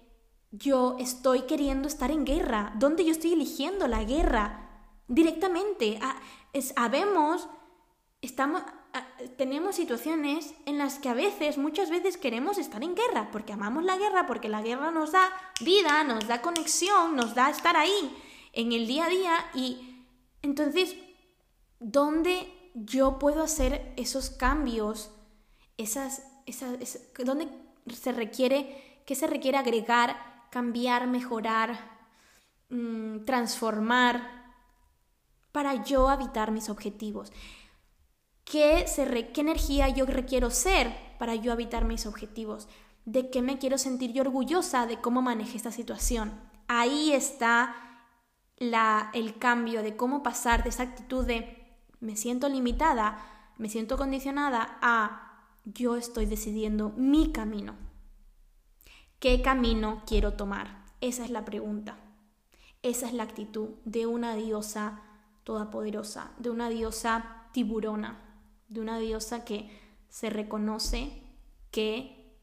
yo 0.50 0.96
estoy 0.98 1.46
queriendo 1.46 1.88
estar 1.88 2.10
en 2.10 2.26
guerra, 2.26 2.74
donde 2.76 3.06
yo 3.06 3.12
estoy 3.12 3.32
eligiendo 3.32 3.88
la 3.88 4.04
guerra 4.04 4.68
directamente. 5.06 5.98
Ah, 6.02 6.20
sabemos, 6.60 7.48
estamos, 8.20 8.60
tenemos 9.36 9.76
situaciones 9.76 10.54
en 10.66 10.78
las 10.78 10.98
que 10.98 11.08
a 11.08 11.14
veces, 11.14 11.58
muchas 11.58 11.90
veces 11.90 12.16
queremos 12.16 12.58
estar 12.58 12.82
en 12.82 12.94
guerra, 12.94 13.30
porque 13.30 13.52
amamos 13.52 13.84
la 13.84 13.96
guerra, 13.96 14.26
porque 14.26 14.48
la 14.48 14.62
guerra 14.62 14.90
nos 14.90 15.12
da 15.12 15.28
vida, 15.60 16.04
nos 16.04 16.26
da 16.26 16.42
conexión, 16.42 17.16
nos 17.16 17.34
da 17.34 17.50
estar 17.50 17.76
ahí 17.76 18.16
en 18.52 18.72
el 18.72 18.86
día 18.86 19.06
a 19.06 19.08
día 19.08 19.50
y 19.54 20.04
entonces, 20.42 20.96
¿dónde 21.80 22.48
yo 22.74 23.18
puedo 23.18 23.42
hacer 23.42 23.92
esos 23.96 24.30
cambios? 24.30 25.10
Esas, 25.76 26.22
esas, 26.46 27.00
¿Dónde 27.24 27.48
se 27.92 28.12
requiere, 28.12 29.02
qué 29.04 29.14
se 29.14 29.26
requiere 29.26 29.58
agregar, 29.58 30.16
cambiar, 30.50 31.06
mejorar, 31.06 31.98
mm, 32.70 33.24
transformar 33.24 34.54
para 35.52 35.84
yo 35.84 36.08
habitar 36.08 36.52
mis 36.52 36.68
objetivos? 36.68 37.32
¿Qué, 38.50 38.86
¿Qué 39.34 39.40
energía 39.42 39.90
yo 39.90 40.06
requiero 40.06 40.48
ser 40.50 40.90
para 41.18 41.34
yo 41.34 41.52
habitar 41.52 41.84
mis 41.84 42.06
objetivos? 42.06 42.66
¿De 43.04 43.28
qué 43.28 43.42
me 43.42 43.58
quiero 43.58 43.76
sentir 43.76 44.12
yo 44.14 44.22
orgullosa 44.22 44.86
de 44.86 44.98
cómo 44.98 45.20
manejé 45.20 45.58
esta 45.58 45.70
situación? 45.70 46.32
Ahí 46.66 47.12
está 47.12 47.74
el 48.56 49.38
cambio 49.38 49.82
de 49.82 49.96
cómo 49.96 50.22
pasar 50.22 50.62
de 50.62 50.70
esa 50.70 50.84
actitud 50.84 51.26
de 51.26 51.76
me 52.00 52.16
siento 52.16 52.48
limitada, 52.48 53.18
me 53.58 53.68
siento 53.68 53.98
condicionada 53.98 54.78
a 54.80 55.44
yo 55.66 55.96
estoy 55.96 56.24
decidiendo 56.24 56.94
mi 56.96 57.32
camino. 57.32 57.74
¿Qué 59.18 59.42
camino 59.42 60.02
quiero 60.06 60.34
tomar? 60.34 60.86
Esa 61.02 61.22
es 61.22 61.30
la 61.30 61.44
pregunta. 61.44 61.98
Esa 62.80 63.08
es 63.08 63.12
la 63.12 63.24
actitud 63.24 63.70
de 63.84 64.06
una 64.06 64.36
diosa 64.36 65.02
todopoderosa, 65.44 66.30
de 66.38 66.48
una 66.48 66.70
diosa 66.70 67.48
tiburona, 67.52 68.27
de 68.68 68.80
una 68.80 68.98
diosa 68.98 69.44
que 69.44 69.70
se 70.08 70.30
reconoce 70.30 71.22
que 71.70 72.36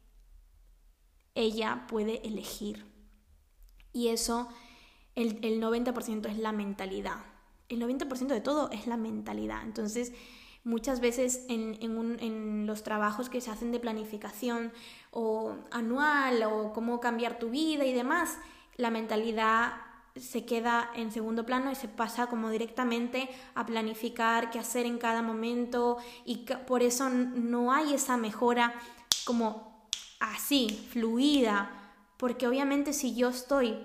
ella 1.33 1.85
puede 1.87 2.25
elegir. 2.27 2.85
Y 3.93 4.09
eso 4.09 4.49
el, 5.15 5.39
el 5.43 5.61
90% 5.61 6.27
es 6.29 6.37
la 6.37 6.51
mentalidad. 6.51 7.23
El 7.69 7.81
90% 7.81 8.27
de 8.27 8.41
todo 8.41 8.69
es 8.71 8.87
la 8.87 8.97
mentalidad. 8.97 9.63
Entonces, 9.63 10.13
muchas 10.65 10.99
veces 10.99 11.45
en, 11.47 11.77
en, 11.81 12.65
los 12.65 12.83
trabajos 12.83 13.29
que 13.29 13.39
se 13.39 13.51
hacen 13.51 13.71
de 13.71 13.79
planificación 13.79 14.73
o 15.11 15.55
anual 15.71 16.43
o 16.43 16.73
cómo 16.73 16.99
cambiar 16.99 17.39
tu 17.39 17.51
vida 17.51 17.85
y 17.85 17.93
demás, 17.93 18.37
la 18.75 18.89
mentalidad 18.89 19.73
se 20.15 20.45
queda 20.45 20.89
en 20.95 21.11
segundo 21.11 21.45
plano 21.45 21.71
y 21.71 21.75
se 21.75 21.87
pasa 21.87 22.27
como 22.27 22.49
directamente 22.49 23.29
a 23.53 23.65
planificar 23.65 24.49
qué 24.49 24.59
hacer 24.59 24.85
en 24.85 24.97
cada 24.97 25.21
momento 25.21 25.97
y 26.23 26.45
por 26.67 26.83
eso 26.83 27.09
no 27.09 27.73
hay 27.73 27.93
esa 27.93 28.15
mejora 28.15 28.73
como 29.25 29.89
así, 30.19 30.87
fluida, 30.91 31.69
porque 32.17 32.47
obviamente 32.47 32.93
si 32.93 33.15
yo 33.15 33.29
estoy 33.29 33.77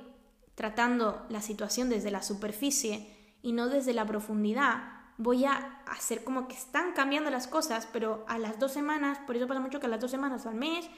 tratando 0.54 1.26
la 1.30 1.40
situación 1.40 1.88
desde 1.88 2.10
la 2.10 2.22
superficie 2.22 3.36
y 3.42 3.52
no 3.52 3.68
desde 3.68 3.92
la 3.92 4.06
profundidad, 4.06 5.00
voy 5.16 5.44
a 5.44 5.82
hacer 5.86 6.22
como 6.22 6.46
que 6.46 6.54
están 6.54 6.92
cambiando 6.92 7.30
las 7.30 7.46
cosas, 7.46 7.88
pero 7.92 8.24
a 8.28 8.38
las 8.38 8.58
dos 8.58 8.72
semanas, 8.72 9.18
por 9.26 9.36
eso 9.36 9.48
pasa 9.48 9.60
mucho 9.60 9.80
que 9.80 9.86
a 9.86 9.90
las 9.90 10.00
dos 10.00 10.10
semanas 10.10 10.46
al 10.46 10.54
mes, 10.54 10.88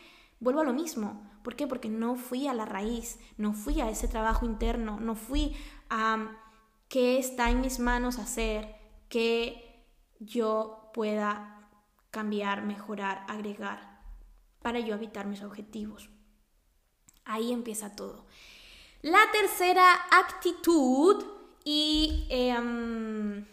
vuelvo 0.42 0.60
a 0.60 0.64
lo 0.64 0.74
mismo. 0.74 1.22
¿Por 1.42 1.56
qué? 1.56 1.66
Porque 1.66 1.88
no 1.88 2.16
fui 2.16 2.46
a 2.46 2.54
la 2.54 2.66
raíz, 2.66 3.18
no 3.38 3.54
fui 3.54 3.80
a 3.80 3.88
ese 3.88 4.08
trabajo 4.08 4.44
interno, 4.44 5.00
no 5.00 5.14
fui 5.14 5.56
a 5.88 6.36
qué 6.88 7.18
está 7.18 7.50
en 7.50 7.62
mis 7.62 7.78
manos 7.78 8.18
hacer, 8.18 8.76
que 9.08 9.86
yo 10.18 10.90
pueda 10.92 11.68
cambiar, 12.10 12.62
mejorar, 12.62 13.24
agregar, 13.28 14.02
para 14.60 14.80
yo 14.80 14.94
evitar 14.94 15.26
mis 15.26 15.42
objetivos. 15.42 16.10
Ahí 17.24 17.52
empieza 17.52 17.96
todo. 17.96 18.26
La 19.00 19.20
tercera 19.32 19.84
actitud 20.10 21.24
y... 21.64 22.26
Em, 22.30 23.46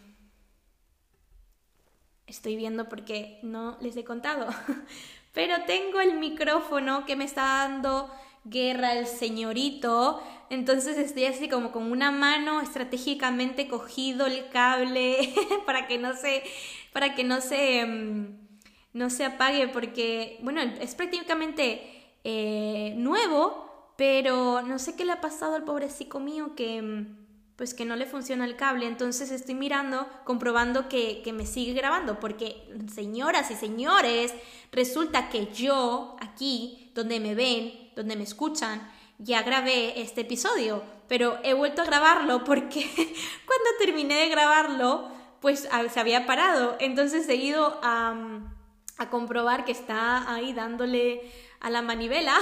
estoy 2.26 2.56
viendo 2.56 2.88
porque 2.88 3.40
no 3.42 3.76
les 3.80 3.96
he 3.96 4.04
contado, 4.04 4.48
pero 5.32 5.62
tengo 5.66 6.00
el 6.00 6.14
micrófono 6.18 7.04
que 7.06 7.16
me 7.16 7.24
está 7.24 7.42
dando 7.42 8.10
guerra 8.44 8.94
el 8.94 9.06
señorito, 9.06 10.22
entonces 10.48 10.96
estoy 10.96 11.26
así 11.26 11.48
como 11.48 11.72
con 11.72 11.92
una 11.92 12.10
mano 12.10 12.60
estratégicamente 12.60 13.68
cogido 13.68 14.26
el 14.26 14.48
cable 14.48 15.34
para 15.66 15.86
que 15.86 15.98
no 15.98 16.14
se 16.14 16.42
para 16.92 17.14
que 17.14 17.22
no 17.22 17.40
se 17.40 17.80
em, 17.80 18.38
no 18.92 19.10
se 19.10 19.24
apague 19.24 19.68
porque 19.68 20.38
bueno, 20.42 20.60
es 20.62 20.94
prácticamente 20.94 22.12
eh, 22.24 22.94
nuevo, 22.96 23.94
pero 23.96 24.62
no 24.62 24.78
sé 24.78 24.96
qué 24.96 25.04
le 25.04 25.12
ha 25.12 25.20
pasado 25.20 25.54
al 25.54 25.64
pobrecito 25.64 26.18
mío 26.18 26.54
que 26.56 26.78
em, 26.78 27.19
pues 27.60 27.74
que 27.74 27.84
no 27.84 27.94
le 27.94 28.06
funciona 28.06 28.46
el 28.46 28.56
cable. 28.56 28.86
Entonces 28.86 29.30
estoy 29.30 29.54
mirando, 29.54 30.08
comprobando 30.24 30.88
que, 30.88 31.22
me 31.34 31.44
sigue 31.44 31.74
grabando, 31.74 32.18
porque 32.18 32.66
señoras 32.90 33.50
y 33.50 33.54
señores, 33.54 34.32
resulta 34.72 35.28
que 35.28 35.48
yo 35.52 36.16
aquí, 36.22 36.90
donde 36.94 37.20
me 37.20 37.34
ven, 37.34 37.90
donde 37.94 38.16
me 38.16 38.22
escuchan, 38.22 38.90
ya 39.18 39.42
grabé 39.42 40.00
este 40.00 40.22
episodio, 40.22 40.82
pero 41.06 41.38
he 41.42 41.52
vuelto 41.52 41.82
a 41.82 41.84
grabarlo 41.84 42.44
porque 42.44 42.80
cuando 42.96 43.70
terminé 43.78 44.14
de 44.14 44.30
grabarlo, 44.30 45.10
pues 45.42 45.68
se 45.92 46.00
había 46.00 46.24
parado. 46.24 46.78
Entonces 46.80 47.28
he 47.28 47.34
ido 47.34 47.78
a, 47.82 48.40
a 48.96 49.10
comprobar 49.10 49.66
que 49.66 49.72
está 49.72 50.32
ahí 50.32 50.54
dándole 50.54 51.30
a 51.60 51.70
la 51.70 51.82
manivela. 51.82 52.38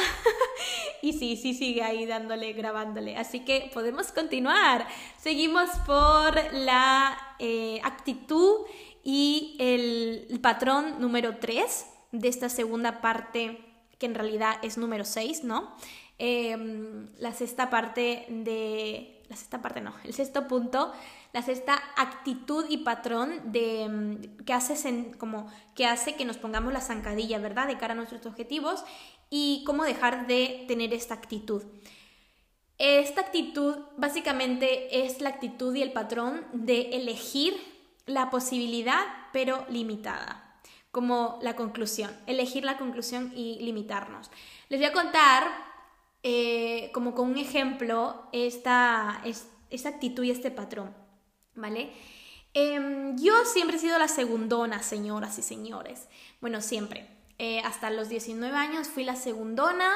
y 1.02 1.12
sí, 1.12 1.36
sí 1.36 1.54
sigue 1.54 1.82
ahí 1.82 2.06
dándole, 2.06 2.52
grabándole. 2.52 3.16
Así 3.16 3.40
que 3.40 3.70
podemos 3.74 4.12
continuar. 4.12 4.86
Seguimos 5.18 5.68
por 5.86 6.52
la 6.52 7.36
eh, 7.38 7.80
actitud 7.84 8.66
y 9.02 9.56
el, 9.58 10.38
patrón 10.40 11.00
número 11.00 11.38
3 11.38 11.86
de 12.12 12.28
esta 12.28 12.48
segunda 12.48 13.00
parte, 13.00 13.60
que 13.98 14.06
en 14.06 14.14
realidad 14.14 14.56
es 14.62 14.78
número 14.78 15.04
6, 15.04 15.44
¿no? 15.44 15.74
Em, 16.18 17.08
la 17.18 17.32
sexta 17.32 17.70
parte 17.70 18.26
de... 18.28 19.22
La 19.28 19.36
sexta 19.36 19.60
parte 19.60 19.82
no, 19.82 19.94
el 20.04 20.14
sexto 20.14 20.48
punto 20.48 20.92
la 21.32 21.42
sexta 21.42 21.82
actitud 21.96 22.64
y 22.68 22.78
patrón 22.78 23.52
de 23.52 23.88
mm, 23.88 24.44
que 24.44 24.52
hace 24.52 25.12
como 25.18 25.50
que 25.74 25.86
hace 25.86 26.14
que 26.14 26.24
nos 26.24 26.38
pongamos 26.38 26.72
la 26.72 26.80
zancadilla, 26.80 27.38
¿verdad? 27.38 27.66
De 27.66 27.78
cara 27.78 27.92
a 27.92 27.96
nuestros 27.96 28.24
objetivos 28.26 28.84
y 29.30 29.62
cómo 29.66 29.84
dejar 29.84 30.26
de 30.26 30.64
tener 30.68 30.94
esta 30.94 31.14
actitud. 31.14 31.62
Esta 32.78 33.22
actitud 33.22 33.76
básicamente 33.96 35.04
es 35.04 35.20
la 35.20 35.30
actitud 35.30 35.74
y 35.74 35.82
el 35.82 35.92
patrón 35.92 36.46
de 36.52 36.90
elegir 36.92 37.54
la 38.06 38.30
posibilidad 38.30 39.04
pero 39.32 39.66
limitada, 39.68 40.60
como 40.92 41.38
la 41.42 41.56
conclusión, 41.56 42.10
elegir 42.26 42.64
la 42.64 42.78
conclusión 42.78 43.32
y 43.34 43.58
limitarnos. 43.60 44.30
Les 44.68 44.78
voy 44.78 44.88
a 44.88 44.92
contar 44.92 45.48
eh, 46.22 46.90
como 46.94 47.14
con 47.14 47.30
un 47.30 47.38
ejemplo 47.38 48.28
esta, 48.32 49.22
esta 49.70 49.88
actitud 49.88 50.22
y 50.22 50.30
este 50.30 50.50
patrón. 50.50 51.07
¿Vale? 51.58 51.90
Em, 52.54 53.16
yo 53.18 53.44
siempre 53.44 53.76
he 53.76 53.80
sido 53.80 53.98
la 53.98 54.08
segundona, 54.08 54.82
señoras 54.82 55.38
y 55.38 55.42
señores. 55.42 56.08
Bueno, 56.40 56.60
siempre. 56.60 57.08
Eh, 57.38 57.60
hasta 57.60 57.90
los 57.90 58.08
19 58.08 58.56
años 58.56 58.88
fui 58.88 59.04
la 59.04 59.14
segundona, 59.14 59.92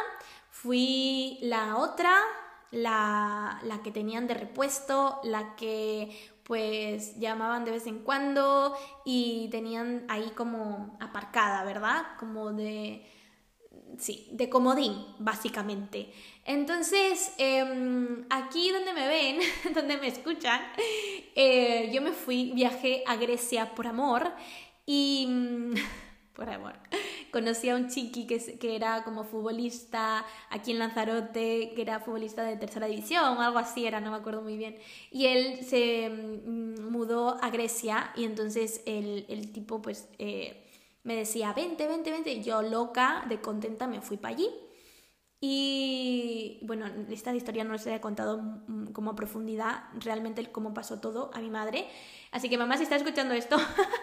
fui 0.51 1.39
la 1.43 1.77
otra, 1.77 2.15
la, 2.71 3.61
la, 3.65 3.83
que 3.83 3.91
tenían 3.91 4.27
de 4.27 4.35
repuesto, 4.35 5.19
la 5.25 5.57
que 5.57 6.33
pues 6.45 7.19
llamaban 7.19 7.65
de 7.65 7.71
vez 7.71 7.87
en 7.87 8.01
cuando 8.01 8.77
y 9.05 9.49
tenían 9.51 10.05
ahí 10.09 10.31
como 10.37 10.97
aparcada, 11.01 11.65
¿verdad? 11.65 12.05
Como 12.19 12.53
de 12.53 13.09
sí, 13.99 14.29
de 14.33 14.49
comodín, 14.49 14.93
básicamente. 15.19 16.13
Entonces, 16.45 17.33
em, 17.39 18.25
aquí 18.31 18.71
donde 18.71 18.93
me 18.93 19.07
ven, 19.07 19.39
donde 19.75 19.97
me 19.97 20.09
escuchan, 20.09 20.61
eh, 21.35 21.91
yo 21.93 22.03
me 22.03 22.13
fui, 22.13 22.53
viajé 22.55 23.05
a 23.07 23.17
Grecia 23.17 23.75
por 23.75 23.87
amor 23.87 24.33
y... 24.87 25.27
Mm, 25.29 25.75
por 26.35 26.49
amor. 26.49 26.75
Conocí 27.31 27.69
a 27.69 27.77
un 27.77 27.89
chiqui 27.89 28.27
que, 28.27 28.59
que, 28.59 28.75
era 28.75 29.05
como 29.05 29.25
futbolista 29.25 30.25
aquí 30.51 30.73
en 30.73 30.79
Lanzarote, 30.79 31.73
que 31.75 31.83
era 31.83 32.01
futbolista 32.01 32.43
de 32.43 32.57
tercera 32.57 32.87
división 32.87 33.39
algo 33.39 33.59
así 33.59 33.87
era, 33.87 34.01
no 34.01 34.11
me 34.11 34.17
acuerdo 34.17 34.43
muy 34.43 34.57
bien. 34.57 34.77
Y 35.11 35.27
él 35.27 35.65
se 35.65 36.09
mm, 36.09 36.91
mudó 36.91 37.43
a 37.43 37.51
Grecia 37.51 38.13
y 38.17 38.25
entonces 38.25 38.83
el, 38.87 39.27
el 39.29 39.53
tipo 39.53 39.83
pues... 39.83 40.09
Eh, 40.19 40.59
me 41.05 41.17
decía, 41.17 41.53
vente, 41.53 41.87
vente, 41.87 42.11
vente. 42.11 42.43
Yo 42.43 42.63
loca, 42.63 43.25
de 43.29 43.41
contenta, 43.41 43.87
me 43.87 44.01
fui 44.01 44.17
para 44.17 44.35
allí. 44.35 44.49
Y 45.41 46.61
bueno, 46.63 46.87
esta 47.11 47.35
historia 47.35 47.65
no 47.65 47.73
les 47.73 47.85
he 47.89 48.01
contado 48.01 48.39
mm, 48.41 48.93
como 48.93 49.11
a 49.11 49.17
profundidad 49.17 49.85
realmente 49.95 50.53
cómo 50.53 50.73
pasó 50.73 51.01
todo 51.01 51.33
a 51.35 51.41
mi 51.41 51.51
madre. 51.51 51.89
Así 52.31 52.49
que 52.49 52.57
mamá, 52.57 52.77
si 52.77 52.85
está 52.85 52.95
escuchando 52.95 53.35
esto. 53.35 53.57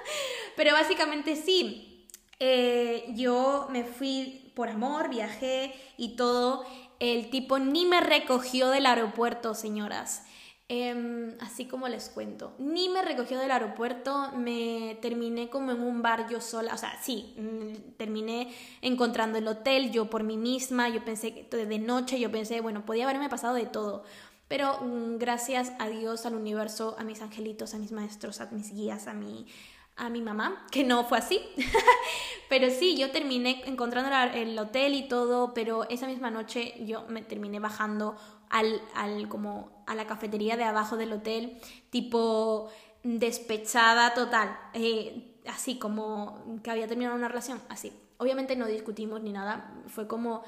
Pero 0.57 0.73
básicamente 0.73 1.37
sí, 1.37 2.07
eh, 2.39 3.05
yo 3.15 3.67
me 3.71 3.85
fui 3.85 4.51
por 4.53 4.67
amor, 4.67 5.09
viajé 5.09 5.73
y 5.97 6.17
todo. 6.17 6.65
El 6.99 7.29
tipo 7.29 7.57
ni 7.59 7.85
me 7.85 8.01
recogió 8.01 8.69
del 8.69 8.85
aeropuerto, 8.85 9.55
señoras. 9.55 10.25
Em, 10.71 11.35
así 11.39 11.65
como 11.65 11.87
les 11.87 12.09
cuento, 12.09 12.53
ni 12.59 12.89
me 12.89 13.01
recogió 13.01 13.39
del 13.39 13.49
aeropuerto, 13.49 14.31
me 14.35 14.99
terminé 15.01 15.49
como 15.49 15.71
en 15.71 15.81
un 15.81 16.03
bar 16.03 16.29
yo 16.29 16.39
sola, 16.41 16.75
o 16.75 16.77
sea, 16.77 16.95
sí, 17.01 17.33
mm, 17.37 17.97
terminé 17.97 18.53
encontrando 18.83 19.39
el 19.39 19.47
hotel 19.47 19.91
yo 19.91 20.11
por 20.11 20.21
mí 20.21 20.37
misma, 20.37 20.87
yo 20.89 21.03
pensé 21.03 21.33
que 21.33 21.65
de 21.65 21.79
noche, 21.79 22.19
yo 22.19 22.29
pensé, 22.29 22.61
bueno, 22.61 22.85
podía 22.85 23.05
haberme 23.05 23.29
pasado 23.29 23.55
de 23.55 23.65
todo, 23.65 24.03
pero 24.47 24.79
mm, 24.81 25.17
gracias 25.17 25.71
a 25.79 25.89
Dios, 25.89 26.27
al 26.27 26.35
universo, 26.35 26.95
a 26.99 27.03
mis 27.03 27.23
angelitos, 27.23 27.73
a 27.73 27.79
mis 27.79 27.91
maestros, 27.91 28.39
a 28.39 28.45
mis 28.51 28.71
guías, 28.71 29.07
a 29.07 29.15
mi, 29.15 29.47
a 29.95 30.09
mi 30.09 30.21
mamá, 30.21 30.67
que 30.69 30.83
no 30.83 31.03
fue 31.03 31.17
así. 31.17 31.41
pero 32.49 32.69
sí, 32.69 32.95
yo 32.95 33.09
terminé 33.09 33.63
encontrando 33.65 34.11
el 34.35 34.57
hotel 34.59 34.93
y 34.93 35.07
todo, 35.07 35.55
pero 35.55 35.89
esa 35.89 36.05
misma 36.05 36.29
noche 36.29 36.75
yo 36.85 37.05
me 37.09 37.23
terminé 37.23 37.59
bajando 37.59 38.15
al, 38.49 38.81
al, 38.95 39.29
como 39.29 39.78
a 39.89 39.95
la 39.95 40.07
cafetería 40.07 40.55
de 40.55 40.63
abajo 40.63 40.97
del 40.97 41.11
hotel, 41.13 41.59
tipo 41.89 42.69
despechada 43.03 44.13
total, 44.13 44.57
eh, 44.73 45.35
así 45.47 45.77
como 45.77 46.59
que 46.63 46.71
había 46.71 46.87
terminado 46.87 47.15
una 47.15 47.27
relación, 47.27 47.61
así. 47.69 47.91
Obviamente 48.17 48.55
no 48.55 48.67
discutimos 48.67 49.21
ni 49.21 49.31
nada, 49.31 49.73
fue 49.87 50.07
como, 50.07 50.43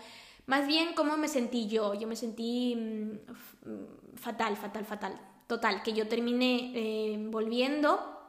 más 0.46 0.68
bien 0.68 0.94
cómo 0.94 1.18
me 1.18 1.28
sentí 1.28 1.68
yo, 1.68 1.94
yo 1.94 2.08
me 2.08 2.16
sentí 2.16 2.76
mm, 2.76 4.16
fatal, 4.16 4.58
fatal, 4.58 4.86
fatal, 4.86 5.20
total, 5.48 5.82
que 5.84 5.94
yo 5.94 6.08
terminé 6.08 6.72
eh, 6.76 7.18
volviendo 7.30 8.22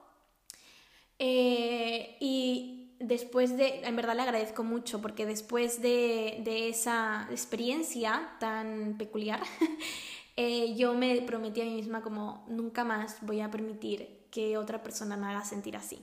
eh, 1.19 2.17
y 2.21 2.83
después 2.99 3.57
de, 3.57 3.81
en 3.85 3.97
verdad 3.97 4.17
le 4.17 4.23
agradezco 4.23 4.65
mucho 4.65 5.01
porque 5.01 5.27
después 5.27 5.83
de, 5.83 6.69
esa 6.69 7.29
experiencia 7.31 8.31
tan 8.39 8.97
peculiar, 8.99 9.41
eh, 10.37 10.75
yo 10.75 10.95
me 10.95 11.21
prometí 11.23 11.61
a 11.61 11.65
mí 11.65 11.75
misma 11.75 12.03
como 12.03 12.45
nunca 12.49 12.85
más 12.85 13.19
voy 13.23 13.41
a 13.41 13.51
permitir 13.51 14.27
que 14.31 14.57
otra 14.57 14.83
persona 14.83 15.17
me 15.17 15.27
haga 15.27 15.45
sentir 15.45 15.77
así. 15.77 16.03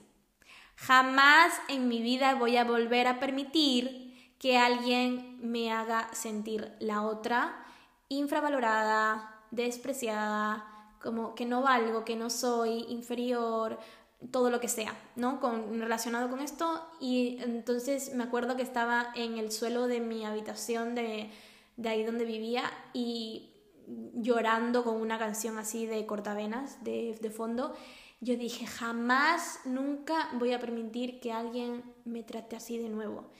Jamás 0.76 1.52
en 1.68 1.88
mi 1.88 2.00
vida 2.00 2.36
voy 2.36 2.56
a 2.56 2.64
volver 2.64 3.06
a 3.06 3.18
permitir 3.20 4.34
que 4.38 4.56
alguien 4.56 5.38
me 5.42 5.72
haga 5.72 6.08
sentir 6.14 6.72
la 6.78 7.02
otra 7.02 7.62
infravalorada, 8.08 9.44
despreciada, 9.50 10.64
como 11.02 11.34
que 11.34 11.44
no 11.44 11.62
valgo, 11.62 12.04
que 12.04 12.16
no 12.16 12.30
soy 12.30 12.86
inferior, 12.88 13.78
todo 14.30 14.50
lo 14.50 14.60
que 14.60 14.68
sea, 14.68 14.94
¿no? 15.16 15.40
Con, 15.40 15.80
relacionado 15.80 16.30
con 16.30 16.40
esto. 16.40 16.86
Y 17.00 17.38
entonces 17.40 18.14
me 18.14 18.24
acuerdo 18.24 18.56
que 18.56 18.62
estaba 18.62 19.12
en 19.14 19.38
el 19.38 19.50
suelo 19.50 19.86
de 19.86 20.00
mi 20.00 20.24
habitación 20.24 20.94
de, 20.94 21.30
de 21.76 21.88
ahí 21.88 22.04
donde 22.04 22.24
vivía 22.24 22.70
y 22.92 23.49
llorando 24.14 24.84
con 24.84 25.00
una 25.00 25.18
canción 25.18 25.58
así 25.58 25.86
de 25.86 26.06
cortavenas 26.06 26.82
de, 26.84 27.18
de 27.20 27.30
fondo. 27.30 27.74
Yo 28.20 28.36
dije, 28.36 28.66
jamás, 28.66 29.60
nunca 29.64 30.28
voy 30.34 30.52
a 30.52 30.60
permitir 30.60 31.20
que 31.20 31.32
alguien 31.32 31.82
me 32.04 32.22
trate 32.22 32.56
así 32.56 32.78
de 32.78 32.88
nuevo. 32.88 33.30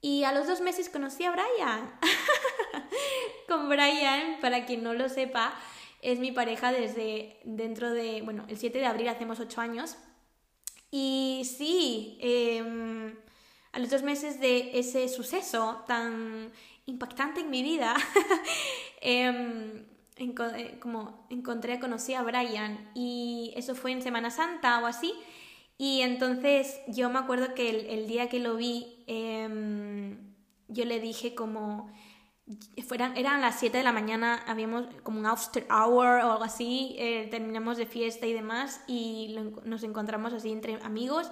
Y 0.00 0.24
a 0.24 0.32
los 0.32 0.46
dos 0.46 0.60
meses 0.60 0.88
conocí 0.88 1.24
a 1.24 1.32
Brian. 1.32 1.98
con 3.48 3.68
Brian, 3.68 4.38
para 4.40 4.64
quien 4.64 4.82
no 4.82 4.94
lo 4.94 5.08
sepa, 5.08 5.54
es 6.02 6.18
mi 6.18 6.32
pareja 6.32 6.72
desde 6.72 7.40
dentro 7.44 7.92
de, 7.92 8.22
bueno, 8.22 8.44
el 8.48 8.58
7 8.58 8.78
de 8.78 8.86
abril 8.86 9.08
hacemos 9.08 9.40
8 9.40 9.60
años. 9.60 9.96
Y 10.90 11.42
sí, 11.44 12.18
em, 12.20 13.16
a 13.72 13.78
los 13.78 13.90
dos 13.90 14.02
meses 14.02 14.40
de 14.40 14.78
ese 14.78 15.08
suceso 15.08 15.84
tan 15.86 16.52
impactante 16.86 17.40
en 17.40 17.50
mi 17.50 17.62
vida, 17.62 17.94
em, 19.00 19.84
eh, 20.16 20.78
como 20.80 21.26
encontré, 21.30 21.78
conocí 21.78 22.14
a 22.14 22.22
Brian 22.22 22.90
y 22.94 23.52
eso 23.56 23.74
fue 23.74 23.92
en 23.92 24.02
Semana 24.02 24.30
Santa 24.30 24.80
o 24.80 24.86
así. 24.86 25.12
Y 25.78 26.00
entonces 26.00 26.80
yo 26.88 27.10
me 27.10 27.18
acuerdo 27.18 27.54
que 27.54 27.68
el, 27.70 28.06
día 28.06 28.28
que 28.30 28.40
lo 28.40 28.56
vi, 28.56 29.04
em, 29.06 30.34
yo 30.68 30.86
le 30.86 31.00
dije 31.00 31.34
como, 31.34 31.92
fueran, 32.86 33.16
eran 33.16 33.42
las 33.42 33.58
7 33.58 33.76
de 33.76 33.84
la 33.84 33.92
mañana, 33.92 34.42
habíamos 34.46 34.86
como 35.02 35.20
un 35.20 35.26
after 35.26 35.66
hour 35.70 36.06
o 36.24 36.32
algo 36.32 36.44
así, 36.44 36.94
eh, 36.98 37.28
terminamos 37.30 37.76
de 37.76 37.86
fiesta 37.86 38.26
y 38.26 38.32
demás 38.32 38.80
y 38.86 39.36
nos 39.64 39.82
encontramos 39.82 40.32
así 40.32 40.50
entre 40.50 40.80
amigos, 40.82 41.30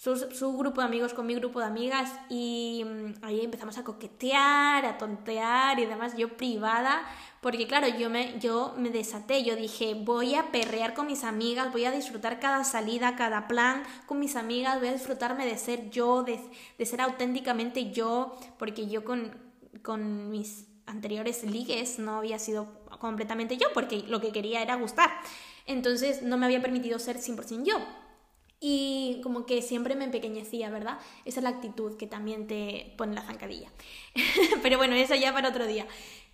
su, 0.00 0.16
su, 0.16 0.56
grupo 0.56 0.80
de 0.80 0.86
amigos 0.86 1.12
con 1.12 1.26
mi 1.26 1.34
grupo 1.34 1.60
de 1.60 1.66
amigas 1.66 2.10
y 2.30 2.82
mm, 2.86 3.22
ahí 3.22 3.40
empezamos 3.44 3.76
a 3.76 3.84
coquetear, 3.84 4.86
a 4.86 4.96
tontear 4.96 5.78
y 5.78 5.84
demás, 5.84 6.16
yo 6.16 6.38
privada, 6.38 7.02
porque 7.42 7.66
claro, 7.66 7.86
yo 7.86 8.08
me, 8.08 8.38
yo 8.38 8.74
me 8.78 8.88
desaté, 8.88 9.44
yo 9.44 9.56
dije, 9.56 9.92
voy 9.94 10.36
a 10.36 10.50
perrear 10.52 10.94
con 10.94 11.06
mis 11.06 11.22
amigas, 11.22 11.70
voy 11.70 11.84
a 11.84 11.90
disfrutar 11.90 12.40
cada 12.40 12.64
salida, 12.64 13.14
cada 13.14 13.46
plan 13.46 13.82
con 14.06 14.18
mis 14.18 14.36
amigas, 14.36 14.78
voy 14.78 14.88
a 14.88 14.92
disfrutarme 14.94 15.44
de 15.44 15.58
ser 15.58 15.90
yo, 15.90 16.22
de, 16.22 16.40
de 16.78 16.86
ser 16.86 17.02
auténticamente 17.02 17.90
yo, 17.90 18.38
porque 18.58 18.88
yo 18.88 19.04
con 19.04 19.50
con 19.82 20.30
mis 20.30 20.66
anteriores 20.86 21.44
ligues 21.44 21.98
no 21.98 22.16
había 22.16 22.38
sido 22.38 22.68
completamente 22.98 23.56
yo, 23.56 23.68
porque 23.72 24.04
lo 24.08 24.20
que 24.20 24.32
quería 24.32 24.62
era 24.62 24.74
gustar. 24.76 25.10
Entonces 25.66 26.22
no 26.22 26.36
me 26.36 26.46
había 26.46 26.60
permitido 26.60 26.98
ser 26.98 27.18
100% 27.18 27.64
yo. 27.64 27.78
Y 28.60 29.20
como 29.22 29.46
que 29.46 29.62
siempre 29.62 29.94
me 29.94 30.04
empequeñecía, 30.04 30.68
¿verdad? 30.68 30.98
Esa 31.24 31.40
es 31.40 31.44
la 31.44 31.48
actitud 31.48 31.96
que 31.96 32.06
también 32.06 32.46
te 32.46 32.92
pone 32.98 33.14
la 33.14 33.22
zancadilla. 33.22 33.70
Pero 34.62 34.76
bueno, 34.76 34.94
eso 34.94 35.14
ya 35.14 35.32
para 35.32 35.48
otro 35.48 35.66
día. 35.66 35.86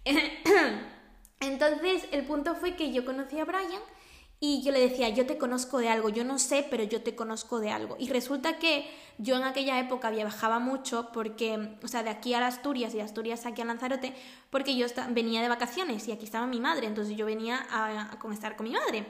Entonces 1.40 2.08
el 2.10 2.24
punto 2.24 2.56
fue 2.56 2.74
que 2.74 2.92
yo 2.92 3.04
conocí 3.04 3.38
a 3.38 3.44
Brian 3.44 3.82
y 4.38 4.62
yo 4.62 4.70
le 4.70 4.80
decía, 4.80 5.08
yo 5.08 5.24
te 5.24 5.38
conozco 5.38 5.78
de 5.78 5.88
algo, 5.88 6.10
yo 6.10 6.22
no 6.22 6.38
sé, 6.38 6.66
pero 6.68 6.84
yo 6.84 7.02
te 7.02 7.14
conozco 7.14 7.58
de 7.58 7.70
algo. 7.70 7.96
Y 7.98 8.10
resulta 8.10 8.58
que 8.58 8.86
yo 9.16 9.36
en 9.36 9.44
aquella 9.44 9.78
época 9.80 10.10
viajaba 10.10 10.58
mucho 10.58 11.10
porque, 11.12 11.78
o 11.82 11.88
sea, 11.88 12.02
de 12.02 12.10
aquí 12.10 12.34
a 12.34 12.46
Asturias 12.46 12.92
y 12.92 12.98
de 12.98 13.02
Asturias 13.02 13.46
aquí 13.46 13.62
a 13.62 13.64
Lanzarote, 13.64 14.14
porque 14.50 14.76
yo 14.76 14.86
venía 15.10 15.40
de 15.40 15.48
vacaciones 15.48 16.06
y 16.06 16.12
aquí 16.12 16.24
estaba 16.24 16.46
mi 16.46 16.60
madre, 16.60 16.86
entonces 16.86 17.16
yo 17.16 17.24
venía 17.24 17.66
a, 17.70 18.12
a 18.12 18.32
estar 18.32 18.56
con 18.56 18.68
mi 18.68 18.72
madre. 18.72 19.06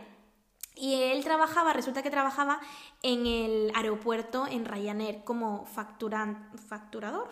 Y 0.79 0.93
él 0.95 1.24
trabajaba, 1.24 1.72
resulta 1.72 2.03
que 2.03 2.11
trabajaba 2.11 2.61
en 3.03 3.27
el 3.27 3.72
aeropuerto 3.74 4.47
en 4.47 4.66
Ryanair 4.66 5.24
como 5.24 5.64
facturan, 5.64 6.51
facturador, 6.68 7.31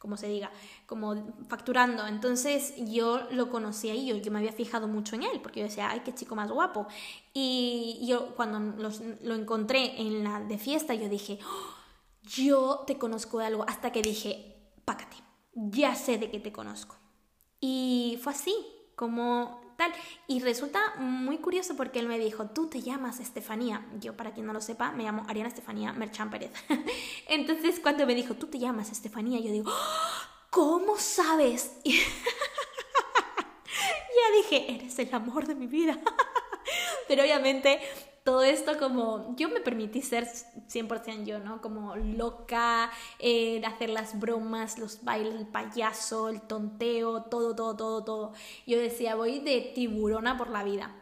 como 0.00 0.16
se 0.16 0.26
diga, 0.26 0.50
como 0.86 1.14
facturando. 1.48 2.04
Entonces 2.08 2.74
yo 2.76 3.28
lo 3.30 3.48
conocía 3.48 3.94
y 3.94 4.06
yo, 4.06 4.16
yo 4.16 4.32
me 4.32 4.40
había 4.40 4.52
fijado 4.52 4.88
mucho 4.88 5.14
en 5.14 5.22
él, 5.22 5.40
porque 5.40 5.60
yo 5.60 5.66
decía, 5.66 5.88
ay, 5.88 6.00
qué 6.00 6.12
chico 6.12 6.34
más 6.34 6.50
guapo. 6.50 6.88
Y 7.32 8.04
yo 8.08 8.34
cuando 8.34 8.58
lo 9.22 9.34
encontré 9.36 10.00
en 10.00 10.24
la 10.24 10.40
de 10.40 10.58
fiesta, 10.58 10.94
yo 10.94 11.08
dije, 11.08 11.38
oh, 11.44 11.84
yo 12.24 12.82
te 12.88 12.98
conozco 12.98 13.38
de 13.38 13.46
algo, 13.46 13.64
hasta 13.68 13.92
que 13.92 14.02
dije, 14.02 14.56
pácate, 14.84 15.16
ya 15.54 15.94
sé 15.94 16.18
de 16.18 16.28
qué 16.28 16.40
te 16.40 16.50
conozco. 16.50 16.96
Y 17.60 18.18
fue 18.20 18.32
así, 18.32 18.54
como 18.96 19.63
tal. 19.76 19.92
Y 20.26 20.40
resulta 20.40 20.94
muy 20.98 21.38
curioso 21.38 21.76
porque 21.76 21.98
él 21.98 22.08
me 22.08 22.18
dijo, 22.18 22.46
tú 22.46 22.68
te 22.68 22.80
llamas 22.80 23.20
Estefanía. 23.20 23.86
Yo, 24.00 24.16
para 24.16 24.32
quien 24.32 24.46
no 24.46 24.52
lo 24.52 24.60
sepa, 24.60 24.92
me 24.92 25.04
llamo 25.04 25.24
Ariana 25.28 25.48
Estefanía 25.48 25.92
Merchan 25.92 26.30
Pérez. 26.30 26.52
Entonces, 27.28 27.80
cuando 27.80 28.06
me 28.06 28.14
dijo, 28.14 28.34
tú 28.34 28.46
te 28.46 28.58
llamas 28.58 28.90
Estefanía, 28.90 29.40
yo 29.40 29.52
digo, 29.52 29.72
¿cómo 30.50 30.96
sabes? 30.98 31.72
ya 31.84 31.96
dije, 34.36 34.74
eres 34.74 34.98
el 34.98 35.14
amor 35.14 35.46
de 35.46 35.54
mi 35.54 35.66
vida. 35.66 35.98
Pero 37.08 37.22
obviamente 37.22 37.80
todo 38.24 38.42
esto 38.42 38.78
como 38.78 39.36
yo 39.36 39.50
me 39.50 39.60
permití 39.60 40.00
ser 40.00 40.26
100% 40.26 41.24
yo, 41.26 41.40
¿no? 41.40 41.60
Como 41.60 41.94
loca, 41.96 42.90
eh, 43.18 43.62
hacer 43.66 43.90
las 43.90 44.18
bromas, 44.18 44.78
los 44.78 45.04
bailes, 45.04 45.34
el 45.34 45.46
payaso, 45.46 46.30
el 46.30 46.40
tonteo, 46.40 47.24
todo, 47.24 47.54
todo, 47.54 47.76
todo, 47.76 48.04
todo. 48.04 48.32
Yo 48.66 48.78
decía, 48.78 49.14
voy 49.14 49.40
de 49.40 49.72
tiburona 49.74 50.38
por 50.38 50.48
la 50.48 50.64
vida. 50.64 50.94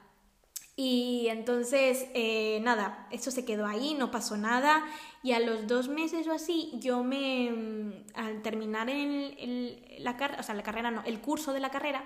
Y 0.74 1.28
entonces, 1.28 2.06
eh, 2.14 2.58
nada, 2.62 3.06
eso 3.12 3.30
se 3.30 3.44
quedó 3.44 3.66
ahí, 3.66 3.94
no 3.94 4.10
pasó 4.10 4.36
nada. 4.36 4.84
Y 5.22 5.32
a 5.32 5.38
los 5.38 5.68
dos 5.68 5.88
meses 5.88 6.26
o 6.26 6.32
así, 6.32 6.72
yo 6.80 7.04
me, 7.04 7.52
mm, 7.52 7.92
al 8.14 8.42
terminar 8.42 8.90
el, 8.90 9.80
la 10.00 10.16
o 10.38 10.42
sea, 10.42 10.54
la 10.56 10.62
carrera 10.64 10.90
no, 10.90 11.02
el 11.04 11.20
curso 11.20 11.52
de 11.52 11.60
la 11.60 11.70
carrera, 11.70 12.04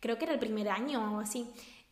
creo 0.00 0.18
que 0.18 0.24
era 0.24 0.34
el 0.34 0.40
primer 0.40 0.68
año 0.68 1.16
o 1.16 1.20
así, 1.20 1.46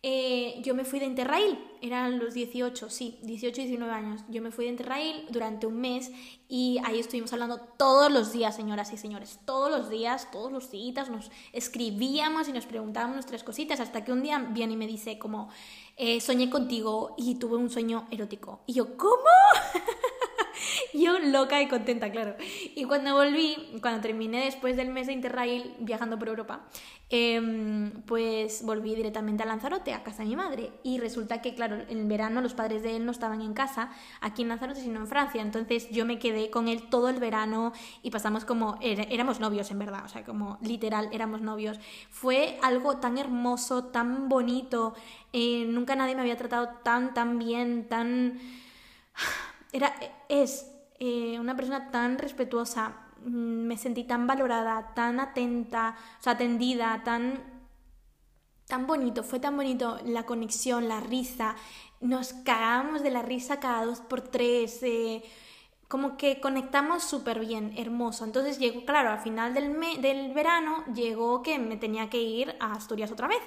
eh, 0.08 0.60
yo 0.62 0.72
me 0.76 0.84
fui 0.84 1.00
de 1.00 1.06
Interrail, 1.06 1.58
eran 1.82 2.20
los 2.20 2.32
18, 2.32 2.90
sí, 2.90 3.18
18, 3.22 3.62
19 3.62 3.92
años. 3.92 4.20
Yo 4.28 4.40
me 4.40 4.52
fui 4.52 4.66
de 4.66 4.70
Interrail 4.70 5.26
durante 5.30 5.66
un 5.66 5.80
mes 5.80 6.12
y 6.48 6.78
ahí 6.84 7.00
estuvimos 7.00 7.32
hablando 7.32 7.58
todos 7.76 8.12
los 8.12 8.32
días, 8.32 8.54
señoras 8.54 8.92
y 8.92 8.98
señores, 8.98 9.40
todos 9.44 9.68
los 9.68 9.90
días, 9.90 10.30
todos 10.30 10.52
los 10.52 10.70
días, 10.70 11.10
nos 11.10 11.32
escribíamos 11.52 12.48
y 12.48 12.52
nos 12.52 12.66
preguntábamos 12.66 13.16
nuestras 13.16 13.42
cositas, 13.42 13.80
hasta 13.80 14.04
que 14.04 14.12
un 14.12 14.22
día 14.22 14.38
viene 14.38 14.74
y 14.74 14.76
me 14.76 14.86
dice 14.86 15.18
como, 15.18 15.48
eh, 15.96 16.20
soñé 16.20 16.50
contigo 16.50 17.16
y 17.18 17.34
tuve 17.34 17.56
un 17.56 17.68
sueño 17.68 18.06
erótico. 18.12 18.60
Y 18.66 18.74
yo, 18.74 18.96
¿cómo? 18.96 19.16
yo 20.94 21.18
loca 21.18 21.60
y 21.60 21.68
contenta, 21.68 22.10
claro. 22.10 22.36
Y 22.74 22.84
cuando 22.84 23.14
volví, 23.14 23.78
cuando 23.80 24.00
terminé 24.00 24.44
después 24.44 24.76
del 24.76 24.90
mes 24.90 25.06
de 25.06 25.12
Interrail 25.12 25.74
viajando 25.80 26.18
por 26.18 26.28
Europa, 26.28 26.66
em, 27.08 28.02
pues 28.02 28.64
volví 28.64 28.94
directamente 28.94 29.42
a 29.42 29.46
Lanzarote, 29.46 29.94
a 29.94 30.02
casa 30.02 30.22
de 30.22 30.28
mi 30.28 30.36
madre. 30.36 30.72
Y 30.82 30.98
resulta 30.98 31.40
que, 31.40 31.54
claro, 31.54 31.78
en 31.88 32.08
verano 32.08 32.40
los 32.40 32.54
padres 32.54 32.82
de 32.82 32.96
él 32.96 33.04
no 33.04 33.12
estaban 33.12 33.40
en 33.40 33.54
casa, 33.54 33.90
aquí 34.20 34.42
en 34.42 34.48
Lanzarote, 34.48 34.80
sino 34.80 35.00
en 35.00 35.06
Francia. 35.06 35.42
Entonces 35.42 35.90
yo 35.90 36.04
me 36.06 36.18
quedé 36.18 36.50
con 36.50 36.68
él 36.68 36.88
todo 36.90 37.08
el 37.08 37.20
verano 37.20 37.72
y 38.02 38.10
pasamos 38.10 38.44
como, 38.44 38.78
éramos 38.80 39.40
novios 39.40 39.70
en 39.70 39.78
verdad, 39.78 40.04
o 40.04 40.08
sea, 40.08 40.24
como 40.24 40.58
literal 40.62 41.08
éramos 41.12 41.40
novios. 41.40 41.78
Fue 42.10 42.58
algo 42.62 42.98
tan 42.98 43.18
hermoso, 43.18 43.84
tan 43.84 44.28
bonito. 44.28 44.94
Eh, 45.32 45.66
nunca 45.68 45.96
nadie 45.96 46.14
me 46.14 46.22
había 46.22 46.36
tratado 46.36 46.68
tan, 46.82 47.14
tan 47.14 47.38
bien, 47.38 47.88
tan 47.88 48.38
era, 49.76 49.94
es 50.28 50.70
eh, 50.98 51.38
una 51.38 51.56
persona 51.56 51.90
tan 51.90 52.18
respetuosa, 52.18 52.96
mm, 53.24 53.66
me 53.66 53.76
sentí 53.76 54.04
tan 54.04 54.26
valorada, 54.26 54.94
tan 54.94 55.20
atenta, 55.20 55.96
o 56.18 56.22
sea, 56.22 56.32
atendida, 56.32 57.02
tan, 57.04 57.42
tan 58.66 58.86
bonito, 58.86 59.22
fue 59.22 59.40
tan 59.40 59.56
bonito 59.56 59.98
la 60.04 60.24
conexión, 60.24 60.88
la 60.88 61.00
risa, 61.00 61.56
nos 62.00 62.32
cagamos 62.32 63.02
de 63.02 63.10
la 63.10 63.22
risa 63.22 63.60
cada 63.60 63.84
dos 63.84 64.00
por 64.00 64.20
tres, 64.22 64.82
eh, 64.82 65.22
como 65.88 66.16
que 66.16 66.40
conectamos 66.40 67.04
súper 67.04 67.40
bien, 67.40 67.72
hermoso. 67.76 68.24
Entonces 68.24 68.58
llegó, 68.58 68.84
claro, 68.84 69.10
al 69.10 69.20
final 69.20 69.54
del, 69.54 69.72
del 70.00 70.32
verano 70.34 70.84
llegó 70.94 71.42
que 71.42 71.58
me 71.58 71.76
tenía 71.76 72.10
que 72.10 72.20
ir 72.22 72.56
a 72.60 72.72
Asturias 72.72 73.12
otra 73.12 73.28
vez. 73.28 73.38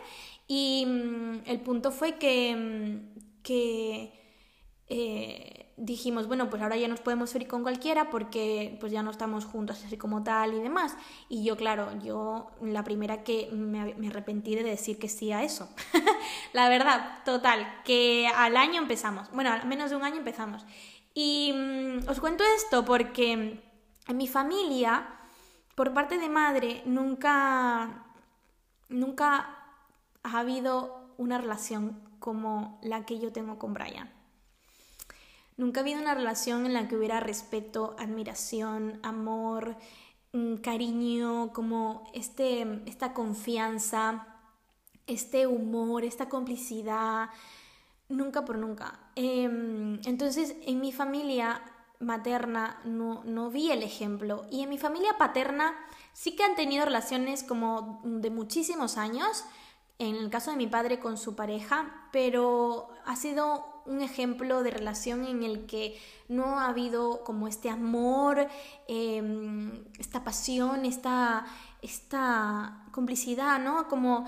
Y 0.48 0.86
mm, 0.88 1.42
el 1.46 1.60
punto 1.62 1.92
fue 1.92 2.18
que, 2.18 2.56
mm, 2.56 3.42
que 3.44 4.14
eh, 4.88 5.59
dijimos, 5.80 6.28
bueno, 6.28 6.50
pues 6.50 6.62
ahora 6.62 6.76
ya 6.76 6.88
nos 6.88 7.00
podemos 7.00 7.34
ir 7.36 7.48
con 7.48 7.64
cualquiera 7.64 8.10
porque 8.10 8.78
pues 8.80 8.92
ya 8.92 9.02
no 9.02 9.12
estamos 9.12 9.46
juntos 9.46 9.82
así 9.86 9.98
como 9.98 10.24
tal 10.24 10.54
y 10.54 10.60
demás. 10.60 10.96
Y 11.30 11.44
yo, 11.44 11.56
claro, 11.56 11.98
yo 12.04 12.52
la 12.62 12.84
primera 12.84 13.24
que 13.24 13.50
me, 13.52 14.08
arrepentí 14.08 14.56
de 14.56 14.64
decir 14.64 15.00
que 15.00 15.08
sí 15.08 15.32
a 15.32 15.44
eso. 15.44 15.70
la 16.54 16.70
verdad, 16.70 17.24
total, 17.24 17.66
que 17.86 18.28
al 18.28 18.58
año 18.58 18.82
empezamos, 18.82 19.32
bueno, 19.32 19.52
al 19.52 19.66
menos 19.66 19.90
de 19.90 19.96
un 19.96 20.04
año 20.04 20.18
empezamos. 20.18 20.66
Y 21.14 21.54
mm, 21.54 22.10
os 22.10 22.20
cuento 22.20 22.44
esto 22.58 22.84
porque 22.84 23.64
en 24.08 24.18
mi 24.18 24.28
familia, 24.28 25.08
por 25.76 25.94
parte 25.94 26.18
de 26.18 26.30
madre, 26.30 26.84
nunca, 26.86 28.04
nunca 28.90 29.56
ha 30.24 30.40
habido 30.40 31.14
una 31.18 31.38
relación 31.38 32.02
como 32.20 32.80
la 32.84 33.06
que 33.06 33.18
yo 33.20 33.32
tengo 33.32 33.58
con 33.58 33.74
Brian. 33.74 34.19
Nunca 35.60 35.82
ha 35.82 35.84
habido 35.84 36.00
una 36.00 36.16
relación 36.16 36.66
en 36.66 36.74
la 36.74 36.88
que 36.88 36.96
hubiera 36.96 37.20
respeto, 37.20 37.94
admiración, 38.00 38.98
amor, 39.04 39.76
mm, 40.32 40.56
cariño, 40.62 41.52
como 41.52 42.10
este, 42.14 42.82
esta 42.86 43.14
confianza, 43.14 44.26
este 45.06 45.48
humor, 45.48 46.06
esta 46.06 46.30
complicidad. 46.30 47.30
Nunca 48.08 48.46
por 48.46 48.58
nunca. 48.58 49.02
Em, 49.18 50.00
entonces, 50.06 50.56
en 50.62 50.80
mi 50.80 50.94
familia 50.94 51.62
materna 52.00 52.80
no, 52.86 53.26
no 53.26 53.50
vi 53.50 53.70
el 53.72 53.84
ejemplo. 53.84 54.46
Y 54.50 54.64
en 54.64 54.70
mi 54.70 54.78
familia 54.78 55.18
paterna 55.18 55.76
sí 56.14 56.38
que 56.38 56.46
han 56.46 56.56
tenido 56.56 56.86
relaciones 56.86 57.44
como 57.44 58.00
de 58.06 58.30
muchísimos 58.30 58.96
años, 58.98 59.44
en 59.98 60.16
el 60.16 60.30
caso 60.30 60.52
de 60.52 60.58
mi 60.58 60.68
padre 60.68 61.02
con 61.02 61.18
su 61.18 61.36
pareja, 61.36 62.08
pero 62.14 62.88
ha 63.04 63.18
sido 63.18 63.69
un 63.90 64.02
ejemplo 64.02 64.64
de 64.64 64.72
relación 64.72 65.26
en 65.26 65.44
el 65.44 65.66
que 65.66 66.00
no 66.28 66.60
ha 66.60 66.68
habido 66.68 67.24
como 67.24 67.48
este 67.48 67.70
amor, 67.70 68.48
em, 68.88 69.84
esta 69.98 70.24
pasión, 70.24 70.86
esta, 70.86 71.46
esta 71.82 72.86
complicidad, 72.92 73.60
¿no? 73.60 73.88
Como 73.88 74.26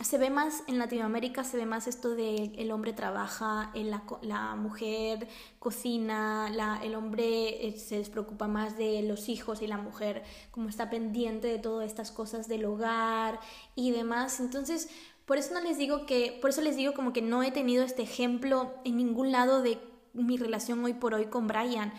se 0.00 0.16
ve 0.16 0.30
más 0.30 0.62
en 0.66 0.78
Latinoamérica, 0.78 1.44
se 1.44 1.58
ve 1.58 1.66
más 1.66 1.86
esto 1.86 2.14
de 2.14 2.52
el 2.56 2.70
hombre 2.70 2.94
trabaja, 2.94 3.70
la, 3.74 4.02
la 4.22 4.54
mujer 4.54 5.28
cocina, 5.58 6.50
el 6.82 6.94
hombre 6.94 7.66
eh, 7.66 7.78
se 7.78 7.98
despreocupa 7.98 8.48
más 8.48 8.78
de 8.78 9.02
los 9.02 9.28
hijos 9.28 9.60
y 9.60 9.66
la 9.66 9.76
mujer 9.76 10.22
como 10.50 10.70
está 10.70 10.88
pendiente 10.88 11.48
de 11.48 11.58
todas 11.58 11.86
estas 11.86 12.10
cosas 12.10 12.48
del 12.48 12.64
hogar 12.64 13.38
y 13.74 13.90
demás. 13.90 14.40
Entonces, 14.40 14.88
por 15.26 15.38
eso 15.38 15.52
no 15.52 15.60
les 15.60 15.76
digo 15.76 16.06
que, 16.06 16.38
por 16.40 16.50
eso 16.50 16.62
les 16.62 16.76
digo 16.76 16.94
como 16.94 17.12
que 17.12 17.20
no 17.20 17.42
he 17.42 17.50
tenido 17.50 17.84
este 17.84 18.02
ejemplo 18.02 18.72
en 18.84 18.96
ningún 18.96 19.32
lado 19.32 19.60
de 19.60 19.78
mi 20.12 20.36
relación 20.36 20.82
hoy 20.84 20.94
por 20.94 21.14
hoy 21.14 21.26
con 21.26 21.48
Brian. 21.48 21.92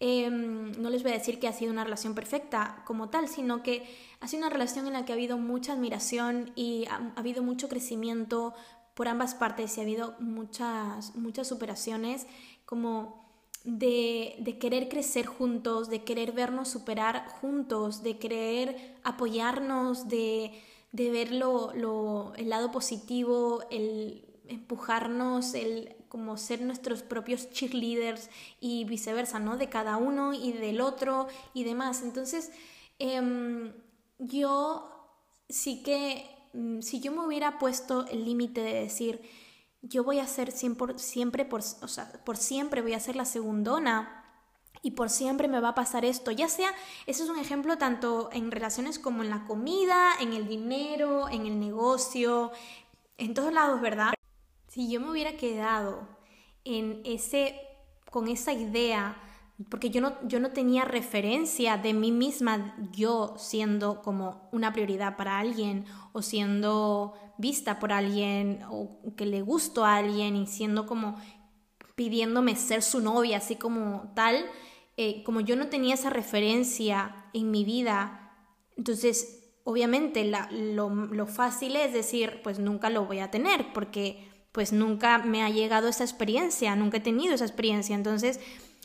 Em, 0.00 0.72
no 0.80 0.90
les 0.90 1.02
voy 1.02 1.12
a 1.12 1.18
decir 1.18 1.40
que 1.40 1.48
ha 1.48 1.52
sido 1.52 1.72
una 1.72 1.84
relación 1.84 2.14
perfecta 2.14 2.82
como 2.84 3.08
tal, 3.08 3.26
sino 3.28 3.62
que 3.62 3.84
ha 4.20 4.28
sido 4.28 4.42
una 4.42 4.50
relación 4.50 4.86
en 4.86 4.92
la 4.92 5.06
que 5.06 5.12
ha 5.12 5.14
habido 5.14 5.38
mucha 5.38 5.72
admiración 5.72 6.52
y 6.56 6.84
ha, 6.90 7.12
habido 7.16 7.42
mucho 7.42 7.70
crecimiento 7.70 8.52
por 8.92 9.08
ambas 9.08 9.34
partes 9.34 9.76
y 9.76 9.80
ha 9.80 9.84
habido 9.84 10.14
muchas, 10.20 11.16
muchas 11.16 11.48
superaciones 11.48 12.26
como 12.66 13.24
de, 13.64 14.36
de, 14.40 14.58
querer 14.58 14.90
crecer 14.90 15.24
juntos, 15.24 15.88
de 15.88 16.04
querer 16.04 16.32
vernos 16.32 16.68
superar 16.68 17.26
juntos, 17.40 18.02
de 18.02 18.18
querer 18.18 18.96
apoyarnos, 19.04 20.06
de, 20.08 20.52
de 20.94 21.10
ver 21.10 21.32
lo, 21.32 22.32
el 22.36 22.48
lado 22.48 22.70
positivo, 22.70 23.64
el 23.72 24.24
empujarnos, 24.46 25.54
el 25.54 25.96
como 26.08 26.36
ser 26.36 26.62
nuestros 26.62 27.02
propios 27.02 27.50
cheerleaders 27.50 28.30
y 28.60 28.84
viceversa, 28.84 29.40
¿no? 29.40 29.56
De 29.56 29.68
cada 29.68 29.96
uno 29.96 30.32
y 30.32 30.52
del 30.52 30.80
otro 30.80 31.26
y 31.52 31.64
demás. 31.64 32.02
Entonces, 32.04 32.52
em, 33.00 33.72
yo 34.18 34.88
sí 35.48 35.82
que, 35.82 36.30
mm, 36.52 36.80
si 36.80 37.00
yo 37.00 37.10
me 37.10 37.26
hubiera 37.26 37.58
puesto 37.58 38.06
el 38.06 38.24
límite 38.24 38.60
de 38.60 38.74
decir, 38.74 39.20
yo 39.82 40.04
voy 40.04 40.20
a 40.20 40.28
ser 40.28 40.52
siempre, 40.52 40.96
siempre 40.96 41.44
por, 41.44 41.60
o 41.60 41.88
sea, 41.88 42.12
por 42.24 42.36
siempre 42.36 42.82
voy 42.82 42.94
a 42.94 43.00
ser 43.00 43.16
la 43.16 43.24
segundona, 43.24 44.23
y 44.84 44.90
por 44.90 45.08
siempre 45.08 45.48
me 45.48 45.60
va 45.60 45.70
a 45.70 45.74
pasar 45.74 46.04
esto. 46.04 46.30
Ya 46.30 46.46
sea, 46.46 46.70
eso 47.06 47.24
es 47.24 47.30
un 47.30 47.38
ejemplo 47.38 47.78
tanto 47.78 48.28
en 48.32 48.50
relaciones 48.50 48.98
como 48.98 49.22
en 49.22 49.30
la 49.30 49.46
comida, 49.46 50.12
en 50.20 50.34
el 50.34 50.46
dinero, 50.46 51.30
en 51.30 51.46
el 51.46 51.58
negocio, 51.58 52.52
en 53.16 53.32
todos 53.32 53.52
lados, 53.52 53.80
¿verdad? 53.80 54.12
Si 54.68 54.90
yo 54.90 55.00
me 55.00 55.10
hubiera 55.10 55.38
quedado 55.38 56.06
en 56.64 57.00
ese, 57.04 57.58
con 58.10 58.28
esa 58.28 58.52
idea, 58.52 59.16
porque 59.70 59.88
yo 59.88 60.02
no, 60.02 60.16
yo 60.28 60.38
no 60.38 60.50
tenía 60.50 60.84
referencia 60.84 61.78
de 61.78 61.94
mí 61.94 62.12
misma, 62.12 62.76
yo 62.92 63.36
siendo 63.38 64.02
como 64.02 64.50
una 64.52 64.74
prioridad 64.74 65.16
para 65.16 65.38
alguien, 65.38 65.86
o 66.12 66.20
siendo 66.20 67.14
vista 67.38 67.78
por 67.78 67.90
alguien, 67.90 68.60
o 68.68 69.14
que 69.16 69.24
le 69.24 69.40
gusto 69.40 69.86
a 69.86 69.96
alguien, 69.96 70.36
y 70.36 70.46
siendo 70.46 70.84
como 70.84 71.16
pidiéndome 71.94 72.56
ser 72.56 72.82
su 72.82 73.00
novia, 73.00 73.38
así 73.38 73.56
como 73.56 74.12
tal, 74.14 74.44
eh, 74.96 75.22
como 75.24 75.40
yo 75.40 75.56
no 75.56 75.68
tenía 75.68 75.94
esa 75.94 76.10
referencia 76.10 77.26
en 77.32 77.50
mi 77.50 77.64
vida, 77.64 78.32
entonces 78.76 79.44
obviamente 79.64 80.30
lo, 80.50 81.26
fácil 81.26 81.76
es 81.76 81.92
decir, 81.92 82.40
pues 82.44 82.58
nunca 82.58 82.90
lo 82.90 83.06
voy 83.06 83.18
a 83.18 83.30
tener, 83.30 83.72
porque 83.72 84.28
pues 84.52 84.72
nunca 84.72 85.18
me 85.18 85.42
ha 85.42 85.50
llegado 85.50 85.88
esa 85.88 86.04
experiencia, 86.04 86.76
nunca 86.76 86.98
he 86.98 87.00
tenido 87.00 87.34
esa 87.34 87.44
experiencia. 87.44 87.96
Entonces, 87.96 88.38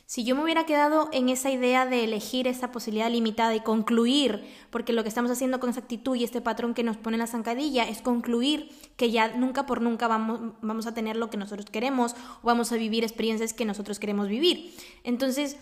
si 0.08 0.24
yo 0.24 0.36
me 0.36 0.42
hubiera 0.42 0.66
quedado 0.66 1.10
en 1.12 1.30
esa 1.30 1.52
idea 1.52 1.86
de 1.86 2.04
elegir 2.04 2.48
esa 2.48 2.72
posibilidad 2.72 3.12
limitada 3.12 3.54
y 3.54 3.60
concluir, 3.60 4.44
porque 4.72 4.94
lo 4.94 5.04
que 5.04 5.10
estamos 5.10 5.30
haciendo 5.30 5.60
con 5.60 5.70
esa 5.70 5.82
actitud 5.82 6.16
y 6.16 6.24
este 6.24 6.42
patrón 6.42 6.74
que 6.74 6.82
nos 6.82 6.98
pone 6.98 7.16
en 7.16 7.20
la 7.20 7.28
zancadilla 7.28 7.88
es 7.88 8.02
concluir 8.02 8.72
que 8.96 9.12
ya 9.12 9.28
nunca 9.28 9.68
por 9.68 9.82
nunca 9.82 10.08
vamos, 10.08 10.54
vamos 10.62 10.88
a 10.88 10.96
tener 10.96 11.16
lo 11.18 11.30
que 11.30 11.38
nosotros 11.38 11.68
queremos 11.70 12.16
o 12.42 12.48
vamos 12.48 12.72
a 12.72 12.78
vivir 12.78 13.04
experiencias 13.04 13.54
que 13.54 13.66
nosotros 13.66 14.00
queremos 14.00 14.28
vivir. 14.28 14.74
Entonces, 15.04 15.58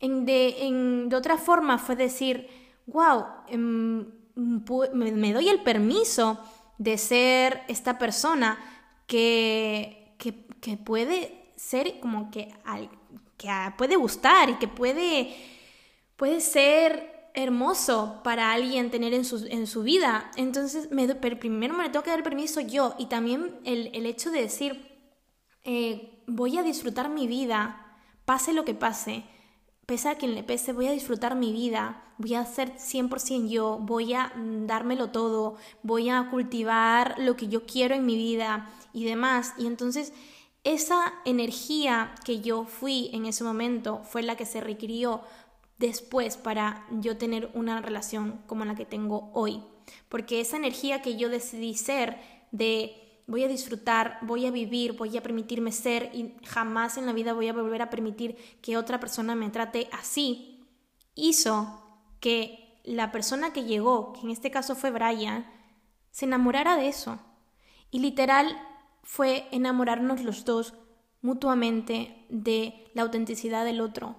de, 0.00 1.08
otra 1.14 1.38
forma 1.38 1.78
fue 1.78 1.96
decir, 1.96 2.48
wow, 2.86 3.24
em, 3.48 4.06
me, 4.34 5.32
doy 5.32 5.48
el 5.48 5.62
permiso 5.62 6.38
de 6.78 6.98
ser 6.98 7.62
esta 7.68 7.98
persona 7.98 8.58
que, 9.06 10.14
que, 10.18 10.76
puede 10.76 11.52
ser 11.56 12.00
como 12.00 12.30
que, 12.30 12.54
que 13.36 13.48
puede 13.76 13.96
gustar 13.96 14.50
y 14.50 14.54
que 14.54 14.68
puede, 14.68 15.34
puede 16.16 16.40
ser 16.40 17.30
hermoso 17.34 18.20
para 18.22 18.52
alguien 18.52 18.90
tener 18.90 19.12
en 19.12 19.24
su, 19.24 19.46
en 19.48 19.66
su 19.66 19.82
vida. 19.82 20.30
Entonces, 20.36 20.90
me, 20.90 21.14
pero 21.16 21.38
primero 21.38 21.74
me 21.74 21.88
tengo 21.90 22.04
que 22.04 22.10
dar 22.10 22.20
el 22.20 22.24
permiso 22.24 22.60
yo 22.60 22.94
y 22.98 23.06
también 23.06 23.60
el, 23.64 24.06
hecho 24.06 24.30
de 24.30 24.42
decir, 24.42 24.98
eh, 25.64 26.22
voy 26.26 26.58
a 26.58 26.62
disfrutar 26.62 27.08
mi 27.08 27.26
vida, 27.26 27.98
pase 28.24 28.52
lo 28.52 28.64
que 28.64 28.74
pase 28.74 29.24
pese 29.86 30.08
a 30.08 30.14
quien 30.16 30.34
le 30.34 30.42
pese, 30.42 30.72
voy 30.72 30.86
a 30.86 30.92
disfrutar 30.92 31.36
mi 31.36 31.52
vida, 31.52 32.02
voy 32.18 32.34
a 32.34 32.44
ser 32.44 32.76
100% 32.76 33.48
yo, 33.48 33.78
voy 33.80 34.14
a 34.14 34.32
mm, 34.34 34.66
dármelo 34.66 35.10
todo, 35.10 35.56
voy 35.82 36.10
a 36.10 36.28
cultivar 36.30 37.16
lo 37.18 37.36
que 37.36 37.48
yo 37.48 37.66
quiero 37.66 37.94
en 37.94 38.06
mi 38.06 38.16
vida 38.16 38.70
y 38.92 39.04
demás. 39.04 39.54
Y 39.58 39.66
entonces 39.66 40.12
esa 40.64 41.12
energía 41.24 42.14
que 42.24 42.40
yo 42.40 42.64
fui 42.64 43.10
en 43.12 43.26
ese 43.26 43.44
momento 43.44 44.02
fue 44.04 44.22
la 44.22 44.36
que 44.36 44.46
se 44.46 44.60
requirió 44.60 45.20
después 45.78 46.36
para 46.36 46.86
yo 46.90 47.16
tener 47.16 47.50
una 47.54 47.80
relación 47.80 48.40
como 48.46 48.64
la 48.64 48.74
que 48.74 48.86
tengo 48.86 49.30
hoy. 49.34 49.62
Porque 50.08 50.40
esa 50.40 50.56
energía 50.56 51.02
que 51.02 51.16
yo 51.16 51.28
decidí 51.28 51.74
ser 51.74 52.18
de 52.52 53.03
voy 53.26 53.44
a 53.44 53.48
disfrutar, 53.48 54.18
voy 54.22 54.46
a 54.46 54.50
vivir, 54.50 54.92
voy 54.92 55.16
a 55.16 55.22
permitirme 55.22 55.72
ser 55.72 56.10
y 56.14 56.34
jamás 56.46 56.96
en 56.98 57.06
la 57.06 57.12
vida 57.12 57.32
voy 57.32 57.48
a 57.48 57.52
volver 57.52 57.82
a 57.82 57.90
permitir 57.90 58.36
que 58.60 58.76
otra 58.76 59.00
persona 59.00 59.34
me 59.34 59.50
trate 59.50 59.88
así, 59.92 60.66
hizo 61.14 61.82
que 62.20 62.80
la 62.84 63.12
persona 63.12 63.52
que 63.52 63.64
llegó, 63.64 64.12
que 64.12 64.20
en 64.20 64.30
este 64.30 64.50
caso 64.50 64.74
fue 64.74 64.90
Brian, 64.90 65.46
se 66.10 66.26
enamorara 66.26 66.76
de 66.76 66.88
eso. 66.88 67.18
Y 67.90 68.00
literal 68.00 68.56
fue 69.02 69.46
enamorarnos 69.52 70.22
los 70.22 70.44
dos 70.44 70.74
mutuamente 71.22 72.26
de 72.28 72.90
la 72.94 73.02
autenticidad 73.02 73.64
del 73.64 73.80
otro 73.80 74.16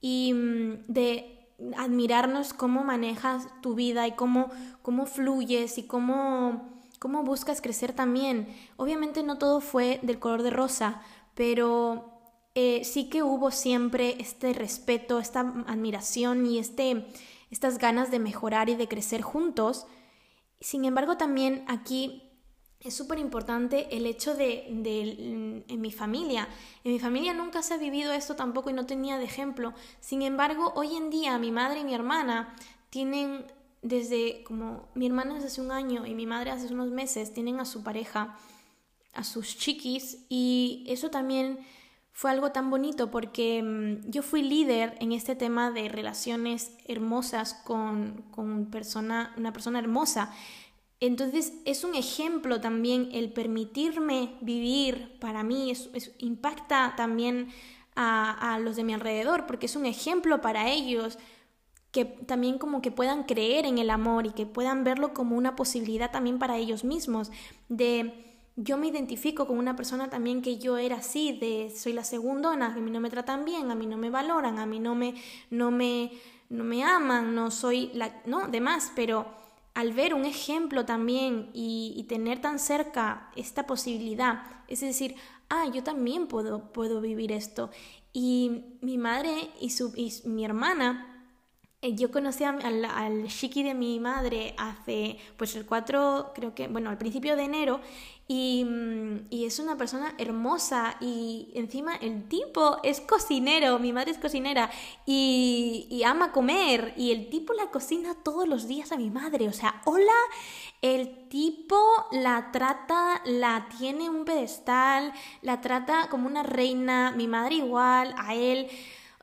y 0.00 0.32
mm, 0.32 0.84
de 0.86 1.48
admirarnos 1.76 2.52
cómo 2.52 2.84
manejas 2.84 3.48
tu 3.62 3.74
vida 3.74 4.06
y 4.06 4.12
cómo, 4.12 4.50
cómo 4.82 5.06
fluyes 5.06 5.78
y 5.78 5.86
cómo 5.86 6.73
cómo 7.04 7.22
buscas 7.22 7.60
crecer 7.60 7.92
también. 7.92 8.48
Obviamente 8.78 9.22
no 9.22 9.36
todo 9.36 9.60
fue 9.60 10.00
del 10.00 10.18
color 10.18 10.42
de 10.42 10.48
rosa, 10.48 11.02
pero 11.34 12.18
eh, 12.54 12.82
sí 12.82 13.10
que 13.10 13.22
hubo 13.22 13.50
siempre 13.50 14.16
este 14.20 14.54
respeto, 14.54 15.18
esta 15.18 15.40
admiración 15.66 16.46
y 16.46 16.58
este, 16.58 17.06
estas 17.50 17.76
ganas 17.76 18.10
de 18.10 18.20
mejorar 18.20 18.70
y 18.70 18.74
de 18.74 18.88
crecer 18.88 19.20
juntos. 19.20 19.86
Sin 20.62 20.86
embargo, 20.86 21.18
también 21.18 21.66
aquí 21.68 22.22
es 22.80 22.94
súper 22.94 23.18
importante 23.18 23.94
el 23.94 24.06
hecho 24.06 24.34
de, 24.34 24.66
de, 24.70 25.62
en 25.68 25.80
mi 25.82 25.92
familia. 25.92 26.48
En 26.84 26.92
mi 26.94 26.98
familia 26.98 27.34
nunca 27.34 27.60
se 27.60 27.74
ha 27.74 27.76
vivido 27.76 28.14
esto 28.14 28.34
tampoco 28.34 28.70
y 28.70 28.72
no 28.72 28.86
tenía 28.86 29.18
de 29.18 29.24
ejemplo. 29.24 29.74
Sin 30.00 30.22
embargo, 30.22 30.72
hoy 30.74 30.96
en 30.96 31.10
día 31.10 31.38
mi 31.38 31.50
madre 31.50 31.80
y 31.80 31.84
mi 31.84 31.92
hermana 31.92 32.56
tienen 32.88 33.44
desde 33.84 34.42
como 34.44 34.88
mi 34.94 35.06
hermana 35.06 35.36
hace 35.36 35.60
un 35.60 35.70
año 35.70 36.06
y 36.06 36.14
mi 36.14 36.26
madre 36.26 36.50
hace 36.50 36.72
unos 36.72 36.90
meses 36.90 37.32
tienen 37.32 37.60
a 37.60 37.66
su 37.66 37.84
pareja, 37.84 38.36
a 39.12 39.22
sus 39.22 39.56
chiquis 39.56 40.24
y 40.28 40.84
eso 40.88 41.10
también 41.10 41.58
fue 42.12 42.30
algo 42.30 42.50
tan 42.50 42.70
bonito 42.70 43.10
porque 43.10 43.62
mm, 43.62 44.10
yo 44.10 44.22
fui 44.22 44.42
líder 44.42 44.96
en 45.00 45.12
este 45.12 45.36
tema 45.36 45.70
de 45.70 45.88
relaciones 45.88 46.72
hermosas 46.86 47.54
con, 47.54 48.24
con 48.30 48.70
persona, 48.70 49.34
una 49.36 49.52
persona 49.52 49.78
hermosa. 49.78 50.32
Entonces 51.00 51.52
es 51.66 51.84
un 51.84 51.94
ejemplo 51.94 52.62
también 52.62 53.10
el 53.12 53.32
permitirme 53.32 54.38
vivir 54.40 55.18
para 55.20 55.42
mí, 55.42 55.72
impacta 56.18 56.94
también 56.96 57.48
a, 57.96 58.58
los 58.60 58.76
de 58.76 58.84
mi 58.84 58.94
alrededor, 58.94 59.46
porque 59.46 59.66
es 59.66 59.76
un 59.76 59.86
ejemplo 59.86 60.40
para 60.40 60.70
ellos 60.70 61.18
que 61.94 62.04
también 62.04 62.58
como 62.58 62.82
que 62.82 62.90
puedan 62.90 63.22
creer 63.22 63.66
en 63.66 63.78
el 63.78 63.88
amor 63.88 64.26
y 64.26 64.30
que 64.30 64.46
puedan 64.46 64.82
verlo 64.82 65.14
como 65.14 65.36
una 65.36 65.54
posibilidad 65.54 66.10
también 66.10 66.40
para 66.40 66.56
ellos 66.56 66.82
mismos, 66.82 67.30
de 67.68 68.12
yo 68.56 68.76
me 68.76 68.88
identifico 68.88 69.46
con 69.46 69.58
una 69.58 69.76
persona 69.76 70.10
también 70.10 70.42
que 70.42 70.58
yo 70.58 70.76
era 70.76 70.96
así, 70.96 71.38
de 71.38 71.72
soy 71.72 71.92
la 71.92 72.02
segundona, 72.02 72.74
a 72.74 72.76
mí 72.76 72.90
no 72.90 72.98
me 72.98 73.10
tratan 73.10 73.44
bien, 73.44 73.70
a 73.70 73.76
mí 73.76 73.86
no 73.86 73.96
me 73.96 74.10
valoran, 74.10 74.58
a 74.58 74.66
mí 74.66 74.80
no 74.80 74.96
me, 74.96 75.14
no 75.50 75.70
me, 75.70 76.10
no 76.50 76.64
me 76.64 76.82
aman, 76.82 77.32
no 77.32 77.52
soy 77.52 77.92
la, 77.94 78.20
no, 78.26 78.48
demás, 78.48 78.90
pero 78.96 79.26
al 79.74 79.92
ver 79.92 80.14
un 80.14 80.24
ejemplo 80.24 80.84
también 80.84 81.50
y, 81.52 82.04
tener 82.08 82.40
tan 82.40 82.58
cerca 82.58 83.30
esta 83.36 83.68
posibilidad, 83.68 84.42
es 84.66 84.80
decir, 84.80 85.14
ah, 85.48 85.66
yo 85.72 85.84
también 85.84 86.26
puedo, 86.26 86.72
puedo 86.72 87.00
vivir 87.00 87.30
esto. 87.30 87.70
Y 88.12 88.64
mi 88.80 88.98
madre 88.98 89.50
y, 89.60 89.70
su, 89.70 89.92
y 89.96 90.12
mi 90.24 90.44
hermana 90.44 91.13
yo 91.92 92.10
conocí 92.10 92.44
al, 92.44 92.84
al, 92.84 93.28
chiqui 93.28 93.62
de 93.62 93.74
mi 93.74 94.00
madre 94.00 94.54
hace, 94.56 95.18
pues 95.36 95.54
el 95.54 95.66
4, 95.66 96.32
creo 96.34 96.54
que, 96.54 96.68
bueno, 96.68 96.88
al 96.90 96.98
principio 96.98 97.36
de 97.36 97.44
enero, 97.44 97.80
y, 98.26 98.64
mm, 98.64 99.26
y, 99.28 99.44
es 99.44 99.58
una 99.58 99.76
persona 99.76 100.14
hermosa 100.16 100.96
y 100.98 101.50
encima 101.54 101.94
el 101.96 102.26
tipo 102.26 102.78
es 102.82 103.02
cocinero, 103.02 103.78
mi 103.78 103.92
madre 103.92 104.12
es 104.12 104.18
cocinera 104.18 104.70
y, 105.04 105.86
y 105.90 106.04
ama 106.04 106.32
comer 106.32 106.94
y 106.96 107.10
el 107.10 107.28
tipo 107.28 107.52
la 107.52 107.66
cocina 107.66 108.14
todos 108.14 108.48
los 108.48 108.66
días 108.66 108.92
a 108.92 108.96
mi 108.96 109.10
madre, 109.10 109.46
o 109.46 109.52
sea, 109.52 109.82
hola, 109.84 110.12
el 110.80 111.28
tipo 111.28 111.78
la 112.12 112.50
trata, 112.50 113.20
la 113.26 113.68
tiene 113.78 114.08
un 114.08 114.24
pedestal, 114.24 115.12
la 115.42 115.60
trata 115.60 116.08
como 116.10 116.26
una 116.26 116.42
reina, 116.42 117.12
mi 117.16 117.26
madre 117.26 117.56
igual, 117.56 118.14
a 118.18 118.34
él. 118.34 118.68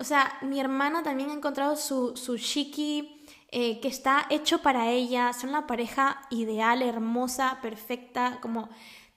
O 0.02 0.04
sea, 0.04 0.40
mi 0.42 0.60
hermana 0.60 1.04
también 1.04 1.30
ha 1.30 1.34
encontrado 1.34 1.76
su, 1.76 2.18
su 2.18 2.36
chiqui 2.36 3.24
eh, 3.52 3.80
que 3.82 3.88
está 3.88 4.26
hecho 4.32 4.64
para 4.64 4.90
ella. 4.90 5.32
Son 5.32 5.52
la 5.52 5.68
pareja 5.68 6.24
ideal, 6.32 6.82
hermosa, 6.82 7.60
perfecta, 7.62 8.40
como 8.42 8.70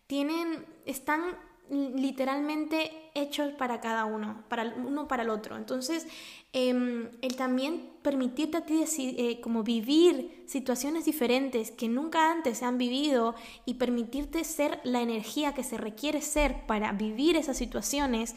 tienen, 0.06 0.66
están 0.84 1.22
literalmente 1.70 2.92
hechos 3.14 3.54
para 3.54 3.80
cada 3.80 4.04
uno, 4.04 4.44
para 4.50 4.74
uno 4.76 5.08
para 5.08 5.22
el 5.22 5.30
otro. 5.30 5.56
Entonces, 5.56 6.06
em, 6.52 7.08
el 7.22 7.34
también 7.36 7.90
permitirte 8.02 8.58
a 8.58 8.66
ti 8.66 8.84
eh, 8.98 9.40
como 9.40 9.62
vivir 9.62 10.44
situaciones 10.46 11.06
diferentes 11.06 11.70
que 11.70 11.88
nunca 11.88 12.30
antes 12.30 12.58
se 12.58 12.66
han 12.66 12.76
vivido 12.76 13.34
y 13.64 13.74
permitirte 13.74 14.44
ser 14.44 14.80
la 14.84 15.00
energía 15.00 15.54
que 15.54 15.64
se 15.64 15.78
requiere 15.78 16.20
ser 16.20 16.66
para 16.66 16.92
vivir 16.92 17.36
esas 17.36 17.56
situaciones 17.56 18.34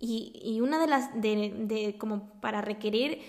y, 0.00 0.60
una 0.60 0.78
de 0.78 0.86
las, 0.86 1.20
de, 1.20 1.96
como 1.98 2.40
para 2.40 2.62
requerir 2.62 3.20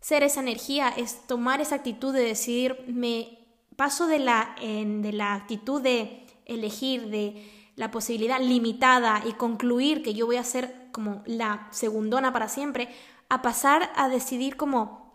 ser 0.00 0.22
esa 0.22 0.40
energía 0.40 0.90
es 0.90 1.26
tomar 1.26 1.60
esa 1.60 1.76
actitud 1.76 2.12
de 2.12 2.22
decir, 2.22 2.84
me 2.86 3.38
paso 3.76 4.06
de 4.06 4.18
la, 4.18 4.54
de 4.60 5.12
la 5.12 5.34
actitud 5.34 5.80
de 5.80 6.26
elegir, 6.44 7.08
de 7.08 7.50
la 7.76 7.90
posibilidad 7.90 8.40
limitada 8.40 9.22
y 9.26 9.32
concluir 9.32 10.02
que 10.02 10.14
yo 10.14 10.26
voy 10.26 10.36
a 10.36 10.44
ser 10.44 10.88
como 10.92 11.22
la 11.26 11.68
segundona 11.70 12.32
para 12.32 12.48
siempre, 12.48 12.88
a 13.28 13.40
pasar 13.40 13.90
a 13.96 14.08
decidir 14.08 14.56
como 14.56 15.08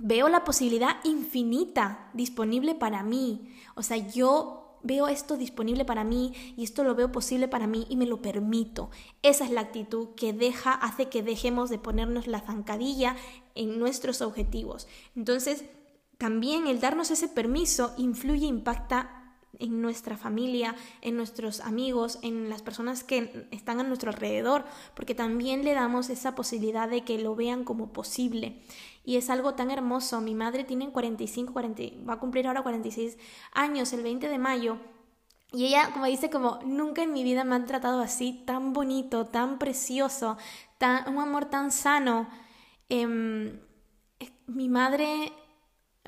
veo 0.00 0.28
la 0.28 0.44
posibilidad 0.44 0.96
infinita 1.04 2.10
disponible 2.12 2.74
para 2.74 3.02
mí. 3.02 3.54
O 3.74 3.82
sea, 3.82 3.96
yo 3.96 4.57
veo 4.82 5.08
esto 5.08 5.36
disponible 5.36 5.84
para 5.84 6.04
mí 6.04 6.32
y 6.56 6.64
esto 6.64 6.84
lo 6.84 6.94
veo 6.94 7.12
posible 7.12 7.48
para 7.48 7.66
mí 7.66 7.86
y 7.88 7.96
me 7.96 8.06
lo 8.06 8.22
permito. 8.22 8.90
Esa 9.22 9.44
es 9.44 9.50
la 9.50 9.62
actitud 9.62 10.08
que 10.16 10.32
deja, 10.32 10.72
hace 10.72 11.08
que 11.08 11.22
dejemos 11.22 11.70
de 11.70 11.78
ponernos 11.78 12.26
la 12.26 12.40
zancadilla 12.40 13.16
en 13.54 13.78
nuestros 13.78 14.22
objetivos. 14.22 14.88
Entonces, 15.16 15.64
también 16.18 16.66
el 16.66 16.80
darnos 16.80 17.10
ese 17.10 17.28
permiso 17.28 17.94
influye, 17.96 18.46
impacta 18.46 19.18
en 19.58 19.80
nuestra 19.82 20.16
familia, 20.16 20.74
en 21.00 21.16
nuestros 21.16 21.60
amigos, 21.60 22.18
en 22.22 22.48
las 22.48 22.62
personas 22.62 23.02
que 23.04 23.48
están 23.50 23.80
a 23.80 23.82
nuestro 23.82 24.10
alrededor, 24.10 24.64
porque 24.94 25.14
también 25.14 25.64
le 25.64 25.74
damos 25.74 26.10
esa 26.10 26.34
posibilidad 26.34 26.88
de 26.88 27.02
que 27.02 27.18
lo 27.18 27.34
vean 27.34 27.64
como 27.64 27.92
posible 27.92 28.60
y 29.08 29.16
es 29.16 29.30
algo 29.30 29.54
tan 29.54 29.70
hermoso. 29.70 30.20
Mi 30.20 30.34
madre 30.34 30.64
tiene 30.64 30.90
45, 30.90 31.54
40, 31.54 31.82
va 32.06 32.12
a 32.12 32.18
cumplir 32.18 32.46
ahora 32.46 32.62
46 32.62 33.16
años 33.52 33.90
el 33.94 34.02
20 34.02 34.28
de 34.28 34.36
mayo. 34.36 34.76
Y 35.50 35.64
ella, 35.64 35.88
como 35.94 36.04
dice, 36.04 36.28
como 36.28 36.58
nunca 36.66 37.02
en 37.02 37.14
mi 37.14 37.24
vida 37.24 37.42
me 37.42 37.54
han 37.54 37.64
tratado 37.64 38.02
así, 38.02 38.42
tan 38.46 38.74
bonito, 38.74 39.24
tan 39.24 39.58
precioso, 39.58 40.36
tan, 40.76 41.08
un 41.08 41.22
amor 41.22 41.46
tan 41.46 41.70
sano. 41.70 42.28
Em, 42.90 43.58
mi 44.46 44.68
madre 44.68 45.32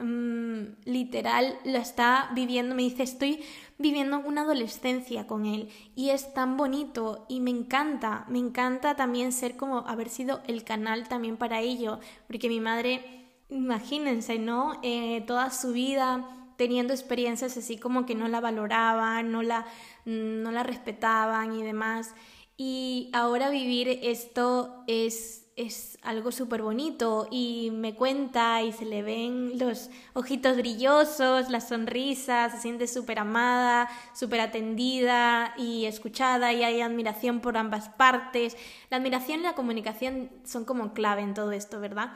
Mm, 0.03 0.77
literal 0.85 1.59
lo 1.65 1.79
está 1.79 2.31
viviendo, 2.35 2.75
me 2.75 2.83
dice, 2.83 3.03
estoy 3.03 3.43
viviendo 3.79 4.19
una 4.21 4.43
adolescencia 4.43 5.27
con 5.27 5.47
él 5.47 5.69
y 5.95 6.11
es 6.11 6.33
tan 6.33 6.57
bonito 6.57 7.27
y 7.29 7.41
me 7.41 7.51
encanta, 7.51 8.25
me 8.29 8.39
encanta 8.39 8.95
también 8.97 9.33
ser 9.33 9.57
como 9.57 9.79
haber 9.89 10.09
sido 10.09 10.41
el 10.47 10.65
canal 10.65 11.09
también 11.09 11.37
para 11.37 11.61
ello, 11.61 12.01
porque 12.27 12.49
mi 12.49 12.61
madre, 12.61 13.29
imagínense, 13.49 14.39
¿no? 14.39 14.79
Eh, 14.83 15.23
toda 15.27 15.51
su 15.51 15.73
vida 15.73 16.29
teniendo 16.57 16.93
experiencias 16.93 17.57
así 17.57 17.79
como 17.79 18.05
que 18.05 18.15
no 18.15 18.29
la 18.29 18.41
valoraban, 18.41 19.33
no 19.33 19.43
la, 19.43 19.67
no 20.05 20.51
la 20.51 20.63
respetaban 20.63 21.55
y 21.55 21.63
demás. 21.63 22.15
Y 22.59 23.09
ahora 23.15 23.49
vivir 23.49 23.89
esto 24.03 24.85
es 24.87 25.50
es 25.61 25.99
algo 26.03 26.33
súper 26.33 26.63
bonito 26.63 27.29
y 27.31 27.71
me 27.73 27.95
cuenta 27.95 28.63
y 28.63 28.73
se 28.73 28.87
le 28.87 29.03
ven 29.03 29.59
los 29.59 29.91
ojitos 30.15 30.57
brillosos, 30.57 31.51
la 31.51 31.61
sonrisa, 31.61 32.49
se 32.49 32.59
siente 32.59 32.87
súper 32.87 33.19
amada, 33.19 33.89
súper 34.15 34.41
atendida 34.41 35.55
y 35.59 35.85
escuchada 35.85 36.53
y 36.55 36.65
hay 36.65 36.81
admiración 36.81 37.41
por 37.41 37.59
ambas 37.59 37.91
partes. 37.91 38.57
La 38.89 38.97
admiración 38.97 39.41
y 39.41 39.43
la 39.43 39.55
comunicación 39.55 40.31
son 40.45 40.65
como 40.65 40.95
clave 40.95 41.21
en 41.21 41.35
todo 41.35 41.53
esto, 41.53 41.79
¿verdad? 41.79 42.13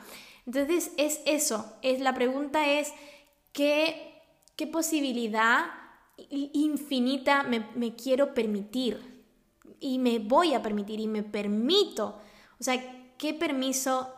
Entonces 0.47 0.91
es 0.97 1.21
eso, 1.25 1.77
es, 1.83 1.99
la 1.99 2.15
pregunta 2.15 2.67
es 2.67 2.93
¿qué, 3.51 4.23
qué 4.55 4.65
posibilidad 4.65 5.65
infinita 6.29 7.43
me, 7.43 7.67
me 7.75 7.95
quiero 7.95 8.33
permitir 8.33 9.23
y 9.79 9.99
me 9.99 10.17
voy 10.17 10.53
a 10.53 10.63
permitir 10.63 10.99
y 10.99 11.07
me 11.07 11.21
permito. 11.21 12.17
O 12.59 12.63
sea, 12.63 13.04
¿qué 13.17 13.33
permiso 13.33 14.13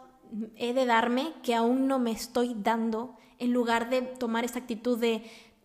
he 0.56 0.74
de 0.74 0.86
darme 0.86 1.34
que 1.44 1.56
aún 1.56 1.88
no 1.88 2.00
me 2.00 2.12
estoy 2.12 2.56
dando 2.58 3.16
en 3.40 3.54
lugar 3.54 3.90
de 3.90 4.02
tomar 4.02 4.46
esta 4.46 4.60
actitud 4.60 5.00
de 5.00 5.24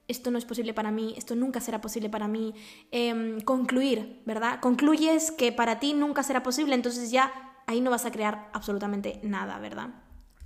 esto 0.08 0.30
no 0.30 0.38
es 0.38 0.44
posible 0.44 0.74
para 0.74 0.90
mí, 0.90 1.14
esto 1.16 1.34
nunca 1.34 1.60
será 1.60 1.80
posible 1.80 2.10
para 2.10 2.28
mí, 2.28 2.54
em, 2.90 3.40
concluir, 3.40 4.20
¿verdad? 4.26 4.60
Concluyes 4.60 5.30
que 5.30 5.52
para 5.52 5.78
ti 5.78 5.94
nunca 5.94 6.22
será 6.22 6.42
posible, 6.42 6.74
entonces 6.74 7.10
ya 7.10 7.32
ahí 7.66 7.80
no 7.80 7.90
vas 7.90 8.04
a 8.04 8.12
crear 8.12 8.50
absolutamente 8.52 9.20
nada, 9.22 9.58
¿verdad? 9.58 9.90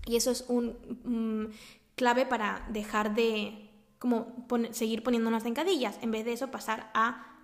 Y 0.07 0.17
eso 0.17 0.31
es 0.31 0.45
un 0.49 0.77
mm, 1.05 1.53
clave 1.97 2.27
para 2.27 2.67
dejar 2.71 3.15
de 3.15 3.71
como 3.99 4.47
seguir 4.71 5.03
poniéndonos 5.03 5.45
encadillas, 5.47 5.99
en 6.03 6.11
vez 6.11 6.25
de 6.25 6.35
eso 6.35 6.51
pasar 6.51 6.91
a 6.95 7.35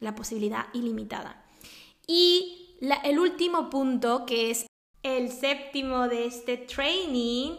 la 0.00 0.14
posibilidad 0.14 0.66
ilimitada. 0.74 1.44
Y 2.06 2.76
el 3.04 3.18
último 3.18 3.70
punto, 3.70 4.26
que 4.26 4.50
es 4.50 4.66
el 5.02 5.30
séptimo 5.30 6.08
de 6.08 6.26
este 6.26 6.56
training 6.56 7.52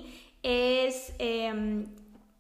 es 0.43 1.13
em, 1.19 1.87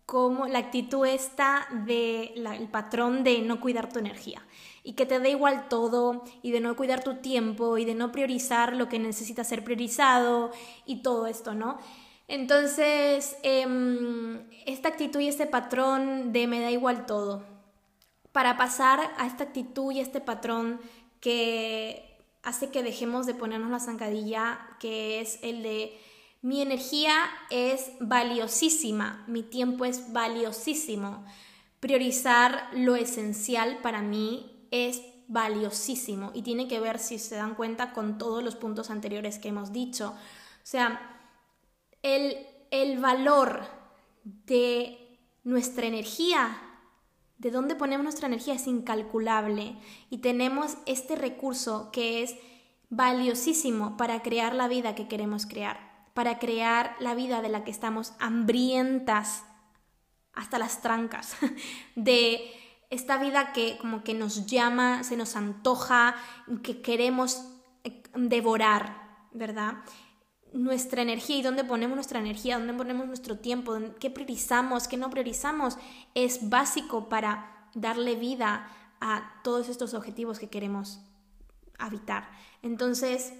como 0.05 0.47
la 0.47 0.59
actitud 0.59 1.05
esta 1.05 1.67
del 1.85 2.45
el 2.45 2.67
patrón 2.69 3.23
de 3.23 3.41
no 3.41 3.59
cuidar 3.61 3.91
tu 3.91 3.99
energía 3.99 4.45
y 4.83 4.93
que 4.93 5.05
te 5.05 5.19
da 5.19 5.29
igual 5.29 5.69
todo 5.69 6.23
y 6.41 6.51
de 6.51 6.59
no 6.59 6.75
cuidar 6.75 7.03
tu 7.03 7.15
tiempo 7.15 7.77
y 7.77 7.85
de 7.85 7.95
no 7.95 8.11
priorizar 8.11 8.75
lo 8.75 8.89
que 8.89 8.99
necesita 8.99 9.43
ser 9.43 9.63
priorizado 9.63 10.51
y 10.85 11.01
todo 11.01 11.27
esto, 11.27 11.53
¿no? 11.53 11.77
Entonces, 12.27 13.37
em, 13.43 14.47
esta 14.65 14.89
actitud 14.89 15.19
y 15.19 15.27
este 15.27 15.47
patrón 15.47 16.31
de 16.31 16.47
me 16.47 16.61
da 16.61 16.71
igual 16.71 17.05
todo. 17.05 17.49
para 18.31 18.55
pasar 18.55 18.99
a 19.17 19.27
esta 19.27 19.43
actitud 19.43 19.91
y 19.91 19.99
este 19.99 20.21
patrón 20.21 20.79
que 21.19 22.10
hace 22.43 22.69
que 22.69 22.83
dejemos 22.83 23.25
de 23.25 23.33
ponernos 23.33 23.71
la 23.71 23.79
zancadilla, 23.79 24.59
que 24.79 25.21
es 25.21 25.39
el 25.43 25.63
de 25.63 25.99
mi 26.41 26.61
energía 26.61 27.13
es 27.51 27.91
valiosísima, 27.99 29.23
mi 29.27 29.43
tiempo 29.43 29.85
es 29.85 30.11
valiosísimo. 30.11 31.23
Priorizar 31.79 32.69
lo 32.73 32.95
esencial 32.95 33.79
para 33.83 34.01
mí 34.01 34.67
es 34.71 35.03
valiosísimo 35.27 36.31
y 36.33 36.41
tiene 36.41 36.67
que 36.67 36.79
ver, 36.79 36.97
si 36.97 37.19
se 37.19 37.35
dan 37.35 37.53
cuenta, 37.53 37.93
con 37.93 38.17
todos 38.17 38.43
los 38.43 38.55
puntos 38.55 38.89
anteriores 38.89 39.37
que 39.37 39.49
hemos 39.49 39.71
dicho. 39.71 40.09
O 40.09 40.65
sea, 40.65 40.99
el, 42.01 42.47
el 42.71 42.99
valor 42.99 43.61
de 44.23 45.19
nuestra 45.43 45.85
energía 45.85 46.70
de 47.41 47.49
dónde 47.49 47.75
ponemos 47.75 48.03
nuestra 48.03 48.27
energía 48.27 48.53
es 48.53 48.67
incalculable 48.67 49.75
y 50.11 50.19
tenemos 50.19 50.77
este 50.85 51.15
recurso 51.15 51.89
que 51.91 52.21
es 52.21 52.35
valiosísimo 52.91 53.97
para 53.97 54.21
crear 54.21 54.53
la 54.53 54.67
vida 54.67 54.93
que 54.93 55.07
queremos 55.07 55.47
crear, 55.47 56.05
para 56.13 56.37
crear 56.37 56.95
la 56.99 57.15
vida 57.15 57.41
de 57.41 57.49
la 57.49 57.63
que 57.63 57.71
estamos 57.71 58.13
hambrientas 58.19 59.43
hasta 60.33 60.59
las 60.59 60.83
trancas, 60.83 61.35
de 61.95 62.41
esta 62.91 63.17
vida 63.17 63.53
que 63.53 63.79
como 63.79 64.03
que 64.03 64.13
nos 64.13 64.45
llama, 64.45 65.03
se 65.03 65.17
nos 65.17 65.35
antoja, 65.35 66.15
que 66.61 66.83
queremos 66.83 67.43
devorar, 68.13 69.27
¿verdad? 69.31 69.77
Nuestra 70.53 71.01
energía 71.01 71.37
y 71.37 71.41
dónde 71.41 71.63
ponemos 71.63 71.95
nuestra 71.95 72.19
energía, 72.19 72.57
dónde 72.57 72.73
ponemos 72.73 73.07
nuestro 73.07 73.37
tiempo, 73.37 73.77
qué 73.99 74.09
priorizamos, 74.09 74.87
qué 74.87 74.97
no 74.97 75.09
priorizamos, 75.09 75.77
es 76.13 76.49
básico 76.49 77.09
para 77.09 77.69
darle 77.73 78.15
vida 78.15 78.69
a 78.99 79.41
todos 79.43 79.69
estos 79.69 79.93
objetivos 79.93 80.39
que 80.39 80.49
queremos 80.49 80.99
habitar. 81.79 82.29
Entonces, 82.61 83.33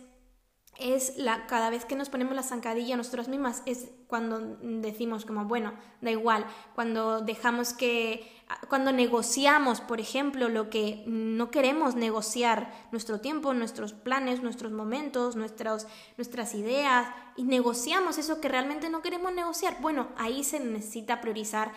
es 0.79 1.17
la, 1.17 1.45
cada 1.47 1.69
vez 1.69 1.85
que 1.85 1.95
nos 1.95 2.09
ponemos 2.09 2.35
la 2.35 2.43
zancadilla 2.43 2.97
nosotras 2.97 3.27
mismas, 3.27 3.61
es 3.65 3.89
cuando 4.11 4.57
decimos 4.61 5.25
como, 5.25 5.45
bueno, 5.45 5.71
da 6.01 6.11
igual, 6.11 6.45
cuando 6.75 7.21
dejamos 7.21 7.71
que, 7.71 8.29
cuando 8.67 8.91
negociamos, 8.91 9.79
por 9.79 10.01
ejemplo, 10.01 10.49
lo 10.49 10.69
que 10.69 11.05
no 11.07 11.49
queremos 11.49 11.95
negociar, 11.95 12.73
nuestro 12.91 13.21
tiempo, 13.21 13.53
nuestros 13.53 13.93
planes, 13.93 14.43
nuestros 14.43 14.73
momentos, 14.73 15.37
nuestros, 15.37 15.87
nuestras 16.17 16.55
ideas, 16.55 17.07
y 17.37 17.43
negociamos 17.43 18.17
eso 18.17 18.41
que 18.41 18.49
realmente 18.49 18.89
no 18.89 19.01
queremos 19.01 19.33
negociar, 19.33 19.77
bueno, 19.79 20.09
ahí 20.17 20.43
se 20.43 20.59
necesita 20.59 21.21
priorizar 21.21 21.71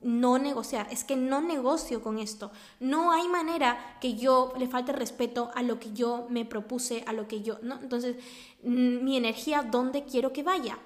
no 0.00 0.38
negociar, 0.38 0.86
es 0.92 1.02
que 1.02 1.16
no 1.16 1.40
negocio 1.40 2.02
con 2.02 2.20
esto, 2.20 2.52
no 2.78 3.10
hay 3.10 3.26
manera 3.26 3.98
que 4.00 4.14
yo 4.14 4.52
le 4.56 4.68
falte 4.68 4.92
respeto 4.92 5.50
a 5.56 5.64
lo 5.64 5.80
que 5.80 5.92
yo 5.92 6.28
me 6.30 6.44
propuse, 6.44 7.02
a 7.08 7.12
lo 7.12 7.26
que 7.26 7.42
yo, 7.42 7.58
¿no? 7.62 7.80
Entonces, 7.82 8.14
mm, 8.62 9.02
mi 9.02 9.16
energía, 9.16 9.64
¿dónde 9.68 10.04
quiero 10.04 10.32
que 10.32 10.44
vaya? 10.44 10.78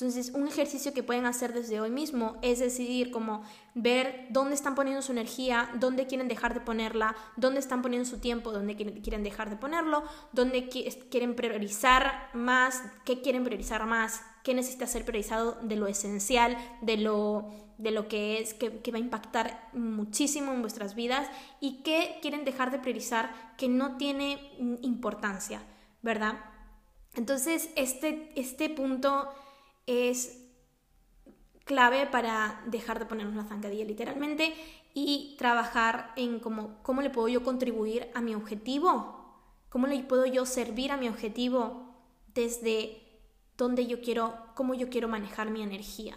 Entonces, 0.00 0.30
un 0.32 0.46
ejercicio 0.46 0.94
que 0.94 1.02
pueden 1.02 1.26
hacer 1.26 1.52
desde 1.52 1.80
hoy 1.80 1.90
mismo 1.90 2.36
es 2.40 2.60
decidir 2.60 3.10
como 3.10 3.42
ver 3.74 4.28
dónde 4.30 4.54
están 4.54 4.76
poniendo 4.76 5.02
su 5.02 5.10
energía, 5.10 5.70
dónde 5.74 6.06
quieren 6.06 6.28
dejar 6.28 6.54
de 6.54 6.60
ponerla, 6.60 7.16
dónde 7.34 7.58
están 7.58 7.82
poniendo 7.82 8.08
su 8.08 8.18
tiempo, 8.18 8.52
dónde 8.52 8.76
quieren 8.76 9.24
dejar 9.24 9.50
de 9.50 9.56
ponerlo, 9.56 10.04
dónde 10.32 10.68
quieren 10.68 11.34
priorizar 11.34 12.30
más, 12.32 12.80
qué 13.04 13.22
quieren 13.22 13.42
priorizar 13.42 13.86
más, 13.86 14.22
qué 14.44 14.54
necesita 14.54 14.86
ser 14.86 15.04
priorizado 15.04 15.58
de 15.62 15.74
lo 15.74 15.88
esencial, 15.88 16.56
de 16.80 16.96
lo, 16.98 17.50
de 17.78 17.90
lo 17.90 18.06
que 18.06 18.38
es, 18.38 18.54
que, 18.54 18.78
que 18.78 18.92
va 18.92 18.98
a 18.98 19.00
impactar 19.00 19.68
muchísimo 19.72 20.52
en 20.52 20.60
vuestras 20.60 20.94
vidas 20.94 21.28
y 21.60 21.82
qué 21.82 22.20
quieren 22.22 22.44
dejar 22.44 22.70
de 22.70 22.78
priorizar 22.78 23.34
que 23.58 23.68
no 23.68 23.96
tiene 23.96 24.52
importancia, 24.82 25.60
¿verdad? 26.02 26.38
Entonces, 27.14 27.70
este, 27.74 28.30
este 28.36 28.70
punto 28.70 29.28
es 29.88 30.44
clave 31.64 32.06
para 32.06 32.62
dejar 32.66 32.98
de 32.98 33.06
ponernos 33.06 33.34
la 33.36 33.44
zancadilla 33.44 33.84
literalmente 33.84 34.54
y 34.94 35.34
trabajar 35.38 36.12
en 36.16 36.40
cómo, 36.40 36.82
cómo 36.82 37.02
le 37.02 37.10
puedo 37.10 37.28
yo 37.28 37.42
contribuir 37.42 38.10
a 38.14 38.20
mi 38.20 38.34
objetivo, 38.34 39.42
cómo 39.68 39.86
le 39.86 40.02
puedo 40.02 40.26
yo 40.26 40.46
servir 40.46 40.92
a 40.92 40.96
mi 40.96 41.08
objetivo 41.08 41.94
desde 42.34 43.02
donde 43.56 43.86
yo 43.86 44.00
quiero, 44.00 44.36
cómo 44.54 44.74
yo 44.74 44.88
quiero 44.88 45.08
manejar 45.08 45.50
mi 45.50 45.62
energía. 45.62 46.16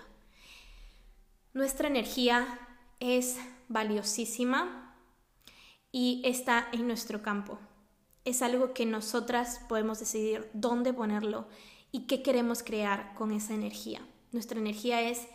Nuestra 1.53 1.88
energía 1.88 2.59
es 2.99 3.38
valiosísima 3.67 4.95
y 5.91 6.22
está 6.24 6.67
en 6.72 6.88
nuestro 6.88 7.22
campo. 7.22 7.59
Es 8.24 8.41
algo 8.41 8.74
que 8.74 8.86
nosotras 8.86 9.59
podemos 9.67 9.99
decidir 9.99 10.49
dónde 10.53 10.93
ponerlo 10.93 11.47
y 11.91 12.07
qué 12.07 12.23
queremos 12.23 12.63
crear 12.63 13.13
con 13.15 13.31
esa 13.31 13.53
energía. 13.53 14.01
Nuestra 14.31 14.59
energía 14.59 15.01
es 15.01 15.27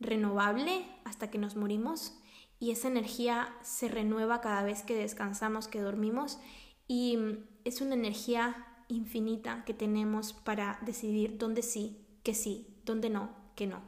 renovable 0.00 0.86
hasta 1.04 1.30
que 1.30 1.38
nos 1.38 1.56
morimos 1.56 2.14
y 2.58 2.70
esa 2.70 2.88
energía 2.88 3.54
se 3.62 3.88
renueva 3.88 4.40
cada 4.40 4.62
vez 4.62 4.82
que 4.82 4.96
descansamos, 4.96 5.68
que 5.68 5.80
dormimos 5.80 6.38
y 6.86 7.18
es 7.64 7.80
una 7.80 7.94
energía 7.94 8.66
infinita 8.88 9.64
que 9.64 9.74
tenemos 9.74 10.32
para 10.32 10.78
decidir 10.82 11.38
dónde 11.38 11.62
sí, 11.62 12.06
que 12.22 12.34
sí, 12.34 12.76
dónde 12.84 13.10
no, 13.10 13.30
que 13.54 13.66
no, 13.66 13.82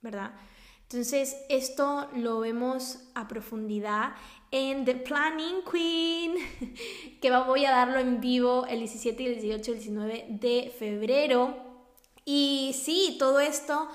¿verdad? 0.00 0.34
Entonces, 0.82 1.36
esto 1.50 2.08
lo 2.16 2.40
vemos 2.40 3.10
a 3.14 3.28
profundidad 3.28 4.14
en 4.50 4.84
The 4.84 4.94
Planning 4.94 5.62
Queen, 5.70 6.34
que 7.20 7.30
voy 7.30 7.64
a 7.64 7.70
darlo 7.70 7.98
en 7.98 8.20
vivo 8.20 8.66
el 8.66 8.78
17 8.80 9.22
y 9.22 9.26
el 9.26 9.40
18 9.40 9.70
y 9.70 9.74
el 9.74 9.80
19 9.80 10.26
de 10.28 10.74
febrero. 10.76 11.56
Y 12.24 12.74
sí, 12.74 13.16
todo 13.18 13.40
esto 13.40 13.88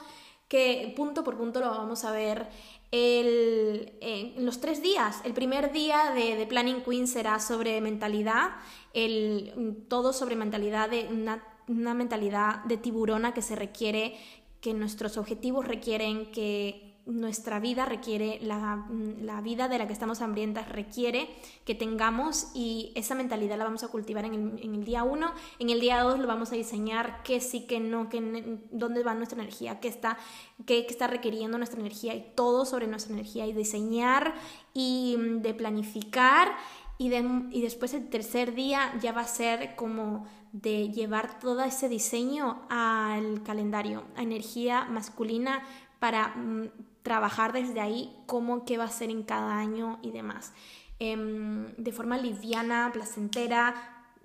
que 0.47 0.93
punto 0.95 1.24
por 1.24 1.38
punto 1.38 1.60
lo 1.60 1.70
vamos 1.70 2.06
a 2.06 2.12
ver 2.12 2.47
en 2.91 4.45
los 4.45 4.62
tres 4.62 4.84
días. 4.84 5.22
El 5.26 5.34
primer 5.34 5.72
día 5.72 6.12
de, 6.14 6.36
The 6.36 6.45
Planning 6.45 6.84
Queen 6.84 7.08
será 7.08 7.39
sobre 7.39 7.82
mentalidad, 7.82 8.51
el, 8.93 9.84
todo 9.88 10.14
sobre 10.14 10.36
mentalidad 10.36 10.89
de 10.89 11.08
una, 11.10 11.43
una 11.68 11.95
mentalidad 11.95 12.64
de 12.66 12.78
tiburona 12.78 13.34
que 13.34 13.41
se 13.41 13.56
requiere, 13.56 14.16
que 14.62 14.76
nuestros 14.76 15.18
objetivos 15.18 15.68
requieren, 15.68 16.32
que 16.32 16.92
nuestra 17.06 17.60
vida 17.60 17.86
requiere, 17.86 18.39
la, 18.41 18.86
la, 19.20 19.41
vida 19.41 19.68
de 19.68 19.78
la 19.78 19.88
que 19.88 19.93
estamos 19.93 20.22
hambrientas 20.22 20.70
requiere 20.70 21.28
que 21.66 21.76
tengamos 21.76 22.47
y 22.54 22.93
esa 22.95 23.14
mentalidad 23.14 23.58
la 23.58 23.66
vamos 23.66 23.84
a 23.84 23.89
cultivar 23.89 24.24
en 24.24 24.58
el, 24.62 24.86
día 24.86 25.04
1, 25.04 25.34
en 25.60 25.70
el 25.70 25.82
día 25.82 26.01
2 26.01 26.20
lo 26.20 26.28
vamos 26.28 26.54
a 26.54 26.56
diseñar, 26.56 27.22
qué 27.24 27.41
sí, 27.41 27.66
qué 27.68 27.82
no, 27.82 28.08
qué, 28.08 28.60
dónde 28.72 29.04
va 29.04 29.16
nuestra 29.16 29.38
energía, 29.41 29.82
qué 29.82 29.89
está, 29.89 30.18
qué, 30.66 30.86
está 30.89 31.08
requiriendo 31.08 31.58
nuestra 31.58 31.82
energía 31.82 32.16
y 32.16 32.26
todo 32.36 32.66
sobre 32.66 32.88
nuestra 32.88 33.14
energía 33.14 33.45
y 33.47 33.54
diseñar 33.54 34.34
y 34.74 35.18
mm, 35.18 35.41
de 35.41 35.54
planificar. 35.54 36.56
Y, 36.99 37.10
de, 37.10 37.47
y 37.51 37.62
después 37.62 37.93
el 37.95 38.08
tercer 38.08 38.54
día 38.54 38.93
ya 39.01 39.12
va 39.12 39.22
a 39.22 39.28
ser 39.28 39.76
como 39.76 40.28
de 40.51 40.89
llevar 40.89 41.39
todo 41.39 41.64
ese 41.64 41.89
diseño 41.89 42.62
al 42.70 43.41
calendario, 43.41 44.04
a 44.16 44.22
energía 44.22 44.86
masculina 44.86 45.64
para 45.99 46.30
mm, 46.36 46.70
trabajar 47.04 47.54
desde 47.54 47.82
ahí 47.82 48.16
cómo, 48.26 48.66
qué 48.66 48.78
va 48.78 48.86
a 48.86 48.89
ser 48.89 49.10
en 49.10 49.24
cada 49.24 49.58
año 49.58 49.99
y 50.01 50.12
demás. 50.12 50.54
Em, 50.99 51.76
de 51.76 51.91
forma 51.91 52.18
liviana, 52.18 52.89
placentera, 52.93 53.76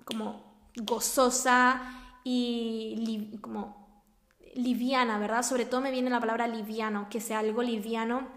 como 0.05 0.43
gozosa 0.75 1.81
y 2.23 3.37
como 3.41 3.79
liviana, 4.55 5.19
¿verdad? 5.19 5.43
Sobre 5.43 5.65
todo 5.65 5.81
me 5.81 5.91
viene 5.91 6.09
la 6.09 6.19
palabra 6.19 6.47
liviano, 6.47 7.07
que 7.09 7.21
sea 7.21 7.39
algo 7.39 7.61
liviano, 7.63 8.27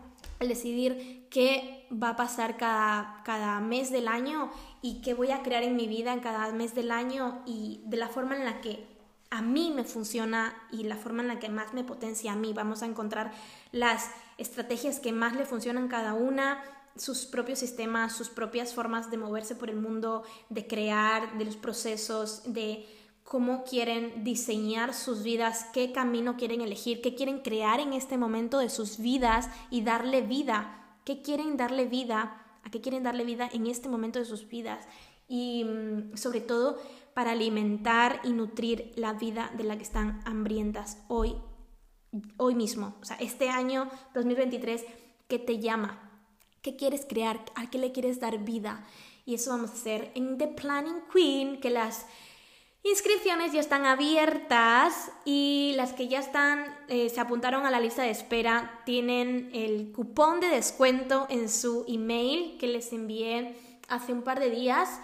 al 0.40 0.48
decidir 0.48 1.28
qué 1.30 1.86
va 1.90 2.10
a 2.10 2.16
pasar 2.16 2.56
cada, 2.56 3.22
cada 3.24 3.60
mes 3.60 3.90
del 3.90 4.08
año 4.08 4.50
y 4.82 5.00
qué 5.02 5.14
voy 5.14 5.30
a 5.30 5.42
crear 5.42 5.62
en 5.62 5.76
mi 5.76 5.86
vida 5.86 6.12
en 6.12 6.20
cada 6.20 6.50
mes 6.52 6.74
del 6.74 6.90
año 6.90 7.42
y 7.46 7.80
de 7.86 7.96
la 7.96 8.08
forma 8.08 8.36
en 8.36 8.44
la 8.44 8.60
que 8.60 8.91
a 9.32 9.40
mí 9.40 9.72
me 9.74 9.82
funciona 9.82 10.54
y 10.70 10.82
la 10.82 10.96
forma 10.96 11.22
en 11.22 11.28
la 11.28 11.38
que 11.38 11.48
más 11.48 11.72
me 11.72 11.84
potencia 11.84 12.32
a 12.32 12.36
mí. 12.36 12.52
Vamos 12.52 12.82
a 12.82 12.86
encontrar 12.86 13.32
las 13.72 14.10
estrategias 14.36 15.00
que 15.00 15.10
más 15.10 15.34
le 15.34 15.46
funcionan 15.46 15.88
cada 15.88 16.12
una, 16.12 16.62
sus 16.96 17.24
propios 17.24 17.58
sistemas, 17.58 18.14
sus 18.14 18.28
propias 18.28 18.74
formas 18.74 19.10
de 19.10 19.16
moverse 19.16 19.54
por 19.54 19.70
el 19.70 19.76
mundo, 19.76 20.22
de 20.50 20.66
crear, 20.66 21.38
de 21.38 21.46
los 21.46 21.56
procesos, 21.56 22.42
de 22.44 22.86
cómo 23.24 23.64
quieren 23.64 24.22
diseñar 24.22 24.92
sus 24.92 25.22
vidas, 25.22 25.64
qué 25.72 25.92
camino 25.92 26.36
quieren 26.36 26.60
elegir, 26.60 27.00
qué 27.00 27.14
quieren 27.14 27.38
crear 27.38 27.80
en 27.80 27.94
este 27.94 28.18
momento 28.18 28.58
de 28.58 28.68
sus 28.68 28.98
vidas 28.98 29.48
y 29.70 29.80
darle 29.80 30.20
vida, 30.20 30.98
qué 31.06 31.22
quieren 31.22 31.56
darle 31.56 31.86
vida, 31.86 32.44
a 32.64 32.70
qué 32.70 32.82
quieren 32.82 33.02
darle 33.02 33.24
vida 33.24 33.48
en 33.50 33.66
este 33.66 33.88
momento 33.88 34.18
de 34.18 34.26
sus 34.26 34.46
vidas. 34.46 34.86
Y 35.26 35.64
mm, 35.64 36.18
sobre 36.18 36.42
todo 36.42 36.78
para 37.14 37.32
alimentar 37.32 38.20
y 38.24 38.32
nutrir 38.32 38.92
la 38.96 39.12
vida 39.12 39.50
de 39.56 39.64
la 39.64 39.76
que 39.76 39.82
están 39.82 40.20
hambrientas 40.24 41.02
hoy, 41.08 41.36
hoy 42.36 42.54
mismo. 42.54 42.96
O 43.00 43.04
sea, 43.04 43.16
este 43.16 43.48
año 43.48 43.88
2023, 44.14 44.84
¿qué 45.28 45.38
te 45.38 45.58
llama? 45.58 46.08
qué 46.62 46.76
quieres 46.76 47.04
crear, 47.06 47.44
a 47.54 47.68
qué 47.68 47.78
le 47.78 47.92
quieres 47.92 48.20
dar 48.20 48.38
vida. 48.38 48.84
Y 49.26 49.34
eso 49.34 49.50
vamos 49.50 49.70
a 49.70 49.74
hacer 49.74 50.10
en 50.14 50.38
The 50.38 50.48
Planning 50.48 51.02
Queen, 51.12 51.60
que 51.60 51.70
las 51.70 52.06
inscripciones 52.84 53.52
ya 53.52 53.60
están 53.60 53.84
abiertas 53.84 55.12
y 55.24 55.72
las 55.76 55.92
que 55.92 56.08
ya 56.08 56.20
están, 56.20 56.76
eh, 56.88 57.08
se 57.08 57.20
apuntaron 57.20 57.66
a 57.66 57.70
la 57.70 57.80
lista 57.80 58.02
de 58.02 58.10
espera, 58.10 58.82
tienen 58.86 59.50
el 59.52 59.92
cupón 59.92 60.40
de 60.40 60.48
descuento 60.48 61.26
en 61.28 61.48
su 61.48 61.84
email 61.86 62.56
que 62.58 62.66
les 62.66 62.92
envié 62.92 63.56
hace 63.88 64.12
un 64.12 64.22
par 64.22 64.40
de 64.40 64.50
días. 64.50 65.00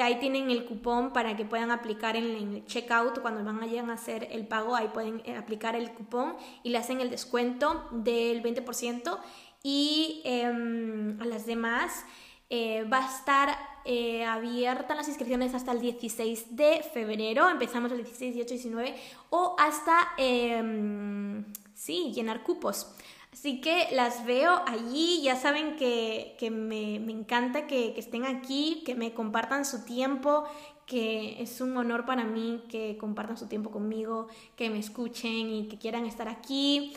Ahí 0.00 0.18
tienen 0.18 0.50
el 0.50 0.64
cupón 0.64 1.12
para 1.12 1.36
que 1.36 1.44
puedan 1.44 1.70
aplicar 1.70 2.16
en, 2.16 2.24
el 2.24 2.64
checkout 2.66 3.20
cuando 3.20 3.44
van 3.44 3.90
a 3.90 3.92
hacer 3.92 4.28
el 4.32 4.46
pago. 4.46 4.74
Ahí 4.74 4.88
pueden 4.88 5.22
eh, 5.24 5.36
aplicar 5.36 5.76
el 5.76 5.92
cupón 5.92 6.36
y 6.62 6.70
le 6.70 6.78
hacen 6.78 7.00
el 7.00 7.10
descuento 7.10 7.88
del 7.92 8.42
20%. 8.42 9.18
Y 9.62 10.20
em, 10.24 11.20
a 11.20 11.24
las 11.26 11.46
demás 11.46 12.04
eh, 12.50 12.84
va 12.84 13.06
a 13.06 13.16
estar 13.16 13.56
eh, 13.84 14.24
abierta 14.24 14.96
las 14.96 15.08
inscripciones 15.08 15.54
hasta 15.54 15.72
el 15.72 15.80
16 15.80 16.56
de 16.56 16.82
febrero. 16.92 17.48
Empezamos 17.48 17.92
el 17.92 17.98
16, 17.98 18.34
18, 18.34 18.54
19 18.54 18.96
o 19.30 19.54
hasta, 19.58 20.08
em, 20.18 21.44
sí, 21.72 22.12
llenar 22.12 22.42
cupos. 22.42 22.94
Así 23.36 23.60
que 23.60 23.88
las 23.92 24.24
veo 24.24 24.62
allí, 24.66 25.20
ya 25.22 25.36
saben 25.36 25.76
que, 25.76 26.38
me, 26.50 26.94
encanta 26.96 27.66
que, 27.66 27.92
estén 27.98 28.24
aquí, 28.24 28.82
que 28.86 28.94
me 28.94 29.12
compartan 29.12 29.66
su 29.66 29.84
tiempo, 29.84 30.44
que 30.86 31.42
es 31.42 31.60
un 31.60 31.76
honor 31.76 32.06
para 32.06 32.24
mí 32.24 32.64
que 32.70 32.96
compartan 32.96 33.36
su 33.36 33.46
tiempo 33.46 33.70
conmigo, 33.70 34.28
que 34.56 34.70
me 34.70 34.78
escuchen 34.78 35.50
y 35.50 35.68
que 35.68 35.76
quieran 35.76 36.06
estar 36.06 36.30
aquí. 36.30 36.94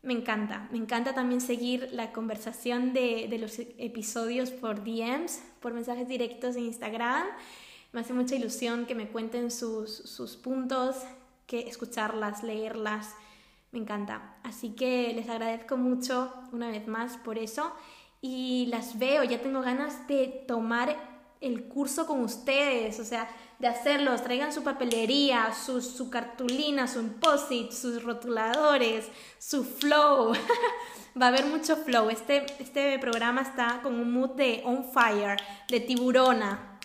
Me 0.00 0.14
encanta, 0.14 0.70
me 0.72 0.78
encanta 0.78 1.12
también 1.12 1.42
seguir 1.42 1.90
la 1.92 2.12
conversación 2.12 2.94
de, 2.94 3.26
de 3.28 3.38
los 3.38 3.58
episodios 3.58 4.52
por 4.52 4.84
DMs, 4.84 5.42
por 5.60 5.74
mensajes 5.74 6.08
directos 6.08 6.56
en 6.56 6.64
Instagram. 6.64 7.26
Me 7.92 8.00
hace 8.00 8.14
mucha 8.14 8.34
ilusión 8.34 8.86
que 8.86 8.94
me 8.94 9.08
cuenten 9.08 9.50
sus, 9.50 9.94
sus 9.94 10.38
puntos, 10.38 10.96
que 11.46 11.68
escucharlas, 11.68 12.42
leerlas 12.42 13.14
me 13.74 13.80
encanta. 13.80 14.36
Así 14.44 14.70
que 14.70 15.12
les 15.14 15.28
agradezco 15.28 15.76
mucho 15.76 16.32
una 16.52 16.68
vez 16.68 16.86
más 16.86 17.16
por 17.16 17.38
eso 17.38 17.72
y 18.20 18.66
las 18.66 18.98
veo, 19.00 19.24
ya 19.24 19.42
tengo 19.42 19.60
ganas 19.62 20.06
de 20.06 20.44
tomar 20.46 20.96
el 21.40 21.64
curso 21.64 22.06
con 22.06 22.20
ustedes, 22.20 23.00
o 23.00 23.04
sea, 23.04 23.28
de 23.58 23.66
hacerlos, 23.66 24.22
traigan 24.22 24.52
su 24.52 24.62
papelería, 24.62 25.52
su, 25.52 26.08
cartulina, 26.08 26.86
su 26.86 27.00
imposit, 27.00 27.72
sus 27.72 28.02
rotuladores, 28.02 29.08
su 29.38 29.64
flow. 29.64 30.32
Va 31.20 31.26
a 31.26 31.28
haber 31.28 31.46
mucho 31.46 31.76
flow. 31.76 32.10
Este, 32.10 32.46
este 32.60 32.98
programa 33.00 33.42
está 33.42 33.80
con 33.82 33.98
un 33.98 34.12
mood 34.12 34.30
de 34.30 34.62
on 34.64 34.84
fire, 34.84 35.36
de 35.68 35.80
tiburona. 35.80 36.78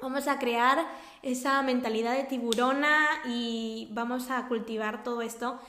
Vamos 0.00 0.28
a 0.28 0.38
crear 0.38 0.86
esa 1.22 1.60
mentalidad 1.62 2.14
de 2.16 2.24
tiburona 2.24 3.06
y 3.26 3.88
vamos 3.90 4.30
a 4.30 4.46
cultivar 4.46 5.02
todo 5.02 5.22
esto 5.22 5.60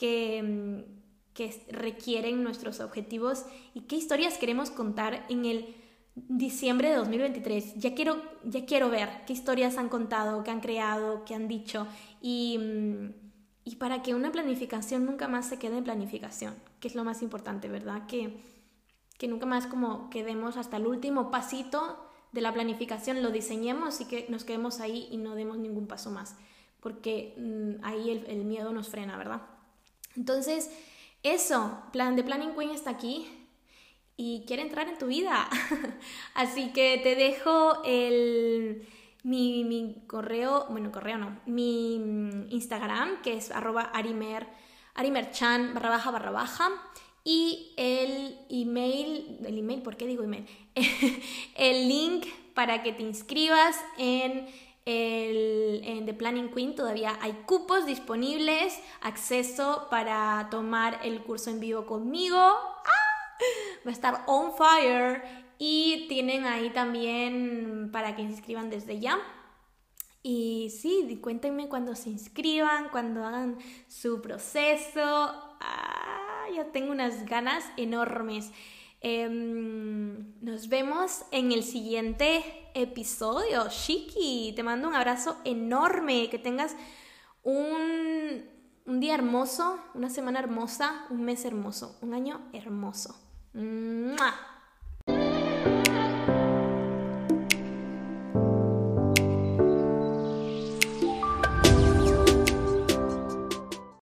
Mm, 0.00 0.80
que, 1.34 1.66
requieren 1.70 2.42
nuestros 2.44 2.80
objetivos 2.80 3.44
y 3.74 3.82
qué 3.82 3.96
historias 3.96 4.38
queremos 4.38 4.70
contar 4.70 5.26
en 5.28 5.44
el 5.44 5.74
diciembre 6.14 6.90
de 6.90 6.96
2023. 6.96 7.74
Ya 7.76 7.94
quiero, 7.94 8.22
ya 8.44 8.64
quiero 8.66 8.88
ver 8.88 9.08
qué 9.26 9.32
historias 9.32 9.76
han 9.78 9.88
contado, 9.88 10.44
qué 10.44 10.52
han 10.52 10.60
creado, 10.60 11.24
qué 11.24 11.34
han 11.34 11.48
dicho 11.48 11.88
y, 12.20 12.58
mm, 12.58 13.12
y 13.64 13.76
para 13.76 14.02
que 14.02 14.14
una 14.14 14.30
planificación 14.30 15.06
nunca 15.06 15.26
más 15.26 15.48
se 15.48 15.58
quede 15.58 15.78
en 15.78 15.84
planificación, 15.84 16.54
que 16.80 16.88
es 16.88 16.94
lo 16.94 17.02
más 17.02 17.22
importante, 17.22 17.68
¿verdad? 17.68 18.06
Que, 18.06 18.36
que 19.18 19.26
nunca 19.26 19.46
más 19.46 19.66
como 19.66 20.10
quedemos 20.10 20.56
hasta 20.56 20.76
el 20.76 20.86
último 20.86 21.30
pasito 21.30 21.98
de 22.32 22.42
la 22.42 22.52
planificación, 22.52 23.22
lo 23.22 23.30
diseñemos 23.30 24.00
y 24.00 24.04
que 24.06 24.26
nos 24.28 24.44
quedemos 24.44 24.80
ahí 24.80 25.08
y 25.10 25.16
no 25.16 25.34
demos 25.34 25.58
ningún 25.58 25.86
paso 25.86 26.10
más, 26.10 26.36
porque 26.80 27.34
mm, 27.38 27.84
ahí 27.84 28.10
el, 28.10 28.26
el 28.26 28.44
miedo 28.44 28.72
nos 28.72 28.88
frena, 28.88 29.16
¿verdad? 29.16 29.53
Entonces, 30.16 30.70
eso, 31.22 31.82
plan 31.92 32.16
de 32.16 32.22
Planning 32.22 32.54
Queen 32.54 32.70
está 32.70 32.90
aquí 32.90 33.26
y 34.16 34.44
quiere 34.46 34.62
entrar 34.62 34.88
en 34.88 34.98
tu 34.98 35.06
vida. 35.06 35.48
Así 36.34 36.72
que 36.72 37.00
te 37.02 37.14
dejo 37.14 37.82
el, 37.84 38.86
mi, 39.24 40.04
correo, 40.06 40.66
bueno, 40.70 40.92
correo 40.92 41.18
no, 41.18 41.40
mi 41.46 41.94
Instagram, 42.50 43.22
que 43.22 43.36
es 43.36 43.50
arroba 43.50 43.82
arimer, 43.82 44.46
arimerchan 44.94 45.74
barra 45.74 45.90
baja 45.90 46.10
barra 46.10 46.30
baja. 46.30 46.68
Y 47.24 47.72
el 47.78 48.38
email, 48.50 49.38
el 49.46 49.58
email, 49.58 49.82
¿por 49.82 49.96
qué 49.96 50.06
digo 50.06 50.22
email? 50.22 50.46
el 51.56 51.88
link 51.88 52.26
para 52.54 52.82
que 52.82 52.92
te 52.92 53.02
inscribas 53.02 53.76
en 53.96 54.46
el, 54.84 55.80
en 55.84 56.04
The 56.04 56.14
Planning 56.14 56.50
Queen 56.50 56.74
todavía 56.74 57.18
hay 57.20 57.32
cupos 57.46 57.86
disponibles, 57.86 58.78
acceso 59.00 59.86
para 59.90 60.48
tomar 60.50 61.00
el 61.02 61.22
curso 61.22 61.50
en 61.50 61.60
vivo 61.60 61.86
conmigo. 61.86 62.36
¡Ah! 62.36 63.38
Va 63.86 63.90
a 63.90 63.92
estar 63.92 64.24
on 64.26 64.52
fire. 64.56 65.22
Y 65.58 66.06
tienen 66.08 66.44
ahí 66.44 66.70
también 66.70 67.90
para 67.92 68.16
que 68.16 68.22
se 68.22 68.28
inscriban 68.28 68.70
desde 68.70 68.98
ya. 68.98 69.18
Y 70.22 70.70
sí, 70.70 71.18
cuéntenme 71.22 71.68
cuando 71.68 71.94
se 71.94 72.10
inscriban, 72.10 72.88
cuando 72.90 73.24
hagan 73.24 73.58
su 73.88 74.20
proceso. 74.20 75.00
Ah, 75.60 76.46
ya 76.54 76.72
tengo 76.72 76.92
unas 76.92 77.24
ganas 77.24 77.64
enormes. 77.76 78.50
Em, 79.00 80.34
nos 80.42 80.68
vemos 80.68 81.24
en 81.30 81.52
el 81.52 81.62
siguiente 81.62 82.63
episodio. 82.74 83.68
Shiki, 83.68 84.52
te 84.54 84.62
mando 84.62 84.88
un 84.88 84.94
abrazo 84.94 85.36
enorme. 85.44 86.28
Que 86.30 86.38
tengas 86.38 86.76
un, 87.42 88.44
un 88.86 89.00
día 89.00 89.14
hermoso, 89.14 89.78
una 89.94 90.10
semana 90.10 90.40
hermosa, 90.40 91.06
un 91.10 91.24
mes 91.24 91.44
hermoso, 91.44 91.96
un 92.02 92.14
año 92.14 92.40
hermoso. 92.52 93.16